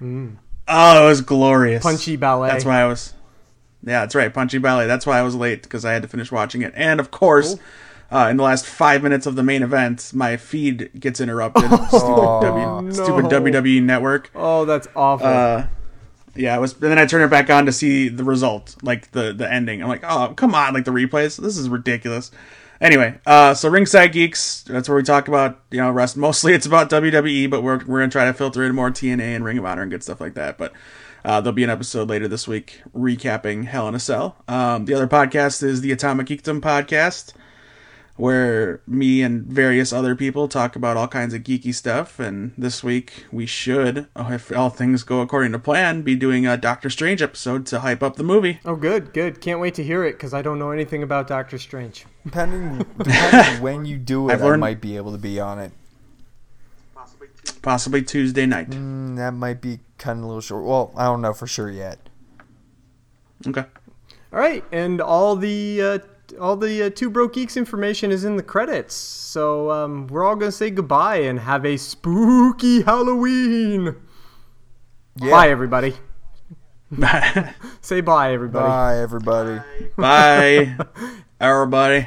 Oh, 0.00 1.04
it 1.04 1.08
was 1.08 1.20
glorious. 1.20 1.82
Punchy 1.82 2.16
ballet. 2.16 2.48
That's 2.48 2.64
why 2.64 2.80
I 2.82 2.86
was. 2.86 3.14
Yeah, 3.84 4.00
that's 4.00 4.14
right. 4.16 4.34
Punchy 4.34 4.58
Ballet. 4.58 4.88
That's 4.88 5.06
why 5.06 5.18
I 5.18 5.22
was 5.22 5.36
late 5.36 5.62
because 5.62 5.84
I 5.84 5.92
had 5.92 6.02
to 6.02 6.08
finish 6.08 6.32
watching 6.32 6.62
it. 6.62 6.72
And 6.76 6.98
of 6.98 7.12
course, 7.12 7.56
uh, 8.10 8.26
in 8.28 8.36
the 8.36 8.42
last 8.42 8.66
five 8.66 9.04
minutes 9.04 9.24
of 9.24 9.36
the 9.36 9.42
main 9.44 9.62
event, 9.62 10.10
my 10.12 10.36
feed 10.36 10.90
gets 10.98 11.20
interrupted. 11.20 11.62
stupid, 11.88 12.42
w, 12.42 12.92
stupid. 12.92 13.24
WWE 13.26 13.82
network. 13.82 14.30
Oh, 14.34 14.64
that's 14.64 14.88
awful. 14.96 15.26
Uh, 15.28 15.66
yeah, 16.38 16.56
it 16.56 16.60
was. 16.60 16.72
And 16.74 16.82
then 16.82 16.98
I 16.98 17.06
turned 17.06 17.24
it 17.24 17.30
back 17.30 17.50
on 17.50 17.66
to 17.66 17.72
see 17.72 18.08
the 18.08 18.24
result, 18.24 18.76
like 18.82 19.10
the 19.10 19.32
the 19.32 19.50
ending. 19.52 19.82
I'm 19.82 19.88
like, 19.88 20.04
oh, 20.04 20.32
come 20.36 20.54
on, 20.54 20.72
like 20.72 20.84
the 20.84 20.92
replays. 20.92 21.36
This 21.36 21.58
is 21.58 21.68
ridiculous. 21.68 22.30
Anyway, 22.80 23.18
uh, 23.26 23.54
so 23.54 23.68
Ringside 23.68 24.12
Geeks. 24.12 24.62
That's 24.62 24.88
where 24.88 24.96
we 24.96 25.02
talk 25.02 25.26
about 25.26 25.60
you 25.70 25.78
know 25.78 25.90
rest. 25.90 26.16
Mostly 26.16 26.54
it's 26.54 26.66
about 26.66 26.90
WWE, 26.90 27.50
but 27.50 27.62
we're 27.62 27.84
we're 27.84 27.98
gonna 27.98 28.08
try 28.08 28.24
to 28.24 28.32
filter 28.32 28.64
in 28.64 28.74
more 28.74 28.90
TNA 28.90 29.34
and 29.36 29.44
Ring 29.44 29.58
of 29.58 29.64
Honor 29.64 29.82
and 29.82 29.90
good 29.90 30.04
stuff 30.04 30.20
like 30.20 30.34
that. 30.34 30.58
But 30.58 30.72
uh, 31.24 31.40
there'll 31.40 31.54
be 31.54 31.64
an 31.64 31.70
episode 31.70 32.08
later 32.08 32.28
this 32.28 32.46
week 32.46 32.80
recapping 32.96 33.64
Hell 33.64 33.88
in 33.88 33.96
a 33.96 34.00
Cell. 34.00 34.36
Um, 34.46 34.84
the 34.84 34.94
other 34.94 35.08
podcast 35.08 35.62
is 35.62 35.80
the 35.80 35.90
Atomic 35.90 36.28
Geekdom 36.28 36.60
podcast, 36.60 37.32
where 38.18 38.80
me 38.86 39.22
and 39.22 39.44
various 39.44 39.92
other 39.92 40.14
people 40.14 40.48
talk 40.48 40.74
about 40.76 40.96
all 40.96 41.08
kinds 41.08 41.32
of 41.32 41.42
geeky 41.42 41.72
stuff. 41.72 42.18
And 42.18 42.52
this 42.58 42.82
week 42.82 43.24
we 43.32 43.46
should, 43.46 44.08
oh, 44.16 44.32
if 44.32 44.54
all 44.54 44.70
things 44.70 45.04
go 45.04 45.20
according 45.20 45.52
to 45.52 45.58
plan, 45.58 46.02
be 46.02 46.16
doing 46.16 46.46
a 46.46 46.56
Doctor 46.56 46.90
Strange 46.90 47.22
episode 47.22 47.64
to 47.66 47.80
hype 47.80 48.02
up 48.02 48.16
the 48.16 48.24
movie. 48.24 48.60
oh, 48.64 48.76
good, 48.76 49.14
good. 49.14 49.40
Can't 49.40 49.60
wait 49.60 49.74
to 49.74 49.84
hear 49.84 50.04
it 50.04 50.12
because 50.12 50.34
I 50.34 50.42
don't 50.42 50.58
know 50.58 50.72
anything 50.72 51.02
about 51.02 51.28
Doctor 51.28 51.58
Strange. 51.58 52.04
Depending, 52.24 52.84
depending 52.98 53.62
when 53.62 53.84
you 53.84 53.96
do 53.96 54.28
it, 54.28 54.34
I've 54.34 54.42
I 54.44 54.56
might 54.56 54.80
be 54.80 54.96
able 54.96 55.12
to 55.12 55.18
be 55.18 55.38
on 55.40 55.58
it. 55.60 55.72
Possibly 57.62 58.02
Tuesday 58.02 58.46
night. 58.46 58.70
Mm, 58.70 59.16
that 59.16 59.32
might 59.32 59.60
be 59.60 59.80
kind 59.96 60.18
of 60.18 60.24
a 60.24 60.26
little 60.26 60.40
short. 60.40 60.64
Well, 60.64 60.92
I 60.96 61.04
don't 61.04 61.20
know 61.20 61.32
for 61.32 61.46
sure 61.46 61.70
yet. 61.70 61.98
Okay. 63.46 63.64
All 64.32 64.38
right, 64.38 64.64
and 64.72 65.00
all 65.00 65.36
the 65.36 65.82
uh, 65.82 65.98
all 66.40 66.56
the 66.56 66.84
uh, 66.84 66.90
two 66.90 67.10
broke 67.10 67.34
geeks 67.34 67.56
information 67.56 68.10
is 68.10 68.24
in 68.24 68.36
the 68.36 68.42
credits. 68.42 68.94
So 68.94 69.70
um, 69.70 70.06
we're 70.08 70.24
all 70.24 70.36
gonna 70.36 70.52
say 70.52 70.70
goodbye 70.70 71.18
and 71.18 71.38
have 71.40 71.64
a 71.64 71.76
spooky 71.76 72.82
Halloween. 72.82 73.96
Yeah. 75.16 75.30
Bye, 75.30 75.50
everybody. 75.50 75.94
Bye. 76.90 77.54
Say 77.80 78.00
bye, 78.00 78.32
everybody. 78.32 78.68
Bye, 78.68 78.98
everybody. 78.98 79.60
Bye, 79.96 80.76
everybody. 81.40 82.06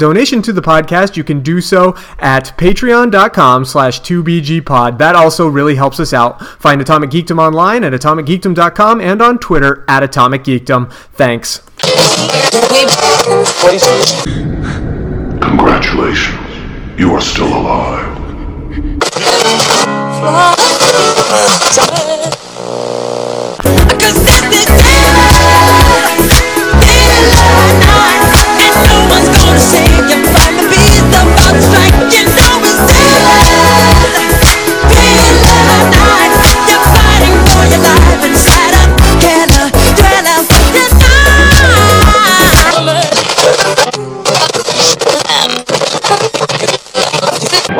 donation 0.00 0.42
to 0.42 0.52
the 0.52 0.62
podcast, 0.62 1.16
you 1.16 1.22
can 1.22 1.40
do 1.42 1.60
so 1.60 1.94
at 2.18 2.56
patreon.com 2.58 3.64
slash 3.64 4.00
2BGPod. 4.00 4.98
That 4.98 5.14
also 5.14 5.46
really 5.46 5.76
helps 5.76 6.00
us 6.00 6.12
out. 6.12 6.44
Find 6.58 6.80
Atomic 6.80 7.10
Geekdom 7.10 7.38
online 7.38 7.84
at 7.84 7.92
atomicgeekdom.com 7.92 9.00
and 9.00 9.22
on 9.22 9.38
Twitter 9.38 9.84
at 9.86 10.02
Atomic 10.02 10.42
Geekdom. 10.42 10.92
Thanks. 11.12 11.58
Congratulations. 15.40 16.98
You 16.98 17.12
are 17.12 17.20
still 17.20 17.46
alive. 17.46 18.10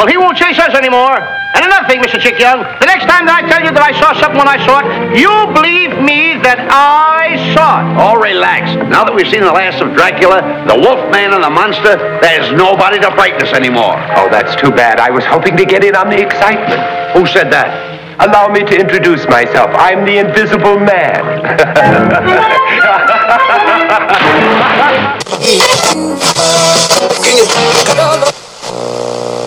Well, 0.00 0.08
he 0.08 0.16
won't 0.16 0.38
chase 0.38 0.58
us 0.58 0.72
anymore. 0.72 1.20
And 1.52 1.60
another 1.60 1.86
thing, 1.86 2.00
Mr. 2.00 2.16
Chick 2.18 2.40
Young, 2.40 2.64
the 2.80 2.88
next 2.88 3.04
time 3.04 3.28
that 3.28 3.36
I 3.36 3.44
tell 3.44 3.60
you 3.60 3.68
that 3.68 3.84
I 3.84 3.92
saw 4.00 4.16
something 4.16 4.40
when 4.40 4.48
I 4.48 4.56
saw 4.64 4.80
it, 4.80 5.12
you 5.12 5.28
believe 5.52 5.92
me 6.00 6.40
that 6.40 6.56
I 6.72 7.36
saw 7.52 7.84
it. 7.84 8.00
Oh, 8.00 8.16
relax. 8.16 8.72
Now 8.88 9.04
that 9.04 9.12
we've 9.12 9.28
seen 9.28 9.44
the 9.44 9.52
last 9.52 9.84
of 9.84 9.92
Dracula, 9.92 10.40
the 10.64 10.80
Wolfman 10.80 11.36
and 11.36 11.44
the 11.44 11.52
monster, 11.52 12.00
there's 12.24 12.48
nobody 12.56 12.96
to 13.04 13.12
frighten 13.12 13.44
us 13.44 13.52
anymore. 13.52 14.00
Oh, 14.16 14.32
that's 14.32 14.56
too 14.56 14.72
bad. 14.72 15.04
I 15.04 15.12
was 15.12 15.28
hoping 15.28 15.52
to 15.60 15.68
get 15.68 15.84
in 15.84 15.92
on 15.92 16.08
the 16.08 16.16
excitement. 16.16 16.80
Who 17.12 17.28
said 17.28 17.52
that? 17.52 17.99
Allow 18.20 18.48
me 18.48 18.60
to 18.64 18.78
introduce 18.78 19.26
myself. 19.28 19.70
I'm 19.72 20.04
the 20.04 20.18
Invisible 20.18 20.78
Man. 20.78 21.40